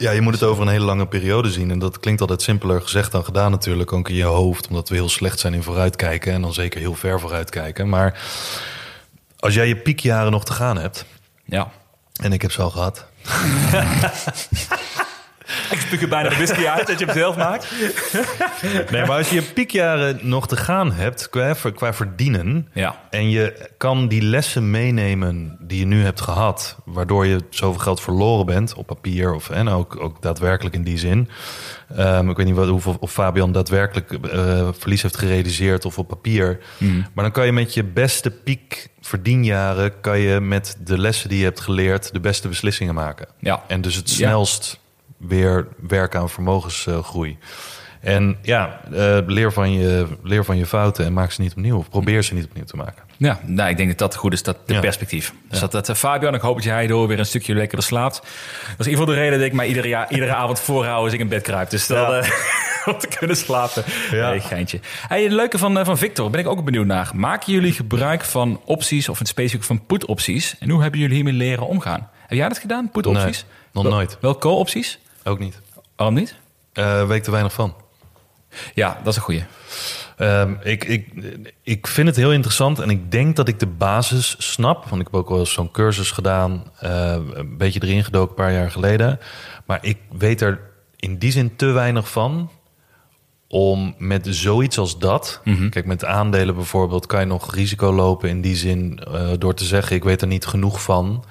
Ja, 0.00 0.10
je 0.10 0.20
moet 0.20 0.32
het 0.32 0.42
over 0.42 0.62
een 0.62 0.68
hele 0.68 0.84
lange 0.84 1.06
periode 1.06 1.50
zien. 1.50 1.70
En 1.70 1.78
dat 1.78 2.00
klinkt 2.00 2.20
altijd 2.20 2.42
simpeler 2.42 2.82
gezegd 2.82 3.12
dan 3.12 3.24
gedaan 3.24 3.50
natuurlijk. 3.50 3.92
Ook 3.92 4.08
in 4.08 4.14
je 4.14 4.24
hoofd, 4.24 4.68
omdat 4.68 4.88
we 4.88 4.94
heel 4.94 5.08
slecht 5.08 5.38
zijn 5.40 5.54
in 5.54 5.62
vooruitkijken. 5.62 6.32
En 6.32 6.42
dan 6.42 6.52
zeker 6.52 6.80
heel 6.80 6.94
ver 6.94 7.20
vooruitkijken. 7.20 7.88
Maar 7.88 8.20
als 9.38 9.54
jij 9.54 9.68
je 9.68 9.76
piekjaren 9.76 10.32
nog 10.32 10.44
te 10.44 10.52
gaan 10.52 10.78
hebt... 10.78 11.04
Ja. 11.44 11.70
en 12.22 12.32
ik 12.32 12.42
heb 12.42 12.52
ze 12.52 12.62
al 12.62 12.70
gehad... 12.70 13.06
Ik 15.72 15.80
spuug 15.80 16.02
er 16.02 16.08
bijna 16.08 16.28
de 16.28 16.34
whisky 16.34 16.66
uit 16.66 16.86
dat 16.86 16.98
je 16.98 17.04
hem 17.04 17.14
zelf 17.14 17.36
maakt. 17.36 17.72
Nee, 18.90 19.06
maar 19.06 19.16
als 19.16 19.28
je 19.28 19.34
je 19.34 19.42
piekjaren 19.42 20.18
nog 20.22 20.48
te 20.48 20.56
gaan 20.56 20.92
hebt 20.92 21.28
qua, 21.28 21.54
qua 21.74 21.94
verdienen... 21.94 22.68
Ja. 22.72 23.00
en 23.10 23.30
je 23.30 23.68
kan 23.76 24.08
die 24.08 24.22
lessen 24.22 24.70
meenemen 24.70 25.56
die 25.60 25.78
je 25.78 25.86
nu 25.86 26.02
hebt 26.04 26.20
gehad... 26.20 26.76
waardoor 26.84 27.26
je 27.26 27.40
zoveel 27.50 27.80
geld 27.80 28.00
verloren 28.00 28.46
bent 28.46 28.74
op 28.74 28.86
papier... 28.86 29.34
of 29.34 29.50
en 29.50 29.68
ook, 29.68 30.00
ook 30.00 30.22
daadwerkelijk 30.22 30.74
in 30.74 30.84
die 30.84 30.98
zin... 30.98 31.28
Ehm, 31.96 32.30
ik 32.30 32.36
weet 32.36 32.46
niet 32.46 32.54
wat, 32.54 32.68
hoeveel, 32.68 32.96
of 33.00 33.12
Fabian 33.12 33.52
daadwerkelijk 33.52 34.12
eh, 34.12 34.68
verlies 34.78 35.02
heeft 35.02 35.16
gerealiseerd 35.16 35.84
of 35.84 35.98
op 35.98 36.08
papier. 36.08 36.58
Maar 37.14 37.24
dan 37.24 37.32
kan 37.32 37.46
je 37.46 37.52
met 37.52 37.74
je 37.74 37.84
beste 37.84 38.30
piek 38.30 38.88
verdienjaren... 39.00 40.00
kan 40.00 40.18
je 40.18 40.40
met 40.40 40.76
de 40.84 40.98
lessen 40.98 41.28
die 41.28 41.38
je 41.38 41.44
hebt 41.44 41.60
geleerd 41.60 42.12
de 42.12 42.20
beste 42.20 42.48
beslissingen 42.48 42.94
maken. 42.94 43.28
Ja. 43.38 43.62
En 43.66 43.80
dus 43.80 43.94
het 43.94 44.10
snelst 44.10 44.79
weer 45.20 45.66
werken 45.88 46.20
aan 46.20 46.30
vermogensgroei. 46.30 47.38
En 48.00 48.36
ja, 48.42 48.80
eh, 48.92 49.18
leer, 49.26 49.52
van 49.52 49.72
je, 49.72 50.06
leer 50.22 50.44
van 50.44 50.56
je 50.56 50.66
fouten 50.66 51.04
en 51.04 51.12
maak 51.12 51.30
ze 51.30 51.40
niet 51.40 51.50
opnieuw. 51.50 51.76
Of 51.76 51.88
probeer 51.90 52.22
ze 52.22 52.34
niet 52.34 52.44
opnieuw 52.44 52.64
te 52.64 52.76
maken. 52.76 53.02
Ja, 53.16 53.40
nou, 53.42 53.70
ik 53.70 53.76
denk 53.76 53.88
dat 53.88 53.98
dat 53.98 54.14
goed 54.14 54.32
is, 54.32 54.42
dat 54.42 54.56
de 54.66 54.74
Ja. 54.74 54.80
perspectief. 54.80 55.32
Dus 55.48 55.60
dat, 55.60 55.72
dat 55.72 55.88
eh, 55.88 55.94
Fabian, 55.94 56.34
ik 56.34 56.40
hoop 56.40 56.54
dat 56.54 56.64
jij 56.64 56.86
door 56.86 57.06
weer 57.08 57.18
een 57.18 57.26
stukje 57.26 57.54
lekkerder 57.54 57.86
slaapt. 57.86 58.14
Dat 58.16 58.26
is 58.78 58.86
in 58.86 58.90
ieder 58.90 58.90
geval 58.90 59.06
de 59.06 59.14
reden 59.14 59.38
dat 59.38 59.46
ik 59.46 59.52
mij 59.52 59.66
iedere, 59.66 59.88
jaar, 59.88 60.10
iedere 60.12 60.34
avond 60.34 60.60
voorhoud 60.60 61.04
als 61.04 61.12
ik 61.12 61.20
in 61.20 61.28
bed 61.28 61.42
kruip. 61.42 61.70
Dus 61.70 61.86
dat, 61.86 62.08
Ja. 62.08 62.18
eh, 62.20 62.30
om 62.94 62.98
te 62.98 63.08
kunnen 63.18 63.36
slapen. 63.36 63.84
Ja. 64.10 64.30
Nee, 64.30 64.40
geintje. 64.40 64.80
Hey, 65.08 65.22
het 65.22 65.32
leuke 65.32 65.58
van, 65.58 65.84
van 65.84 65.98
Victor, 65.98 66.30
ben 66.30 66.40
ik 66.40 66.46
ook 66.46 66.64
benieuwd 66.64 66.86
naar. 66.86 67.10
Maken 67.14 67.52
jullie 67.52 67.72
gebruik 67.72 68.24
van 68.24 68.60
opties, 68.64 69.08
of 69.08 69.14
in 69.14 69.20
het 69.20 69.28
specifiek 69.28 69.62
van 69.64 69.86
put-opties? 69.86 70.56
En 70.58 70.70
hoe 70.70 70.82
hebben 70.82 71.00
jullie 71.00 71.14
hiermee 71.14 71.32
leren 71.32 71.66
omgaan? 71.66 72.08
Heb 72.26 72.38
jij 72.38 72.48
dat 72.48 72.58
gedaan, 72.58 72.90
put-opties? 72.90 73.42
Nee, 73.42 73.52
nog 73.72 73.82
Wel- 73.82 73.92
nooit. 73.92 74.16
Wel 74.20 74.38
call-opties? 74.38 74.98
Ook 75.24 75.38
niet. 75.38 75.60
Waarom 75.96 76.14
niet? 76.14 76.36
Eh 76.72 77.06
weet 77.06 77.16
ik 77.16 77.22
te 77.22 77.30
weinig 77.30 77.52
van. 77.52 77.74
Ja, 78.74 78.98
dat 79.02 79.06
is 79.06 79.16
een 79.16 79.22
goeie. 79.22 79.44
Ehm, 80.16 80.54
ik, 80.62 80.84
ik, 80.84 81.08
ik 81.62 81.86
vind 81.86 82.06
het 82.06 82.16
heel 82.16 82.32
interessant 82.32 82.78
en 82.78 82.90
ik 82.90 83.10
denk 83.10 83.36
dat 83.36 83.48
ik 83.48 83.58
de 83.58 83.66
basis 83.66 84.34
snap. 84.38 84.88
Want 84.88 85.00
ik 85.00 85.06
heb 85.06 85.20
ook 85.20 85.28
wel 85.28 85.38
eens 85.38 85.52
zo'n 85.52 85.70
cursus 85.70 86.10
gedaan, 86.10 86.64
eh, 86.78 87.16
een 87.32 87.56
beetje 87.56 87.82
erin 87.82 88.04
gedoken 88.04 88.28
een 88.30 88.44
paar 88.44 88.52
jaar 88.52 88.70
geleden. 88.70 89.18
Maar 89.64 89.78
ik 89.82 89.98
weet 90.18 90.40
er 90.40 90.60
in 90.96 91.18
die 91.18 91.32
zin 91.32 91.56
te 91.56 91.66
weinig 91.66 92.10
van 92.10 92.50
om 93.48 93.94
met 93.98 94.26
zoiets 94.30 94.78
als 94.78 94.98
dat... 94.98 95.40
Kijk, 95.70 95.86
met 95.86 96.04
aandelen 96.04 96.54
bijvoorbeeld 96.54 97.06
kan 97.06 97.20
je 97.20 97.26
nog 97.26 97.54
risico 97.54 97.92
lopen 97.92 98.28
in 98.28 98.40
die 98.40 98.56
zin... 98.56 98.98
eh, 98.98 99.30
door 99.38 99.54
te 99.54 99.64
zeggen, 99.64 99.96
ik 99.96 100.04
weet 100.04 100.20
er 100.20 100.26
niet 100.26 100.46
genoeg 100.46 100.82
van... 100.82 101.24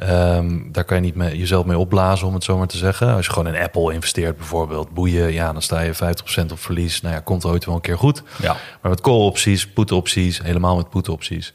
Ehm, 0.00 0.58
daar 0.72 0.84
kan 0.84 0.96
je 0.96 1.02
niet 1.02 1.14
mee, 1.14 1.38
jezelf 1.38 1.64
mee 1.64 1.78
opblazen, 1.78 2.26
om 2.26 2.34
het 2.34 2.44
zo 2.44 2.58
maar 2.58 2.66
te 2.66 2.76
zeggen. 2.76 3.14
Als 3.14 3.26
je 3.26 3.32
gewoon 3.32 3.54
in 3.54 3.62
Apple 3.62 3.92
investeert 3.92 4.36
bijvoorbeeld, 4.36 4.90
boeien, 4.90 5.32
ja, 5.32 5.52
dan 5.52 5.62
sta 5.62 5.80
je 5.80 5.94
50% 5.94 6.52
op 6.52 6.58
verlies. 6.58 7.00
Nou 7.00 7.14
ja, 7.14 7.20
komt 7.20 7.44
ooit 7.44 7.64
wel 7.64 7.74
een 7.74 7.80
keer 7.80 7.98
goed. 7.98 8.22
Ja. 8.42 8.56
Maar 8.82 8.90
met 8.90 9.00
call-opties, 9.00 9.66
put-opties, 9.68 10.42
helemaal 10.42 10.76
met 10.76 10.90
put-opties. 10.90 11.52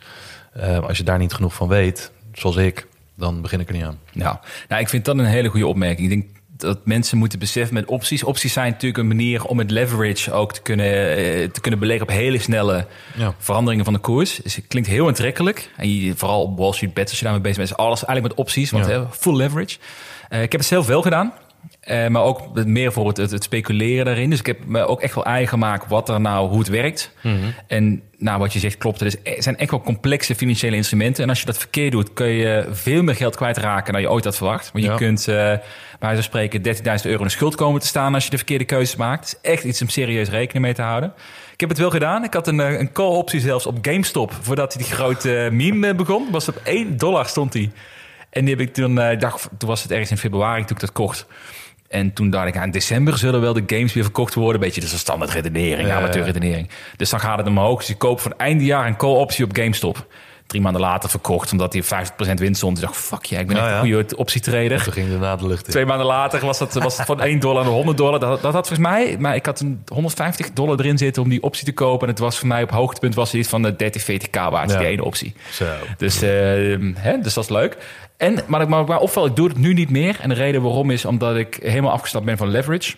eh, 0.54 0.80
als 0.80 0.98
je 0.98 1.04
daar 1.04 1.18
niet 1.18 1.34
genoeg 1.34 1.54
van 1.54 1.68
weet, 1.68 2.12
zoals 2.34 2.56
ik, 2.56 2.88
dan 3.16 3.42
begin 3.42 3.60
ik 3.60 3.68
er 3.68 3.74
niet 3.74 3.84
aan. 3.84 4.00
Ja, 4.12 4.42
nou, 4.68 4.82
ik 4.82 4.90
vind 4.90 5.06
dat 5.06 5.18
een 5.18 5.26
hele 5.26 5.50
goede 5.50 5.68
opmerking. 5.68 6.12
Ik 6.12 6.22
denk 6.22 6.35
dat 6.58 6.80
mensen 6.86 7.18
moeten 7.18 7.40
beseffen 7.40 7.74
met 7.74 7.86
opties. 7.86 8.24
Opties 8.24 8.54
zijn 8.54 8.72
natuurlijk 8.72 8.98
een 8.98 9.08
manier 9.08 9.44
om 9.46 9.58
met 9.58 9.72
leverage 9.72 10.32
ook 10.32 10.54
te 10.54 10.62
kunnen, 10.62 11.16
eh, 11.16 11.50
te 11.50 11.62
kunnen 11.62 11.80
beleggen 11.80 12.08
op 12.08 12.14
hele 12.14 12.40
snelle 12.40 12.88
Ja. 13.16 13.36
veranderingen 13.38 13.86
van 13.86 13.94
de 13.94 14.00
koers. 14.00 14.36
Dus 14.44 14.56
het 14.56 14.68
klinkt 14.68 14.90
heel 14.90 15.08
aantrekkelijk. 15.08 15.70
En 15.78 15.96
je, 15.96 16.16
vooral 16.16 16.42
op 16.42 16.58
Wall 16.58 16.74
Street 16.74 16.94
bets, 16.94 17.10
als 17.10 17.18
je 17.20 17.24
daarmee 17.26 17.44
bezig 17.44 17.58
bent, 17.58 17.70
is 17.70 17.78
alles 17.78 18.06
eigenlijk 18.06 18.36
met 18.36 18.46
opties. 18.46 18.72
Want 18.72 18.86
Ja. 18.86 18.92
hè, 18.92 19.06
full 19.12 19.36
leverage. 19.36 19.78
Eh, 20.30 20.42
ik 20.42 20.52
heb 20.52 20.62
het 20.62 20.70
zelf 20.70 20.88
wel 20.88 21.02
gedaan. 21.02 21.34
Eh, 21.86 22.08
maar 22.08 22.22
ook 22.22 22.54
meer 22.54 22.66
bijvoorbeeld 22.84 23.18
het, 23.18 23.32
het 23.32 23.44
speculeren 23.44 24.06
daarin. 24.06 24.30
Dus 24.30 24.40
ik 24.40 24.46
heb 24.46 24.66
me 24.66 24.88
ook 24.88 25.02
echt 25.02 25.16
wel 25.16 25.26
eigen 25.26 25.48
gemaakt 25.50 25.90
wat 25.90 26.10
er 26.10 26.22
nou, 26.22 26.50
hoe 26.50 26.60
het 26.60 26.68
werkt. 26.68 27.12
En 27.68 28.02
nou, 28.18 28.40
wat 28.40 28.54
je 28.54 28.60
zegt 28.60 28.78
klopt. 28.78 29.02
Is- 29.02 29.16
het 29.24 29.44
zijn 29.44 29.58
echt 29.58 29.72
wel 29.72 29.82
complexe 29.82 30.36
financiële 30.36 30.76
instrumenten. 30.76 31.24
En 31.24 31.30
als 31.30 31.40
je 31.40 31.46
dat 31.46 31.58
verkeerd 31.58 31.92
doet, 31.92 32.14
kun 32.14 32.28
je 32.28 32.68
veel 32.72 33.04
meer 33.04 33.16
geld 33.16 33.36
kwijtraken 33.36 33.94
dan 33.94 34.02
je 34.02 34.10
ooit 34.12 34.24
had 34.24 34.36
verwacht. 34.36 34.72
Want 34.72 34.84
je 34.84 34.90
kunt, 34.98 35.28
eh 35.28 35.36
bij 35.36 35.60
wijze 36.00 36.16
van 36.16 36.24
spreken, 36.24 36.62
13.000 36.62 37.06
euro 37.06 37.20
in 37.22 37.28
de 37.28 37.32
schuld 37.34 37.56
komen 37.56 37.82
te 37.82 37.88
staan 37.88 38.14
als 38.14 38.24
je 38.24 38.30
de 38.30 38.38
verkeerde 38.38 38.66
keuzes 38.66 38.96
maakt. 38.96 39.30
Het 39.30 39.40
is 39.42 39.52
echt 39.52 39.64
iets 39.64 39.82
om 39.82 39.90
serieus 39.90 40.30
rekening 40.30 40.66
mee 40.66 40.74
te 40.74 40.82
houden. 40.82 41.14
Ik 41.54 41.60
heb 41.60 41.70
het 41.70 41.78
wel 41.78 41.90
gedaan. 41.90 42.24
Ik 42.24 42.34
had 42.34 42.48
een, 42.48 42.60
eh, 42.60 42.80
een 42.80 42.92
call-optie 42.92 43.40
zelfs 43.40 43.66
op 43.66 43.78
GameStop. 43.82 44.34
Voordat 44.42 44.74
die 44.78 44.86
grote 44.86 45.50
meme 45.52 45.96
begon. 45.96 46.28
Was 46.32 46.48
op 46.50 46.62
1 46.64 46.98
dollar 46.98 47.26
stond 47.26 47.52
die. 47.52 47.72
En 48.30 48.46
die 48.46 48.56
heb 48.56 48.68
ik 48.68 48.74
toen, 48.74 49.00
eh, 49.00 49.20
dacht, 49.20 49.50
toen 49.58 49.70
was 49.70 49.82
het 49.82 49.92
ergens 49.92 50.12
in 50.12 50.18
februari 50.18 50.62
toen 50.66 50.76
ik 50.76 50.82
dat 50.82 50.92
kocht. 50.92 51.26
En 51.88 52.14
toen 52.14 52.30
dacht 52.30 52.48
ik, 52.48 52.58
ah, 52.58 52.64
in 52.64 52.72
december 52.72 53.18
zullen 53.18 53.42
wel 53.42 53.54
de 53.54 53.64
games 53.68 53.94
weer 53.94 54.04
verkocht 54.04 54.34
worden. 54.34 54.62
Beetje 54.62 54.82
dus 54.82 54.92
een 54.92 54.98
standaard 54.98 55.32
redenering, 55.32 55.88
Ja, 55.88 55.98
amateur 55.98 56.24
redenering. 56.24 56.70
Dus 56.98 57.10
dan 57.10 57.20
gaat 57.20 57.38
het 57.38 57.48
omhoog. 57.48 57.80
Dus 57.80 57.90
ik 57.90 57.98
koop 57.98 58.20
voor 58.20 58.32
het 58.32 58.40
einde 58.40 58.64
jaar 58.66 58.88
een 58.88 58.98
call-optie 58.98 59.46
op 59.46 59.56
GameStop. 59.56 60.06
Drie 60.48 60.62
maanden 60.62 60.82
later 60.82 61.10
verkocht, 61.10 61.52
omdat 61.52 61.74
hij 61.74 61.84
50% 61.84 62.40
winst 62.40 62.58
stond. 62.58 62.78
Ik 62.78 62.84
dacht, 62.84 62.98
fuck 62.98 63.26
ja, 63.26 63.40
ik 63.40 63.48
ben 63.48 63.56
Nou 63.56 63.68
echt 63.70 63.84
een 63.84 63.92
goede 63.92 64.18
optietrader. 64.18 64.84
Toen 64.84 64.94
ging 64.94 65.10
daarna 65.10 65.36
de 65.36 65.48
lucht 65.48 65.66
in. 65.66 65.72
Twee 65.72 65.86
maanden 65.86 66.06
later 66.08 66.46
was 66.46 66.58
dat, 66.58 66.74
was 66.74 66.98
het 66.98 67.06
van 67.06 67.22
1 67.22 67.40
dollar 67.40 67.64
naar 67.64 67.74
100 67.74 67.98
dollar. 67.98 68.20
Dat, 68.20 68.42
dat 68.42 68.54
had 68.54 68.68
volgens 68.68 68.88
mij, 68.88 69.16
maar 69.20 69.36
ik 69.36 69.46
had 69.46 69.60
een 69.60 69.84
150 69.88 70.52
dollar 70.54 70.80
erin 70.80 70.98
zitten 70.98 71.24
om 71.24 71.30
die 71.30 71.44
optie 71.44 71.66
te 71.66 71.72
kopen. 71.74 72.08
En 72.08 72.14
het 72.14 72.20
was 72.24 72.38
voor 72.38 72.48
mij 72.48 72.64
op 72.64 72.72
hoogtepunt 72.72 73.16
was 73.16 73.32
het 73.32 73.40
iets 73.40 73.50
van 73.50 73.62
de 73.62 73.76
30, 73.76 74.04
40k 74.04 74.30
waard, 74.50 74.72
Ja. 74.72 74.78
die 74.78 74.88
ene 74.88 75.04
optie. 75.04 75.34
Zo. 75.52 75.66
Dus, 75.98 76.22
eh, 76.22 76.30
hè, 76.94 77.18
dus 77.22 77.34
dat 77.34 77.44
is 77.44 77.50
leuk. 77.50 77.78
En, 78.18 78.40
maar 78.48 78.62
ik 78.62 78.68
maar, 78.68 79.02
ik 79.26 79.36
doe 79.36 79.48
het 79.48 79.58
nu 79.58 79.74
niet 79.74 79.90
meer. 79.90 80.18
En 80.22 80.30
de 80.30 80.36
reden 80.36 80.62
waarom 80.62 80.90
is 80.92 81.06
omdat 81.06 81.36
ik 81.36 81.60
helemaal 81.62 81.92
afgestapt 81.92 82.26
ben 82.26 82.38
van 82.38 82.48
leverage. 82.48 82.96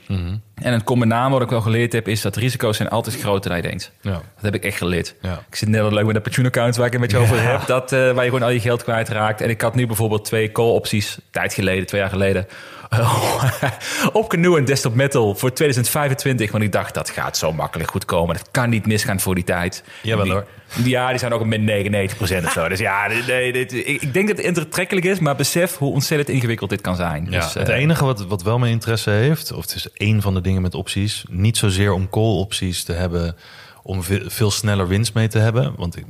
En 0.55 0.73
het 0.73 0.83
komt 0.83 0.99
met 0.99 1.07
name 1.07 1.33
wat 1.33 1.41
ik 1.41 1.49
wel 1.49 1.61
geleerd 1.61 1.93
heb, 1.93 2.07
is 2.07 2.21
dat 2.21 2.35
risico's 2.35 2.77
zijn 2.77 2.89
altijd 2.89 3.19
groter 3.19 3.49
dan 3.49 3.59
je 3.61 3.67
denkt. 3.67 3.91
Ja. 4.01 4.11
Dat 4.11 4.21
heb 4.41 4.55
ik 4.55 4.63
echt 4.63 4.77
geleerd. 4.77 5.15
Ja. 5.21 5.43
Ik 5.49 5.55
zit 5.55 5.69
net 5.69 5.81
al 5.81 5.93
leuk 5.93 6.05
met 6.05 6.15
de 6.15 6.21
pensioenaccounts 6.21 6.77
waar 6.77 6.85
ik 6.85 6.91
het 6.91 7.01
met 7.01 7.11
je 7.11 7.17
over 7.17 7.41
heb. 7.41 7.65
Dat, 7.65 7.91
eh, 7.91 7.99
waar 7.99 8.23
je 8.23 8.29
gewoon 8.29 8.43
al 8.43 8.49
je 8.49 8.59
geld 8.59 8.83
kwijtraakt. 8.83 9.41
En 9.41 9.49
ik 9.49 9.61
had 9.61 9.75
nu 9.75 9.87
bijvoorbeeld 9.87 10.25
twee 10.25 10.51
call 10.51 10.69
opties, 10.69 11.17
tijd 11.31 11.53
geleden, 11.53 11.85
twee 11.85 12.01
jaar 12.01 12.09
geleden. 12.09 12.47
op 14.13 14.29
Canoe 14.29 14.57
en 14.57 14.65
Desktop 14.65 14.95
Metal 14.95 15.35
voor 15.35 15.53
2025. 15.53 16.51
Want 16.51 16.63
ik 16.63 16.71
dacht, 16.71 16.93
dat 16.93 17.09
gaat 17.09 17.37
zo 17.37 17.53
makkelijk 17.53 17.89
goed 17.91 18.05
komen. 18.05 18.35
Dat 18.35 18.47
kan 18.51 18.69
niet 18.69 18.85
misgaan 18.85 19.19
voor 19.19 19.35
die 19.35 19.43
tijd. 19.43 19.83
Jawel, 20.01 20.23
Die- 20.23 20.33
hoor. 20.33 20.45
Ja, 20.83 21.09
die 21.09 21.19
zijn 21.19 21.33
ook 21.33 21.45
met 21.45 21.61
99% 21.61 22.45
of 22.45 22.51
zo. 22.51 22.67
Dus 22.67 22.79
ja, 22.79 23.07
nee, 23.27 23.53
dit, 23.53 23.73
ik, 23.73 24.13
denk 24.13 24.27
dat 24.27 24.37
het 24.45 24.57
aantrekkelijk 24.57 25.05
is. 25.05 25.19
Maar 25.19 25.35
besef 25.35 25.77
hoe 25.77 25.93
ontzettend 25.93 26.29
ingewikkeld 26.29 26.69
dit 26.69 26.81
kan 26.81 26.95
zijn. 26.95 27.27
Ja, 27.29 27.39
Dus, 27.41 27.53
het 27.53 27.69
eh, 27.69 27.77
enige 27.77 28.05
wat, 28.05 28.25
wat 28.25 28.43
wel 28.43 28.59
mijn 28.59 28.71
interesse 28.71 29.09
heeft, 29.09 29.51
of 29.51 29.61
het 29.61 29.75
is 29.75 29.87
één 29.93 30.21
van 30.21 30.33
de 30.33 30.41
dingen 30.41 30.61
met 30.61 30.75
opties, 30.75 31.23
niet 31.29 31.57
zozeer 31.57 31.91
om 31.91 32.09
call-opties 32.09 32.83
te 32.83 32.93
hebben 32.93 33.35
om 33.83 34.03
ve- 34.03 34.23
veel 34.29 34.51
sneller 34.51 34.87
winst 34.87 35.13
mee 35.13 35.27
te 35.27 35.37
hebben. 35.39 35.73
Want 35.77 35.97
ik, 35.97 36.05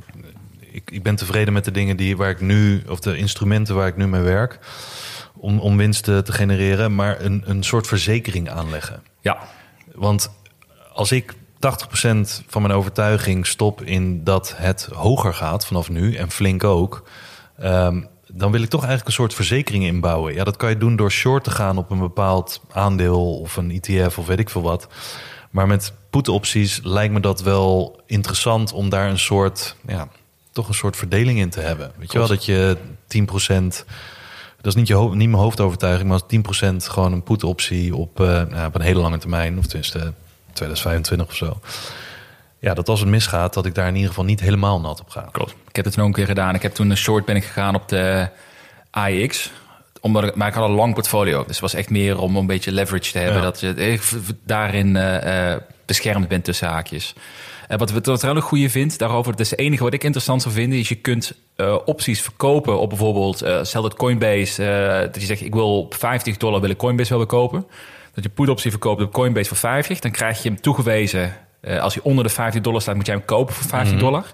ik, 0.72 0.90
ik 0.90 1.02
ben 1.02 1.16
tevreden 1.16 1.52
met 1.52 1.64
de 1.64 1.70
dingen 1.70 1.96
die, 1.96 2.16
waar 2.16 2.30
ik 2.30 2.40
nu, 2.40 2.82
of 2.88 3.00
de 3.00 3.16
instrumenten 3.16 3.74
waar 3.74 3.86
ik 3.88 3.96
nu 3.96 4.06
mee 4.08 4.20
werk, 4.20 4.58
om, 5.40 5.60
om 5.60 5.76
winst 5.76 6.04
te, 6.04 6.22
te 6.22 6.32
genereren, 6.32 6.94
maar 6.94 7.20
een, 7.20 7.42
een 7.46 7.62
soort 7.62 7.86
verzekering 7.86 8.50
aanleggen. 8.50 9.02
Ja, 9.20 9.38
Want 9.94 10.30
als 10.92 11.12
ik 11.12 11.34
80% 11.34 11.36
van 12.46 12.62
mijn 12.62 12.74
overtuiging 12.74 13.46
stop 13.46 13.82
in 13.82 14.24
dat 14.24 14.54
het 14.56 14.88
hoger 14.92 15.34
gaat 15.34 15.66
vanaf 15.66 15.88
nu, 15.90 16.14
en 16.14 16.30
flink 16.30 16.64
ook, 16.64 17.08
ehm, 17.58 18.00
dan 18.32 18.50
wil 18.50 18.62
ik 18.62 18.68
toch 18.68 18.80
eigenlijk 18.80 19.08
een 19.08 19.22
soort 19.22 19.34
verzekering 19.34 19.84
inbouwen. 19.84 20.34
Ja, 20.34 20.44
dat 20.44 20.56
kan 20.56 20.68
je 20.68 20.78
doen 20.78 20.96
door 20.96 21.10
short 21.10 21.44
te 21.44 21.50
gaan 21.50 21.78
op 21.78 21.90
een 21.90 21.98
bepaald 21.98 22.60
aandeel 22.70 23.38
of 23.38 23.56
een 23.56 23.70
ETF 23.70 24.18
of 24.18 24.26
weet 24.26 24.38
ik 24.38 24.50
veel 24.50 24.62
wat. 24.62 24.88
Maar 25.50 25.66
met 25.66 25.92
put-opties 26.10 26.80
lijkt 26.82 27.12
me 27.12 27.20
dat 27.20 27.42
wel 27.42 28.00
interessant 28.06 28.72
om 28.72 28.88
daar 28.88 29.08
een 29.08 29.18
soort, 29.18 29.76
ja, 29.86 30.08
toch 30.52 30.68
een 30.68 30.74
soort 30.74 30.96
verdeling 30.96 31.38
in 31.38 31.50
te 31.50 31.60
hebben. 31.60 31.92
Weet 31.96 32.12
je 32.12 32.18
wel, 32.18 32.28
dat 32.28 32.44
je 32.44 32.76
10%. 33.06 33.84
Dat 34.60 34.66
is 34.66 34.74
niet, 34.74 34.88
je 34.88 34.96
niet 34.96 35.28
mijn 35.28 35.42
hoofdovertuiging, 35.42 36.08
maar 36.08 36.20
als 36.22 36.62
10% 36.62 36.90
gewoon 36.90 37.12
een 37.12 37.22
put-optie 37.22 37.96
op, 37.96 38.20
eh, 38.20 38.26
nou, 38.26 38.66
op 38.66 38.74
een 38.74 38.80
hele 38.80 39.00
lange 39.00 39.18
termijn, 39.18 39.58
of 39.58 39.66
tenminste 39.66 40.12
2025 40.52 41.26
of 41.26 41.34
zo. 41.34 41.60
Ja, 42.58 42.74
dat 42.74 42.88
als 42.88 43.00
het 43.00 43.08
misgaat, 43.08 43.54
dat 43.54 43.66
ik 43.66 43.74
daar 43.74 43.88
in 43.88 43.94
ieder 43.94 44.08
geval 44.08 44.24
niet 44.24 44.40
helemaal 44.40 44.80
nat 44.80 45.00
op 45.00 45.08
ga. 45.08 45.28
klopt. 45.32 45.54
Ik 45.68 45.76
heb 45.76 45.84
het 45.84 45.94
toen 45.94 46.02
ook 46.02 46.08
een 46.08 46.14
keer 46.14 46.26
gedaan. 46.26 46.54
Ik 46.54 46.62
heb 46.62 46.74
toen 46.74 46.90
een 46.90 46.96
short 46.96 47.24
ben 47.24 47.36
ik 47.36 47.44
gegaan 47.44 47.74
op 47.74 47.88
de 47.88 48.28
AX. 48.90 49.50
Omdat 50.00 50.24
ik, 50.24 50.34
maar 50.34 50.48
ik 50.48 50.54
had 50.54 50.68
een 50.68 50.74
lang 50.74 50.94
portfolio. 50.94 51.38
Dus 51.38 51.46
het 51.50 51.60
was 51.60 51.74
echt 51.74 51.90
meer 51.90 52.18
om 52.18 52.36
een 52.36 52.46
beetje 52.46 52.72
leverage 52.72 53.12
te 53.12 53.18
hebben. 53.18 53.36
Ja. 53.36 53.42
Dat 53.42 53.60
je 53.60 53.74
eh, 53.74 54.00
daarin 54.44 54.96
eh, 54.96 55.56
beschermd 55.88 56.28
bent 56.28 56.44
tussen 56.44 56.68
haakjes. 56.68 57.14
Eh, 57.68 57.78
wat, 57.78 57.90
wat 57.90 58.22
ik 58.22 58.22
een 58.22 58.40
goede 58.40 58.70
vind 58.70 58.98
daarover, 58.98 59.32
dat 59.32 59.40
is 59.40 59.50
het 59.50 59.58
enige 59.58 59.82
wat 59.82 59.92
ik 59.92 60.04
interessant 60.04 60.42
zou 60.42 60.54
vinden, 60.54 60.78
is 60.78 60.88
je 60.88 60.94
kunt 60.94 61.32
eh, 61.56 61.76
opties 61.84 62.20
verkopen 62.20 62.80
op 62.80 62.88
bijvoorbeeld, 62.88 63.42
eh 63.42 63.58
stel 63.62 63.82
dat 63.82 63.94
Coinbase, 63.94 64.62
dat 65.12 65.20
je 65.20 65.26
zegt 65.26 65.40
ik 65.40 65.54
wil 65.54 65.78
op 65.78 65.94
50 65.94 66.36
dollar 66.36 66.60
wil 66.60 66.70
ik 66.70 66.76
Coinbase 66.76 67.16
weer 67.16 67.26
kopen. 67.26 67.66
Dat 68.14 68.24
je 68.24 68.30
put 68.30 68.48
optie 68.48 68.70
verkoopt 68.70 69.02
op 69.02 69.12
Coinbase 69.12 69.48
voor 69.48 69.56
50, 69.56 69.98
dan 69.98 70.10
krijg 70.10 70.42
je 70.42 70.48
hem 70.48 70.60
toegewezen. 70.60 71.36
als 71.80 71.94
hij 71.94 72.02
onder 72.02 72.24
de 72.24 72.30
50 72.30 72.62
dollar 72.62 72.80
staat, 72.80 72.94
moet 72.94 73.06
jij 73.06 73.14
hem 73.14 73.24
kopen 73.24 73.54
voor 73.54 73.68
50 73.68 73.98
dollar. 73.98 74.24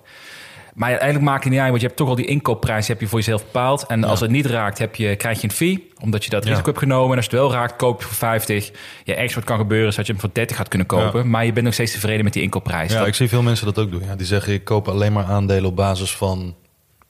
Maar 0.74 0.88
uiteindelijk 0.88 1.28
maakt 1.30 1.42
het 1.44 1.52
niet 1.52 1.60
uit, 1.60 1.68
want 1.68 1.80
je 1.80 1.86
hebt 1.86 1.98
toch 1.98 2.08
al 2.08 2.14
die 2.14 2.26
inkoopprijs 2.26 2.88
heb 2.88 3.00
je 3.00 3.06
voor 3.06 3.18
jezelf 3.18 3.44
bepaald. 3.44 3.86
En 3.86 4.04
als 4.04 4.20
het 4.20 4.30
niet 4.30 4.46
raakt, 4.46 4.78
heb 4.78 4.94
je, 4.96 5.16
krijg 5.16 5.40
je 5.40 5.44
een 5.48 5.54
fee, 5.54 5.90
omdat 6.00 6.24
je 6.24 6.30
dat 6.30 6.42
Ja. 6.44 6.48
risico 6.50 6.66
hebt 6.68 6.78
genomen. 6.78 7.10
En 7.10 7.16
als 7.16 7.24
het 7.24 7.34
wel 7.34 7.52
raakt, 7.52 7.76
koop 7.76 8.00
je 8.00 8.06
voor 8.06 8.16
50. 8.16 8.70
Ja, 9.04 9.14
ergens 9.14 9.34
wat 9.34 9.44
kan 9.44 9.58
gebeuren, 9.58 9.88
is 9.88 9.94
dat 9.96 10.06
je 10.06 10.12
hem 10.12 10.20
voor 10.20 10.30
30 10.32 10.56
gaat 10.56 10.68
kunnen 10.68 10.86
kopen. 10.86 11.30
Maar 11.30 11.44
je 11.44 11.52
bent 11.52 11.64
nog 11.64 11.74
steeds 11.74 11.92
tevreden 11.92 12.24
met 12.24 12.32
die 12.32 12.42
inkoopprijs. 12.42 12.92
Ja, 12.92 12.98
Dat- 12.98 13.06
ik 13.06 13.14
zie 13.14 13.28
veel 13.28 13.42
mensen 13.42 13.66
dat 13.66 13.78
ook 13.78 13.90
doen. 13.90 14.02
Ja, 14.04 14.14
die 14.16 14.26
zeggen, 14.26 14.52
ik 14.52 14.64
koop 14.64 14.88
alleen 14.88 15.12
maar 15.12 15.24
aandelen 15.24 15.64
op 15.70 15.76
basis 15.76 16.16
van 16.16 16.54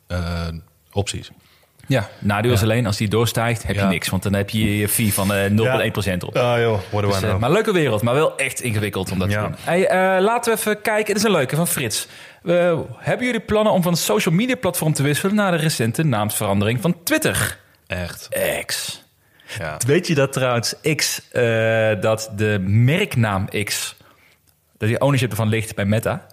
eh, 0.07 0.47
opties. 0.93 1.31
ja, 1.87 2.09
nadeel 2.19 2.53
is 2.53 2.59
Ja. 2.61 2.65
alleen, 2.65 2.87
als 2.87 2.97
die 2.97 3.09
doorstijgt, 3.09 3.63
heb 3.67 3.75
je 3.77 3.81
Ja. 3.83 3.89
niks. 3.89 4.09
Want 4.09 4.23
dan 4.23 4.33
heb 4.35 4.51
je 4.51 4.79
je 4.79 4.89
fee 4.89 5.13
van 5.15 5.33
eh 5.35 5.51
0,1% 5.51 6.23
op. 6.25 6.37
Ah 6.37 6.59
joh, 6.61 6.79
what 6.91 7.03
do 7.03 7.09
Dus, 7.09 7.23
eh, 7.23 7.37
maar 7.39 7.51
leuke 7.51 7.73
wereld, 7.73 8.03
maar 8.03 8.15
wel 8.15 8.37
echt 8.37 8.61
ingewikkeld 8.61 9.11
om 9.11 9.19
dat 9.19 9.31
Ja. 9.31 9.43
te 9.43 9.49
doen. 9.49 9.57
Hey, 9.61 10.21
laten 10.21 10.53
we 10.53 10.59
even 10.59 10.81
kijken. 10.81 11.07
Dit 11.07 11.17
is 11.17 11.23
een 11.23 11.31
leuke 11.31 11.57
van 11.57 11.67
Frits. 11.67 12.07
Eh, 12.45 12.79
hebben 12.97 13.27
jullie 13.27 13.41
plannen 13.41 13.73
om 13.73 13.83
van 13.83 13.97
social 13.97 14.35
media 14.35 14.55
platform 14.57 14.93
te 14.93 15.03
wisselen... 15.03 15.35
na 15.35 15.51
de 15.51 15.57
recente 15.57 16.03
naamsverandering 16.03 16.81
van 16.81 17.03
Twitter? 17.03 17.59
Echt. 17.87 18.29
X. 18.67 19.03
Ja. 19.59 19.77
Weet 19.87 20.07
je 20.07 20.15
dat 20.15 20.33
trouwens 20.33 20.75
X, 20.97 21.31
eh, 21.31 22.01
dat 22.01 22.31
de 22.37 22.59
merknaam 22.67 23.49
X... 23.65 23.97
dat 24.79 24.89
die 24.89 25.01
ownership 25.01 25.31
ervan 25.31 25.49
ligt 25.49 25.75
bij 25.75 25.85
Meta? 25.85 26.27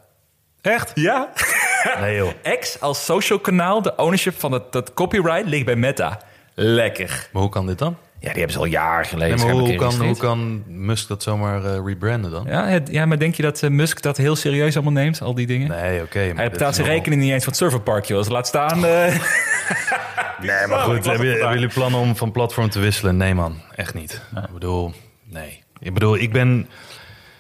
Echt? 0.61 0.91
Ja. 0.95 1.29
Nee 1.99 2.15
joh. 2.15 2.57
X 2.59 2.79
als 2.79 3.05
social 3.05 3.39
kanaal, 3.39 3.81
de 3.81 3.95
ownership 3.95 4.39
van 4.39 4.51
het, 4.51 4.71
dat 4.71 4.93
copyright 4.93 5.45
ligt 5.45 5.65
bij 5.65 5.75
Meta. 5.75 6.21
Lekker. 6.53 7.29
Maar 7.31 7.41
hoe 7.41 7.51
kan 7.51 7.65
dit 7.65 7.77
dan? 7.77 7.97
Ja, 8.21 8.27
die 8.29 8.37
hebben 8.37 8.51
ze 8.51 8.57
al 8.59 8.65
jaren 8.65 9.05
geleden. 9.05 9.37
Nee, 9.37 9.45
maar 9.45 9.53
hoe, 9.55 9.75
kan, 9.75 10.05
hoe 10.05 10.17
kan 10.17 10.63
Musk 10.67 11.07
dat 11.07 11.23
zomaar 11.23 11.65
eh, 11.65 11.79
rebranden 11.85 12.31
dan? 12.31 12.45
Ja, 12.47 12.67
het- 12.67 12.89
ja, 12.91 13.05
maar 13.05 13.19
denk 13.19 13.35
je 13.35 13.41
dat 13.43 13.63
eh, 13.63 13.69
Musk 13.69 14.01
dat 14.01 14.17
heel 14.17 14.35
serieus 14.35 14.75
allemaal 14.75 14.93
neemt, 14.93 15.21
al 15.21 15.33
die 15.35 15.47
dingen? 15.47 15.69
Nee, 15.69 16.01
oké. 16.01 16.27
maar 16.27 16.35
Hij 16.35 16.49
betaalt 16.49 16.75
zijn 16.75 16.87
wel- 16.87 16.95
rekening 16.95 17.21
niet 17.21 17.31
eens 17.31 17.43
van 17.43 17.51
het 17.53 17.61
serverpark, 17.61 18.05
joh. 18.05 18.17
Dus 18.17 18.27
laat 18.29 18.47
staan... 18.47 18.85
eh, 18.85 19.05
Nee, 20.41 20.67
maar 20.69 20.79
goed. 20.79 21.05
hebben 21.05 21.27
jullie 21.53 21.67
plannen 21.67 21.99
om 21.99 22.15
van 22.15 22.31
platform 22.31 22.69
te 22.69 22.79
wisselen? 22.79 23.17
Nee, 23.17 23.33
man. 23.33 23.55
Echt 23.75 23.93
niet. 23.93 24.21
Ik 24.35 24.53
bedoel, 24.53 24.91
nee. 25.23 25.63
Ik 25.79 25.93
bedoel, 25.93 26.17
ik 26.17 26.31
ben, 26.31 26.67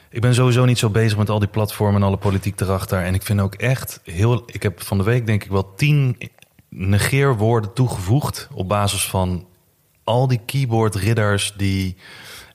ik 0.09 0.21
ben 0.21 0.33
sowieso 0.33 0.65
niet 0.65 0.79
zo 0.79 0.89
bezig 0.89 1.17
met 1.17 1.29
al 1.29 1.39
die 1.39 1.47
platformen 1.47 2.01
en 2.01 2.07
alle 2.07 2.17
politiek 2.17 2.59
erachter. 2.61 3.03
En 3.03 3.13
ik 3.13 3.21
vind 3.23 3.39
ook 3.41 3.55
echt 3.55 3.99
heel... 4.03 4.43
Ik 4.45 4.63
heb 4.63 4.83
van 4.83 4.97
de 4.97 5.03
week 5.03 5.25
denk 5.25 5.43
ik 5.43 5.51
wel 5.51 5.73
tien 5.75 6.17
negeerwoorden 6.69 7.73
toegevoegd... 7.73 8.47
op 8.53 8.67
basis 8.67 9.05
van 9.07 9.45
al 10.03 10.27
die 10.27 10.41
keyboard-ridders 10.45 11.53
die... 11.57 11.95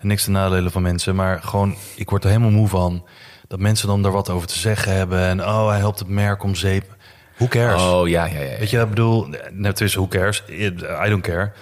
Niks 0.00 0.24
te 0.24 0.30
nadelen 0.30 0.72
van 0.72 0.82
mensen, 0.82 1.14
maar 1.14 1.42
gewoon... 1.42 1.74
Ik 1.96 2.10
word 2.10 2.24
er 2.24 2.30
helemaal 2.30 2.50
moe 2.50 2.68
van 2.68 3.06
dat 3.48 3.58
mensen 3.58 3.88
dan 3.88 4.02
daar 4.02 4.12
wat 4.12 4.30
over 4.30 4.48
te 4.48 4.58
zeggen 4.58 4.92
hebben. 4.92 5.20
En 5.20 5.40
oh, 5.40 5.68
hij 5.68 5.78
helpt 5.78 5.98
het 5.98 6.08
merk 6.08 6.42
om 6.42 6.54
zeep. 6.54 6.96
Who 7.36 7.48
cares? 7.48 7.82
Oh, 7.82 8.08
ja, 8.08 8.24
ja, 8.24 8.40
ja. 8.40 8.58
Weet 8.58 8.70
je, 8.70 8.80
ik 8.80 8.88
bedoel, 8.88 9.28
net 9.52 9.80
is 9.80 9.94
who 9.94 10.08
cares? 10.08 10.42
I 10.48 11.08
don't 11.08 11.22
care. 11.22 11.52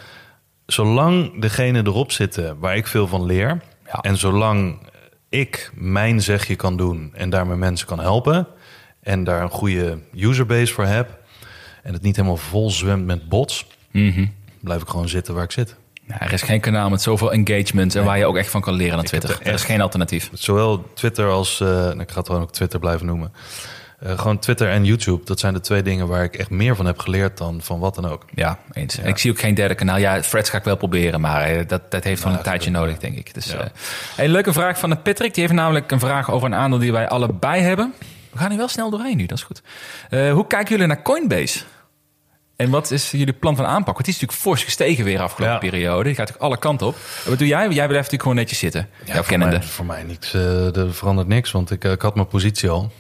Zolang 0.67 1.41
degene 1.41 1.83
erop 1.85 2.13
zitten 2.13 2.59
waar 2.59 2.77
ik 2.77 2.87
veel 2.87 3.07
van 3.07 3.25
leer... 3.25 3.63
Ja. 3.87 4.01
en 4.01 4.17
zolang 4.17 4.79
ik 5.29 5.71
mijn 5.75 6.21
zegje 6.21 6.57
kan 6.57 6.77
doen 6.77 7.11
en 7.15 7.31
daarmee 7.31 7.57
mensen 7.57 7.87
kan 7.87 8.01
helpen... 8.01 8.47
en 9.01 9.25
daar 9.25 9.43
een 9.43 9.51
goede 9.51 9.99
userbase 10.15 10.73
voor 10.73 10.85
heb... 10.85 11.19
en 11.83 11.93
het 11.93 12.03
niet 12.03 12.17
helemaal 12.17 12.37
vol 12.37 12.71
zwemt 12.71 13.07
met 13.07 13.29
bots... 13.29 13.67
Mhm. 13.91 14.27
Blijf 14.65 14.83
ik 14.83 14.89
gewoon 14.89 15.09
zitten 15.09 15.35
waar 15.35 15.45
ik 15.45 15.53
zit. 15.53 15.75
Ja, 16.09 16.21
er 16.21 16.33
is 16.33 16.43
geen 16.43 16.61
kanaal 16.61 16.91
met 16.91 17.03
zoveel 17.03 17.33
engagement 17.33 17.95
en 17.95 18.05
waar 18.05 18.19
je 18.19 18.27
ook 18.27 18.37
echt 18.37 18.51
van 18.51 18.61
kan 18.61 18.75
leren 18.75 18.97
dan 18.97 19.05
Twitter. 19.05 19.31
Er, 19.31 19.47
er 19.47 19.55
is 19.55 19.65
geen 19.65 19.81
alternatief. 19.81 20.31
Zowel 20.33 20.85
Twitter 20.95 21.29
als... 21.31 21.61
eh, 21.61 21.69
nou, 21.69 22.01
ik 22.01 22.11
ga 22.11 22.19
het 22.19 22.27
gewoon 22.27 22.43
ook 22.43 22.53
Twitter 22.53 22.79
blijven 22.79 23.07
noemen... 23.07 23.33
Eh, 24.01 24.19
gewoon 24.19 24.39
Twitter 24.39 24.69
en 24.71 24.85
YouTube, 24.85 25.25
dat 25.25 25.41
zijn 25.41 25.55
de 25.55 25.61
twee 25.61 25.83
dingen 25.83 26.07
waar 26.09 26.23
ik 26.25 26.37
echt 26.37 26.51
meer 26.51 26.77
van 26.77 26.87
heb 26.87 26.99
geleerd 26.99 27.39
dan 27.39 27.61
van 27.63 27.79
wat 27.79 27.95
dan 27.95 28.07
ook. 28.09 28.25
Ja, 28.35 28.59
eens. 28.73 28.99
En 28.99 29.09
Ik 29.09 29.19
zie 29.19 29.31
ook 29.31 29.39
geen 29.39 29.55
derde 29.55 29.75
kanaal. 29.75 29.97
Ja, 29.99 30.23
Freds 30.23 30.51
ga 30.51 30.59
ik 30.59 30.65
wel 30.65 30.77
proberen, 30.77 31.21
maar 31.21 31.43
eh, 31.43 31.67
dat, 31.69 31.91
dat 31.91 32.05
heeft 32.05 32.23
gewoon 32.23 32.37
een 32.37 32.43
tijdje 32.43 32.71
nodig, 32.71 32.99
denk 32.99 33.17
ik. 33.17 33.35
Dus, 33.35 33.47
Ja. 33.47 33.69
een 34.17 34.31
leuke 34.31 34.53
vraag 34.53 34.79
van 34.79 34.91
de 34.91 34.97
Patrick. 34.97 35.35
Die 35.35 35.43
heeft 35.43 35.55
namelijk 35.57 35.91
een 35.91 36.01
vraag 36.01 36.31
over 36.31 36.47
een 36.47 36.55
aandeel 36.55 36.79
die 36.79 36.93
wij 36.93 37.09
allebei 37.09 37.63
hebben. 37.63 37.95
We 38.33 38.39
gaan 38.39 38.49
hier 38.49 38.59
wel 38.59 38.69
snel 38.69 38.91
doorheen 38.91 39.17
nu, 39.17 39.27
dat 39.27 39.39
is 39.39 39.45
goed. 39.45 39.63
Hoe 40.11 40.47
kijken 40.47 40.69
jullie 40.71 40.87
naar 40.87 41.03
Coinbase? 41.03 41.59
En 42.57 42.71
wat 42.71 42.91
is 42.91 43.11
jullie 43.11 43.33
plan 43.33 43.57
van 43.57 43.65
aanpak? 43.65 43.95
Want 43.95 44.05
die 44.05 44.15
is 44.15 44.21
natuurlijk 44.21 44.43
fors 44.49 44.65
gestegen 44.65 45.05
weer 45.05 45.21
afgelopen 45.21 45.55
Ja. 45.55 45.61
periode. 45.71 46.05
Die 46.05 46.15
gaat 46.15 46.35
ook 46.35 46.41
alle 46.43 46.59
kanten 46.59 46.87
op. 46.87 46.97
Wat 47.27 47.39
doe 47.39 47.47
jij? 47.49 47.61
Jij 47.61 47.73
blijft 47.73 47.93
natuurlijk 47.93 48.23
gewoon 48.23 48.37
netjes 48.37 48.59
zitten. 48.59 48.89
Jouw 49.05 49.23
voor, 49.23 49.39
mij, 49.39 49.63
voor 49.63 49.85
mij 49.87 50.03
niks, 50.03 50.35
eh, 50.35 50.77
er 50.77 50.95
verandert 50.95 51.29
niks, 51.29 51.51
want 51.51 51.71
ik, 51.71 51.85
eh, 51.85 51.91
ik 51.93 52.03
had 52.03 52.15
mijn 52.15 52.27
positie 52.27 52.69
al. 52.69 52.91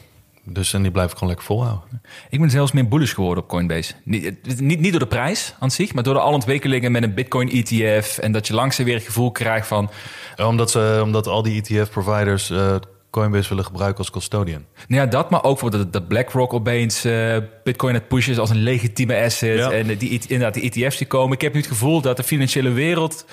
Dus 0.46 0.72
en 0.72 0.82
die 0.82 0.90
blijf 0.90 1.06
ik 1.10 1.12
gewoon 1.12 1.28
lekker 1.28 1.46
volhouden. 1.46 2.02
Ik 2.30 2.40
ben 2.40 2.50
zelfs 2.50 2.72
meer 2.72 2.88
bullish 2.88 3.14
geworden 3.14 3.42
op 3.42 3.48
Coinbase. 3.48 3.92
Niet, 4.04 4.24
het- 4.24 4.60
niet, 4.60 4.80
niet 4.80 4.90
door 4.90 5.00
de 5.00 5.06
prijs 5.06 5.54
aan 5.58 5.70
zich, 5.70 5.94
maar 5.94 6.02
door 6.02 6.14
de 6.14 6.20
alle 6.20 6.34
ontwikkelingen 6.34 6.92
met 6.92 7.02
een 7.02 7.14
Bitcoin-ETF. 7.14 8.18
En 8.18 8.32
dat 8.32 8.46
je 8.46 8.54
langzaam 8.54 8.84
weer 8.86 8.94
het 8.94 9.04
gevoel 9.04 9.30
krijgt 9.30 9.66
van... 9.66 9.90
Ja, 10.36 10.46
Omdat, 10.46 10.70
ze, 10.70 11.00
omdat 11.02 11.26
al 11.26 11.42
die 11.42 11.62
ETF-providers 11.62 12.50
eh, 12.50 12.74
Coinbase 13.14 13.48
willen 13.48 13.64
gebruiken 13.64 13.98
als 13.98 14.10
custodian. 14.10 14.64
Nou 14.88 15.02
ja, 15.02 15.06
dat, 15.06 15.30
maar 15.30 15.42
ook 15.44 15.58
voor 15.58 15.70
dat, 15.70 15.92
dat 15.92 16.08
BlackRock 16.08 16.52
opeens 16.52 17.04
eh, 17.04 17.36
Bitcoin 17.64 17.94
het 17.94 18.08
pushen 18.08 18.38
als 18.38 18.50
een 18.50 18.62
legitieme 18.62 19.16
asset. 19.24 19.58
Ja. 19.58 19.70
En 19.72 19.96
die, 19.98 20.10
inderdaad, 20.28 20.54
die 20.54 20.70
ETF's 20.72 20.98
die 20.98 21.06
komen. 21.06 21.34
Ik 21.34 21.40
heb 21.40 21.52
nu 21.52 21.58
het 21.60 21.68
gevoel 21.68 22.00
dat 22.00 22.16
de 22.16 22.22
financiële 22.22 22.70
wereld 22.70 23.24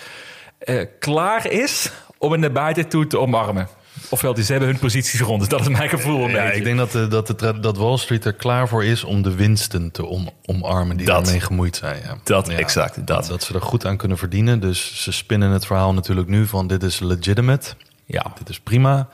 eh, 0.59 0.86
klaar 0.99 1.51
is 1.51 1.91
om 2.17 2.39
naar 2.39 2.51
buiten 2.51 2.88
toe 2.89 3.07
te 3.07 3.19
omarmen. 3.19 3.67
Ofwel, 4.09 4.34
die 4.34 4.43
ze 4.43 4.51
hebben 4.51 4.69
hun 4.69 4.79
posities 4.79 5.19
rond. 5.21 5.39
Dus 5.39 5.49
dat 5.49 5.59
is 5.61 5.67
mijn 5.67 5.89
gevoel 5.89 6.23
een 6.23 6.32
Ja, 6.32 6.41
beetje. 6.43 6.57
ik 6.57 6.63
denk 6.63 6.77
dat, 6.77 6.91
de, 6.91 7.07
dat, 7.07 7.27
de, 7.39 7.59
dat 7.59 7.77
Wall 7.77 7.97
Street 7.97 8.25
er 8.25 8.34
klaar 8.34 8.67
voor 8.67 8.84
is 8.86 9.03
om 9.03 9.21
de 9.21 9.36
winsten 9.36 9.91
te 9.91 10.05
om, 10.05 10.29
omarmen 10.45 10.97
die 10.97 11.05
Dat. 11.05 11.23
daarmee 11.23 11.41
gemoeid 11.41 11.75
zijn. 11.75 12.01
Ja. 12.03 12.17
Dat, 12.23 12.47
Ja, 12.47 12.57
exact, 12.57 13.07
dat. 13.07 13.25
Dat 13.27 13.43
ze 13.43 13.53
er 13.53 13.61
goed 13.61 13.86
aan 13.86 13.97
kunnen 13.97 14.17
verdienen. 14.17 14.59
Dus 14.59 15.03
ze 15.03 15.11
spinnen 15.11 15.51
het 15.51 15.65
verhaal 15.65 15.93
natuurlijk 15.93 16.27
nu 16.27 16.47
van 16.47 16.67
dit 16.67 16.84
is 16.84 16.99
legitimate. 16.99 17.69
Ja, 18.05 18.25
Dit 18.38 18.49
is 18.49 18.59
prima. 18.59 19.07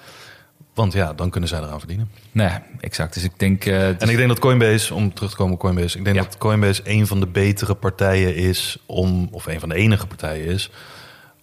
Want 0.78 0.94
ja, 0.94 1.14
dan 1.14 1.30
kunnen 1.30 1.50
zij 1.50 1.60
eraan 1.60 1.80
verdienen. 1.80 2.10
nee, 2.32 2.50
exact. 2.80 3.14
Dus 3.14 3.24
ik 3.24 3.32
denk... 3.38 3.66
eh, 3.66 3.78
het 3.80 4.02
En 4.02 4.10
ik 4.10 4.16
denk 4.18 4.28
dat 4.30 4.40
Coinbase, 4.40 4.94
om 4.94 5.14
terug 5.14 5.30
te 5.32 5.38
komen 5.38 5.54
op 5.54 5.60
Coinbase, 5.60 5.98
ik 5.98 6.04
denk 6.04 6.16
Ja. 6.16 6.22
dat 6.24 6.38
Coinbase 6.38 6.82
een 6.84 7.08
van 7.08 7.20
de 7.20 7.28
betere 7.28 7.74
partijen 7.74 8.36
is 8.36 8.78
om, 8.86 9.28
of 9.32 9.46
een 9.46 9.60
van 9.60 9.70
de 9.70 9.76
enige 9.76 10.08
partijen 10.08 10.46
is, 10.46 10.70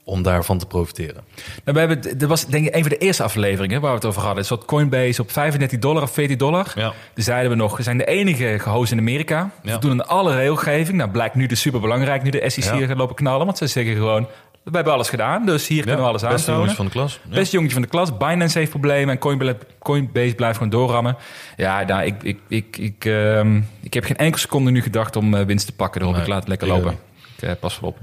om 0.05 0.23
daarvan 0.23 0.59
te 0.59 0.67
profiteren. 0.67 1.23
Nou, 1.65 1.79
we 1.79 1.79
hebben, 1.79 2.19
dat 2.19 2.29
was 2.29 2.47
denk 2.47 2.67
ik 2.67 2.75
een 2.75 2.81
van 2.81 2.91
de 2.91 2.99
eerste 2.99 3.23
afleveringen 3.23 3.81
waar 3.81 3.91
we 3.91 3.97
het 3.97 4.05
over 4.07 4.23
hadden. 4.23 4.45
Zat 4.45 4.65
Coinbase 4.65 5.23
op 5.23 5.31
35 5.31 5.79
dollar 5.79 6.03
of 6.03 6.11
40 6.13 6.37
dollar. 6.37 6.73
Ja. 6.75 6.93
Toen 7.15 7.25
zeiden 7.25 7.51
we 7.51 7.57
nog, 7.57 7.77
we 7.77 7.83
zijn 7.83 7.99
de 7.99 8.05
enige 8.05 8.59
gehost 8.59 8.93
in 8.93 8.99
Amerika. 8.99 9.51
We 9.63 9.69
Ja. 9.71 9.79
doen 9.79 9.91
aan 9.91 10.09
alle 10.09 10.35
regelgeving. 10.35 10.97
Nou, 10.99 11.11
blijkt 11.11 11.35
nu 11.35 11.47
dus 11.47 11.61
super 11.61 11.81
belangrijk, 11.81 12.23
nu 12.23 12.31
de 12.31 12.51
SEC 12.51 12.65
Ja. 12.65 12.87
gaat 12.87 12.97
lopen 12.97 13.15
knallen. 13.17 13.47
Want 13.47 13.59
ze 13.59 13.67
zeggen 13.67 13.95
gewoon, 13.95 14.27
we 14.65 14.71
hebben 14.73 14.93
alles 14.93 15.09
gedaan, 15.09 15.47
dus 15.47 15.67
hier 15.69 15.83
kunnen 15.83 16.01
we 16.01 16.07
alles 16.07 16.21
beste 16.23 16.35
aantonen. 16.37 16.55
jongens 16.61 16.77
van 16.77 16.85
de 16.87 16.91
klas. 16.93 17.21
Ja. 17.29 17.35
Beste 17.35 17.53
jongetje 17.55 17.75
van 17.75 17.83
de 17.83 17.89
klas. 17.89 18.17
Binance 18.17 18.59
heeft 18.59 18.71
problemen 18.71 19.09
en 19.15 19.19
Coinbase, 19.21 19.57
Coinbase 19.79 20.35
blijft 20.35 20.57
gewoon 20.57 20.73
doorrammen. 20.73 21.17
Ja, 21.57 21.83
nou, 21.83 22.05
ik, 22.05 22.23
ik, 22.23 22.39
ik, 22.49 22.77
ik, 22.77 23.05
ehm, 23.05 23.61
ik 23.81 23.95
heb 23.95 24.05
geen 24.05 24.17
enkele 24.17 24.41
seconde 24.41 24.71
nu 24.71 24.83
gedacht 24.83 25.17
om 25.17 25.35
eh, 25.35 25.45
winst 25.47 25.67
te 25.67 25.73
pakken. 25.73 26.01
Daarom 26.01 26.17
Nee, 26.19 26.27
ik 26.27 26.33
laat 26.33 26.41
het 26.41 26.49
lekker 26.49 26.69
lopen. 26.69 26.99
Ik 27.37 27.43
eh, 27.43 27.51
pas 27.61 27.81
wel 27.81 27.91
op. 27.91 27.99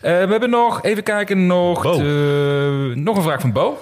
Eh, 0.00 0.12
we 0.12 0.30
hebben 0.30 0.50
nog, 0.50 0.82
even 0.82 1.02
kijken, 1.02 1.46
nog, 1.46 1.82
de- 1.96 2.92
nog 2.94 3.16
een 3.16 3.22
vraag 3.22 3.40
van 3.40 3.52
Bo. 3.52 3.78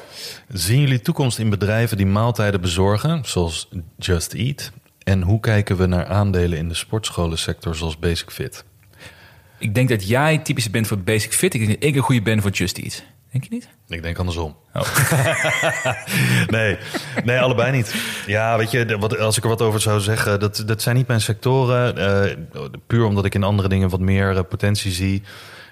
Zien 0.49 0.81
jullie 0.81 1.01
toekomst 1.01 1.39
in 1.39 1.51
bedrijven 1.51 1.97
die 1.97 2.07
maaltijden 2.07 2.61
bezorgen, 2.61 3.21
zoals 3.25 3.69
Just 3.97 4.33
Eat? 4.35 4.73
En 5.03 5.23
hoe 5.23 5.41
kijken 5.41 5.77
we 5.77 5.87
naar 5.87 6.07
aandelen 6.07 6.59
in 6.59 6.69
de 6.69 6.75
sportscholensector, 6.75 7.75
zoals 7.75 7.99
Basic 7.99 8.31
Fit? 8.31 8.65
Ik 9.65 9.75
denk 9.75 9.89
dat 9.89 10.09
jij 10.09 10.39
typisch 10.39 10.71
bent 10.71 10.87
voor 10.87 10.99
Basic 10.99 11.33
Fit. 11.33 11.55
Ik 11.55 11.61
denk 11.67 11.73
dat 11.81 11.89
ik 11.89 11.97
een 11.97 12.03
goede 12.03 12.23
ben 12.23 12.43
voor 12.43 12.51
Just 12.51 12.79
Eat. 12.79 13.05
Denk 13.31 13.45
je 13.45 13.51
niet? 13.51 13.69
Ik 13.89 14.03
denk 14.03 14.19
andersom. 14.19 14.57
Oh. 14.75 14.83
nee, 16.57 16.77
nee, 17.25 17.41
allebei 17.41 17.73
niet. 17.73 17.95
Ja, 18.27 18.57
weet 18.57 18.71
je, 18.71 18.99
wat, 18.99 19.19
als 19.19 19.37
ik 19.37 19.43
er 19.43 19.49
wat 19.49 19.63
over 19.63 19.81
zou 19.81 20.01
zeggen, 20.01 20.41
dat, 20.41 20.63
dat 20.67 20.83
zijn 20.83 20.97
niet 20.97 21.07
mijn 21.07 21.21
sectoren. 21.21 21.97
eh, 21.97 22.37
puur 22.87 23.05
omdat 23.05 23.25
ik 23.25 23.35
in 23.35 23.43
andere 23.43 23.69
dingen 23.69 23.89
wat 23.89 24.01
meer 24.01 24.37
eh, 24.37 24.43
potentie 24.49 24.93
zie. 24.93 25.23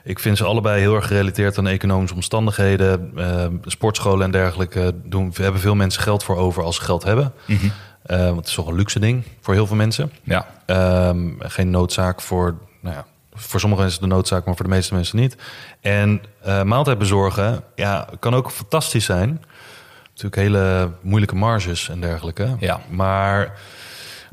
Ik 0.04 0.18
vind 0.18 0.36
ze 0.36 0.44
allebei 0.44 0.80
heel 0.80 0.94
erg 0.94 1.06
gerelateerd 1.06 1.58
aan 1.58 1.66
economische 1.66 2.14
omstandigheden. 2.14 3.12
Eh, 3.16 3.46
sportscholen 3.64 4.24
en 4.24 4.30
dergelijke 4.30 4.94
doen, 5.04 5.32
hebben 5.40 5.60
veel 5.60 5.74
mensen 5.74 6.02
geld 6.02 6.24
voor 6.24 6.36
over 6.36 6.62
als 6.62 6.76
ze 6.76 6.82
geld 6.82 7.02
hebben. 7.02 7.32
Eh, 8.02 8.24
want 8.24 8.36
het 8.36 8.46
is 8.46 8.54
toch 8.54 8.66
een 8.66 8.74
luxe 8.74 9.00
ding 9.00 9.24
voor 9.40 9.54
heel 9.54 9.66
veel 9.66 9.76
mensen. 9.76 10.12
Ja. 10.22 10.46
Ehm, 10.66 11.28
geen 11.38 11.70
noodzaak 11.70 12.20
voor, 12.20 12.58
nou 12.80 12.94
ja, 12.96 13.06
voor 13.34 13.60
sommige 13.60 13.82
mensen 13.82 14.00
de 14.00 14.06
noodzaak, 14.06 14.44
maar 14.44 14.54
voor 14.56 14.64
de 14.64 14.70
meeste 14.70 14.94
mensen 14.94 15.16
niet. 15.18 15.36
En 15.80 16.22
eh 16.42 16.62
maaltijd 16.62 16.98
bezorgen, 16.98 17.62
ja, 17.74 18.08
kan 18.20 18.34
ook 18.34 18.50
fantastisch 18.50 19.04
zijn. 19.04 19.44
Natuurlijk 20.08 20.36
hele 20.36 20.90
moeilijke 21.00 21.34
marges 21.34 21.88
en 21.88 22.00
dergelijke. 22.00 22.56
Ja. 22.58 22.80
Maar 22.90 23.52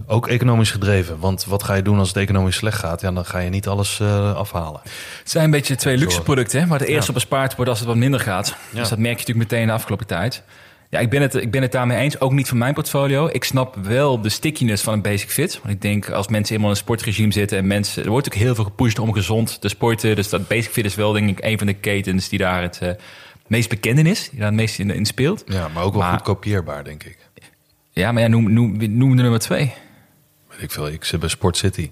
ook 0.08 0.28
economisch 0.28 0.72
gedreven. 0.72 1.20
Want 1.20 1.46
wat 1.46 1.64
ga 1.64 1.74
je 1.74 1.82
doen 1.82 2.00
als 2.00 2.08
het 2.08 2.18
economisch 2.18 2.56
slecht 2.56 2.78
gaat? 2.80 3.02
Ja, 3.02 3.12
dan 3.12 3.26
ga 3.26 3.40
je 3.40 3.50
niet 3.50 3.68
alles 3.68 4.00
eh, 4.00 4.36
afhalen. 4.36 4.80
Het 5.20 5.30
zijn 5.30 5.44
een 5.44 5.52
beetje 5.52 5.76
twee 5.76 5.98
luxe 5.98 6.22
producten, 6.22 6.60
hè, 6.62 6.68
waar 6.68 6.80
de 6.80 6.86
eerste 6.86 7.02
Ja. 7.02 7.08
op 7.08 7.14
bespaard 7.14 7.56
wordt 7.56 7.70
als 7.70 7.80
het 7.80 7.88
wat 7.88 7.98
minder 7.98 8.20
gaat. 8.20 8.48
Ja. 8.48 8.80
Dus 8.80 8.90
dat 8.90 8.98
merk 8.98 9.20
je 9.20 9.26
natuurlijk 9.26 9.52
meteen 9.52 9.68
de 9.68 9.74
afgelopen 9.74 10.08
tijd. 10.08 10.44
Ja, 10.92 11.00
ik 11.00 11.10
ben, 11.10 11.22
het, 11.22 11.36
ik 11.36 11.52
ben 11.52 11.62
het 11.62 11.72
daarmee 11.72 11.98
eens. 11.98 12.20
Ook 12.20 12.32
niet 12.32 12.48
van 12.48 12.58
mijn 12.58 12.74
portfolio. 12.74 13.30
Ik 13.32 13.44
snap 13.44 13.76
wel 13.76 14.22
de 14.22 14.30
stickiness 14.30 14.84
van 14.84 14.94
een 14.94 15.02
basic 15.02 15.30
fit. 15.30 15.60
Want 15.62 15.74
ik 15.74 15.82
denk 15.82 16.10
als 16.10 16.28
mensen 16.28 16.56
eenmaal 16.56 16.70
in 16.70 16.76
een 16.76 16.82
sportregime 16.82 17.34
zitten 17.34 17.58
en 17.58 17.68
mensen... 17.68 18.04
Er 18.04 18.10
wordt 18.10 18.28
ook 18.28 18.34
heel 18.34 18.56
veel 18.56 18.64
gepusht 18.64 19.00
om 19.00 19.14
gezond 19.14 19.62
te 19.62 19.70
sporten. 19.70 20.16
Dus 20.16 20.30
dat 20.30 20.48
basic 20.48 20.72
fit 20.72 20.86
is 20.86 20.96
wel 20.96 21.12
denk 21.12 21.30
ik 21.30 21.44
een 21.46 21.58
van 21.58 21.68
de 21.68 21.74
ketens 21.74 22.30
die 22.30 22.40
daar 22.40 22.62
het 22.62 22.78
eh, 22.82 22.92
meest 23.48 23.70
bekend 23.70 24.00
in 24.00 24.06
is. 24.06 24.30
Die 24.30 24.40
daar 24.40 24.48
het 24.48 24.56
meest 24.58 24.80
in, 24.80 24.92
in 24.92 25.06
speelt. 25.06 25.44
Ja, 25.46 25.68
maar 25.68 25.84
ook 25.84 25.94
wel 25.94 26.02
Maar- 26.02 26.12
goed 26.14 26.22
kopieerbaar, 26.22 26.84
denk 26.84 27.04
ik. 27.04 27.18
Ja, 27.92 28.12
maar 28.12 28.22
ja, 28.22 28.28
noem, 28.28 28.54
noem, 28.54 28.78
noem 28.98 29.16
de 29.16 29.22
nummer 29.22 29.40
twee. 29.40 29.74
Weet 30.50 30.62
ik 30.62 30.72
veel. 30.72 30.88
Ik 30.88 31.04
zit 31.04 31.20
bij 31.20 31.30
Sport 31.30 31.58
City. 31.58 31.92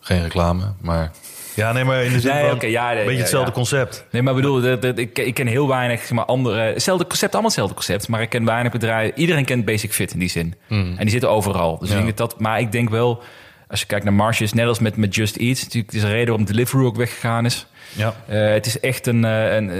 Geen 0.00 0.22
reclame, 0.22 0.72
maar... 0.80 1.10
Ja, 1.54 1.72
nee, 1.72 1.84
maar 1.84 2.02
in 2.04 2.12
de 2.12 2.20
zin 2.20 2.32
Nee, 2.34 2.48
van... 2.58 2.70
ja, 2.70 2.92
nee, 2.92 3.04
beetje 3.04 3.20
hetzelfde 3.20 3.48
ja. 3.50 3.54
concept. 3.56 4.06
Nee, 4.10 4.22
maar 4.22 4.34
ik 4.34 4.40
bedoel, 4.40 4.60
dat- 4.60 4.82
dat- 4.82 4.98
ik, 4.98 5.18
ik 5.18 5.34
ken 5.34 5.46
heel 5.46 5.68
weinig 5.68 6.10
maar, 6.10 6.24
andere... 6.24 6.60
Hetzelfde 6.60 7.06
concept, 7.06 7.32
allemaal 7.32 7.50
hetzelfde 7.50 7.74
concept. 7.74 8.08
Maar 8.08 8.20
ik 8.22 8.28
ken 8.28 8.44
weinig 8.44 8.72
bedrijven... 8.72 9.18
Iedereen 9.18 9.44
kent 9.44 9.64
Basic 9.64 9.92
Fit 9.92 10.12
in 10.12 10.18
die 10.18 10.28
zin. 10.30 10.54
En 10.68 10.96
die 10.98 11.10
zitten 11.10 11.30
overal. 11.30 11.78
Dus 11.78 11.90
Ja. 11.90 11.96
ik 11.98 12.04
denk 12.04 12.16
dat. 12.16 12.40
Maar 12.40 12.60
ik 12.60 12.72
denk 12.72 12.90
wel... 12.90 13.22
Als 13.68 13.80
je 13.80 13.86
kijkt 13.86 14.04
naar 14.04 14.14
marges, 14.14 14.52
net 14.52 14.66
als 14.66 14.78
met, 14.78 14.96
met 14.96 15.14
Just 15.14 15.36
Eat... 15.36 15.60
Natuurlijk, 15.62 15.92
is 15.92 16.02
een 16.02 16.08
reden 16.10 16.26
waarom 16.28 16.44
Deliveroo 16.46 16.86
ook 16.86 16.96
weggegaan 16.96 17.44
is. 17.44 17.66
Ja. 17.92 18.14
Eh, 18.26 18.50
het 18.52 18.66
is 18.66 18.80
echt 18.80 19.06
een, 19.06 19.24
eh, 19.24 19.54
een... 19.54 19.70
eh, 19.70 19.76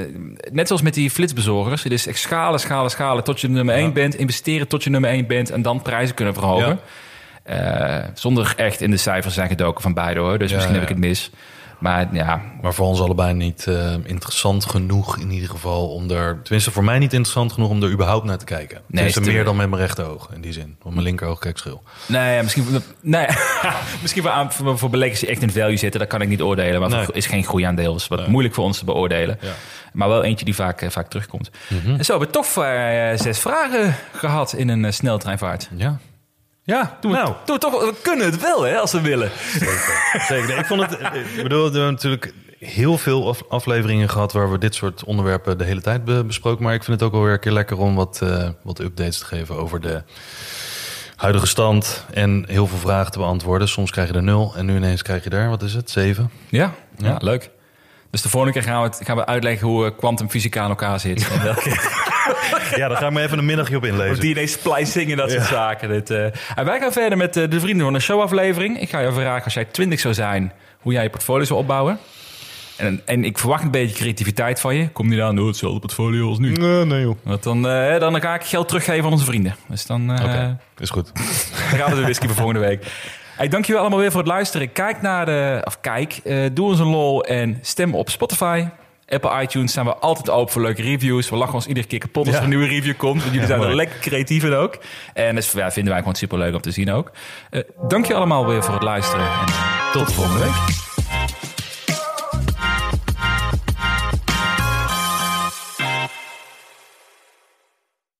net 0.52 0.66
zoals 0.66 0.82
met 0.82 0.94
die 0.94 1.10
flitsbezorgers. 1.10 1.82
Het 1.82 1.92
is 1.92 2.06
echt 2.06 2.18
schalen, 2.18 2.60
schalen, 2.60 2.90
schalen... 2.90 3.24
tot 3.24 3.40
je 3.40 3.48
nummer 3.48 3.74
1 3.74 3.92
bent. 3.92 4.14
Investeren 4.14 4.68
tot 4.68 4.84
je 4.84 4.90
nummer 4.90 5.10
1 5.10 5.26
bent... 5.26 5.50
en 5.50 5.62
dan 5.62 5.82
prijzen 5.82 6.14
kunnen 6.14 6.34
verhogen. 6.34 6.78
Ja. 7.46 8.10
Zonder 8.14 8.52
echt 8.56 8.80
in 8.80 8.90
de 8.90 8.96
cijfers 8.96 9.34
zijn 9.34 9.48
gedoken 9.48 9.82
van 9.82 9.94
beide 9.94 10.20
hoor. 10.20 10.38
Dus 10.38 10.52
misschien 10.52 10.74
heb 10.74 10.82
ik 10.82 10.88
het 10.88 10.98
mis. 10.98 11.30
Maar 11.82 12.08
ja, 12.12 12.40
Maar 12.62 12.74
voor 12.74 12.86
ons 12.86 13.00
allebei 13.00 13.34
niet 13.34 13.66
eh, 13.66 13.94
interessant 14.04 14.64
genoeg 14.64 15.18
in 15.18 15.30
ieder 15.30 15.48
geval 15.48 15.88
om 15.88 16.10
er... 16.10 16.40
Tenminste, 16.42 16.70
voor 16.70 16.84
mij 16.84 16.98
niet 16.98 17.12
interessant 17.12 17.52
genoeg 17.52 17.68
om 17.68 17.82
er 17.82 17.90
überhaupt 17.90 18.24
naar 18.24 18.38
te 18.38 18.44
kijken. 18.44 18.76
Nee, 18.76 18.84
Tenminste, 18.90 19.20
te- 19.20 19.30
meer 19.30 19.44
dan 19.44 19.56
met 19.56 19.68
mijn 19.70 19.82
rechteroog 19.82 20.28
in 20.34 20.40
die 20.40 20.52
zin. 20.52 20.76
Want 20.82 20.94
mijn 20.94 21.06
linkeroog 21.06 21.38
kijkt 21.38 21.58
schil. 21.58 21.82
nee, 22.06 22.42
misschien, 22.42 22.64
nee, 23.00 23.26
misschien 24.02 24.22
voor, 24.22 24.46
voor, 24.50 24.78
voor 24.78 24.90
beleggers 24.90 25.20
die 25.20 25.28
echt 25.28 25.42
in 25.42 25.50
value 25.50 25.76
zitten, 25.76 26.00
dat 26.00 26.08
kan 26.08 26.20
ik 26.20 26.28
niet 26.28 26.42
oordelen. 26.42 26.80
Maar 26.80 26.90
Nee. 26.90 27.06
is 27.12 27.26
geen 27.26 27.44
groeiaandeel. 27.44 27.94
is 27.94 28.08
wat 28.08 28.26
moeilijk 28.28 28.54
voor 28.54 28.64
ons 28.64 28.78
te 28.78 28.84
beoordelen. 28.84 29.38
Ja. 29.40 29.52
Maar 29.92 30.08
wel 30.08 30.22
eentje 30.22 30.44
die 30.44 30.54
vaak, 30.54 30.80
eh, 30.80 30.90
vaak 30.90 31.08
terugkomt. 31.08 31.50
En 31.68 32.04
zo 32.04 32.10
hebben 32.18 32.28
we 32.28 32.34
toch 32.34 32.64
eh, 32.64 33.18
zes 33.18 33.38
vragen 33.38 33.94
gehad 34.12 34.52
in 34.52 34.68
een 34.68 34.92
sneltreinvaart. 34.92 35.68
Ja, 35.76 35.98
Ja, 36.72 36.96
doen 37.00 37.10
we, 37.10 37.16
Nou. 37.16 37.32
doen 37.44 37.54
we 37.56 37.60
toch, 37.60 37.80
we 37.80 37.94
kunnen 38.02 38.26
het 38.26 38.40
wel 38.40 38.62
hè, 38.62 38.76
als 38.78 38.92
we 38.92 39.00
willen. 39.00 39.30
zeker. 40.28 40.46
Nee, 40.48 40.56
ik 40.56 40.66
vond 40.66 40.80
het... 40.80 40.92
Ik 41.36 41.42
bedoel, 41.42 41.58
we 41.70 41.70
hebben 41.78 41.92
natuurlijk 41.92 42.34
heel 42.58 42.98
veel 42.98 43.28
af- 43.28 43.42
afleveringen 43.48 44.08
gehad... 44.08 44.32
waar 44.32 44.50
we 44.50 44.58
dit 44.58 44.74
soort 44.74 45.04
onderwerpen 45.04 45.58
de 45.58 45.64
hele 45.64 45.80
tijd 45.80 46.04
be- 46.04 46.24
besproken. 46.24 46.62
Maar 46.64 46.74
ik 46.74 46.84
vind 46.84 47.00
het 47.00 47.08
ook 47.08 47.14
wel 47.14 47.22
weer 47.24 47.32
een 47.32 47.40
keer 47.40 47.52
lekker 47.52 47.78
om 47.78 47.94
wat, 47.94 48.20
eh, 48.22 48.48
wat 48.62 48.78
updates 48.80 49.18
te 49.18 49.24
geven 49.24 49.56
over 49.56 49.80
de 49.80 50.02
huidige 51.16 51.46
stand. 51.46 52.04
En 52.12 52.44
heel 52.48 52.66
veel 52.66 52.78
vragen 52.78 53.12
te 53.12 53.18
beantwoorden. 53.18 53.68
Soms 53.68 53.90
krijg 53.90 54.08
je 54.08 54.14
er 54.14 54.22
nul 54.22 54.52
en 54.56 54.66
nu 54.66 54.76
ineens 54.76 55.02
krijg 55.02 55.24
je 55.24 55.30
er, 55.30 55.48
wat 55.48 55.62
is 55.62 55.74
het, 55.74 55.90
zeven? 55.90 56.30
Ja, 56.48 56.72
ja. 56.98 57.06
Ja. 57.08 57.16
leuk. 57.20 57.50
Dus 58.10 58.22
de 58.22 58.28
volgende 58.28 58.54
keer 58.58 58.68
gaan 58.68 58.82
we, 58.82 58.88
het, 58.88 59.00
gaan 59.04 59.16
we 59.16 59.26
uitleggen 59.26 59.66
hoe 59.68 59.86
eh, 59.86 59.90
kwantumfysica 59.98 60.62
aan 60.62 60.68
elkaar 60.68 61.00
zit. 61.00 61.28
En 61.28 61.42
welke, 61.42 61.70
Ja, 62.80 62.88
daar 62.88 62.96
ga 62.96 63.06
ik 63.06 63.12
me 63.12 63.22
even 63.22 63.38
een 63.38 63.44
middagje 63.44 63.76
op 63.76 63.82
of 63.82 63.88
inlezen. 63.88 64.20
die 64.20 64.30
ineens 64.30 64.52
splicing 64.52 65.10
en 65.10 65.16
dat 65.16 65.30
soort 65.30 65.46
zaken. 65.46 65.88
Dit, 65.88 66.10
eh. 66.10 66.24
En 66.54 66.64
wij 66.64 66.78
gaan 66.80 66.92
verder 66.92 67.18
met 67.18 67.36
eh, 67.36 67.50
de 67.50 67.60
Vrienden 67.60 67.84
van 67.84 67.92
de 67.92 68.00
Show 68.00 68.20
aflevering. 68.20 68.80
Ik 68.80 68.90
ga 68.90 68.98
je 68.98 69.12
vragen, 69.12 69.44
als 69.44 69.54
jij 69.54 69.64
20 69.64 70.00
zou 70.00 70.14
zijn, 70.14 70.52
hoe 70.78 70.92
jij 70.92 71.02
je 71.02 71.10
portfolio 71.10 71.44
zou 71.44 71.58
opbouwen. 71.58 71.98
En, 72.76 73.02
en 73.04 73.24
ik 73.24 73.38
verwacht 73.38 73.62
een 73.62 73.70
beetje 73.70 73.96
creativiteit 73.96 74.60
van 74.60 74.74
je. 74.74 74.88
Kom 74.88 75.08
niet 75.08 75.20
aan, 75.20 75.36
doe 75.36 75.46
hetzelfde 75.46 75.80
portfolio 75.80 76.28
als 76.28 76.38
nu. 76.38 76.52
Nee, 76.52 76.84
nee 76.84 77.00
joh. 77.00 77.16
Want 77.22 77.42
dan, 77.42 77.68
eh, 77.68 78.00
dan 78.00 78.20
ga 78.20 78.34
ik 78.34 78.42
geld 78.42 78.68
teruggeven 78.68 79.04
aan 79.04 79.12
onze 79.12 79.24
vrienden. 79.24 79.56
Dus 79.68 79.86
dan, 79.86 80.10
is 80.78 80.90
goed. 80.90 81.12
dan 81.70 81.78
gaan 81.78 81.90
we 81.90 81.96
de 81.96 82.02
whisky 82.02 82.26
voor 82.26 82.36
volgende 82.36 82.60
week. 82.60 82.86
Hey, 83.36 83.48
dankjewel 83.48 83.80
allemaal 83.80 83.98
weer 83.98 84.10
voor 84.10 84.20
het 84.20 84.28
luisteren. 84.28 84.72
Kijk 84.72 85.02
naar 85.02 85.26
de... 85.26 85.62
Of 85.64 85.80
kijk, 85.80 86.20
doe 86.52 86.66
ons 86.66 86.78
een 86.78 86.86
lol 86.86 87.24
en 87.24 87.58
stem 87.62 87.94
op 87.94 88.10
Spotify. 88.10 88.64
Apple 89.12 89.42
iTunes 89.42 89.72
zijn 89.72 89.86
we 89.86 89.94
altijd 89.94 90.30
open 90.30 90.52
voor 90.52 90.62
leuke 90.62 90.82
reviews. 90.82 91.30
We 91.30 91.36
lachen 91.36 91.54
ons 91.54 91.66
iedere 91.66 91.86
keer 91.86 91.98
kapot 91.98 92.26
als 92.26 92.36
er 92.36 92.42
een 92.42 92.48
nieuwe 92.48 92.66
review 92.66 92.96
komt. 92.96 93.20
Want 93.20 93.32
jullie 93.32 93.48
zijn 93.48 93.62
er 93.62 93.74
lekker 93.74 93.98
creatief 93.98 94.44
in 94.44 94.54
ook. 94.54 94.78
En 95.14 95.34
dat 95.34 95.50
ja, 95.50 95.70
vinden 95.70 95.92
wij 95.92 96.00
gewoon 96.00 96.16
super 96.16 96.38
leuk 96.38 96.54
om 96.54 96.60
te 96.60 96.70
zien 96.70 96.92
ook. 96.92 97.10
Eh 97.50 97.60
dank 97.88 98.06
je 98.06 98.14
allemaal 98.14 98.46
weer 98.46 98.64
voor 98.64 98.74
het 98.74 98.82
luisteren. 98.82 99.26
En 99.26 99.52
Tot 99.92 100.06
de 100.06 100.12
volgende 100.12 100.38
week. 100.38 100.81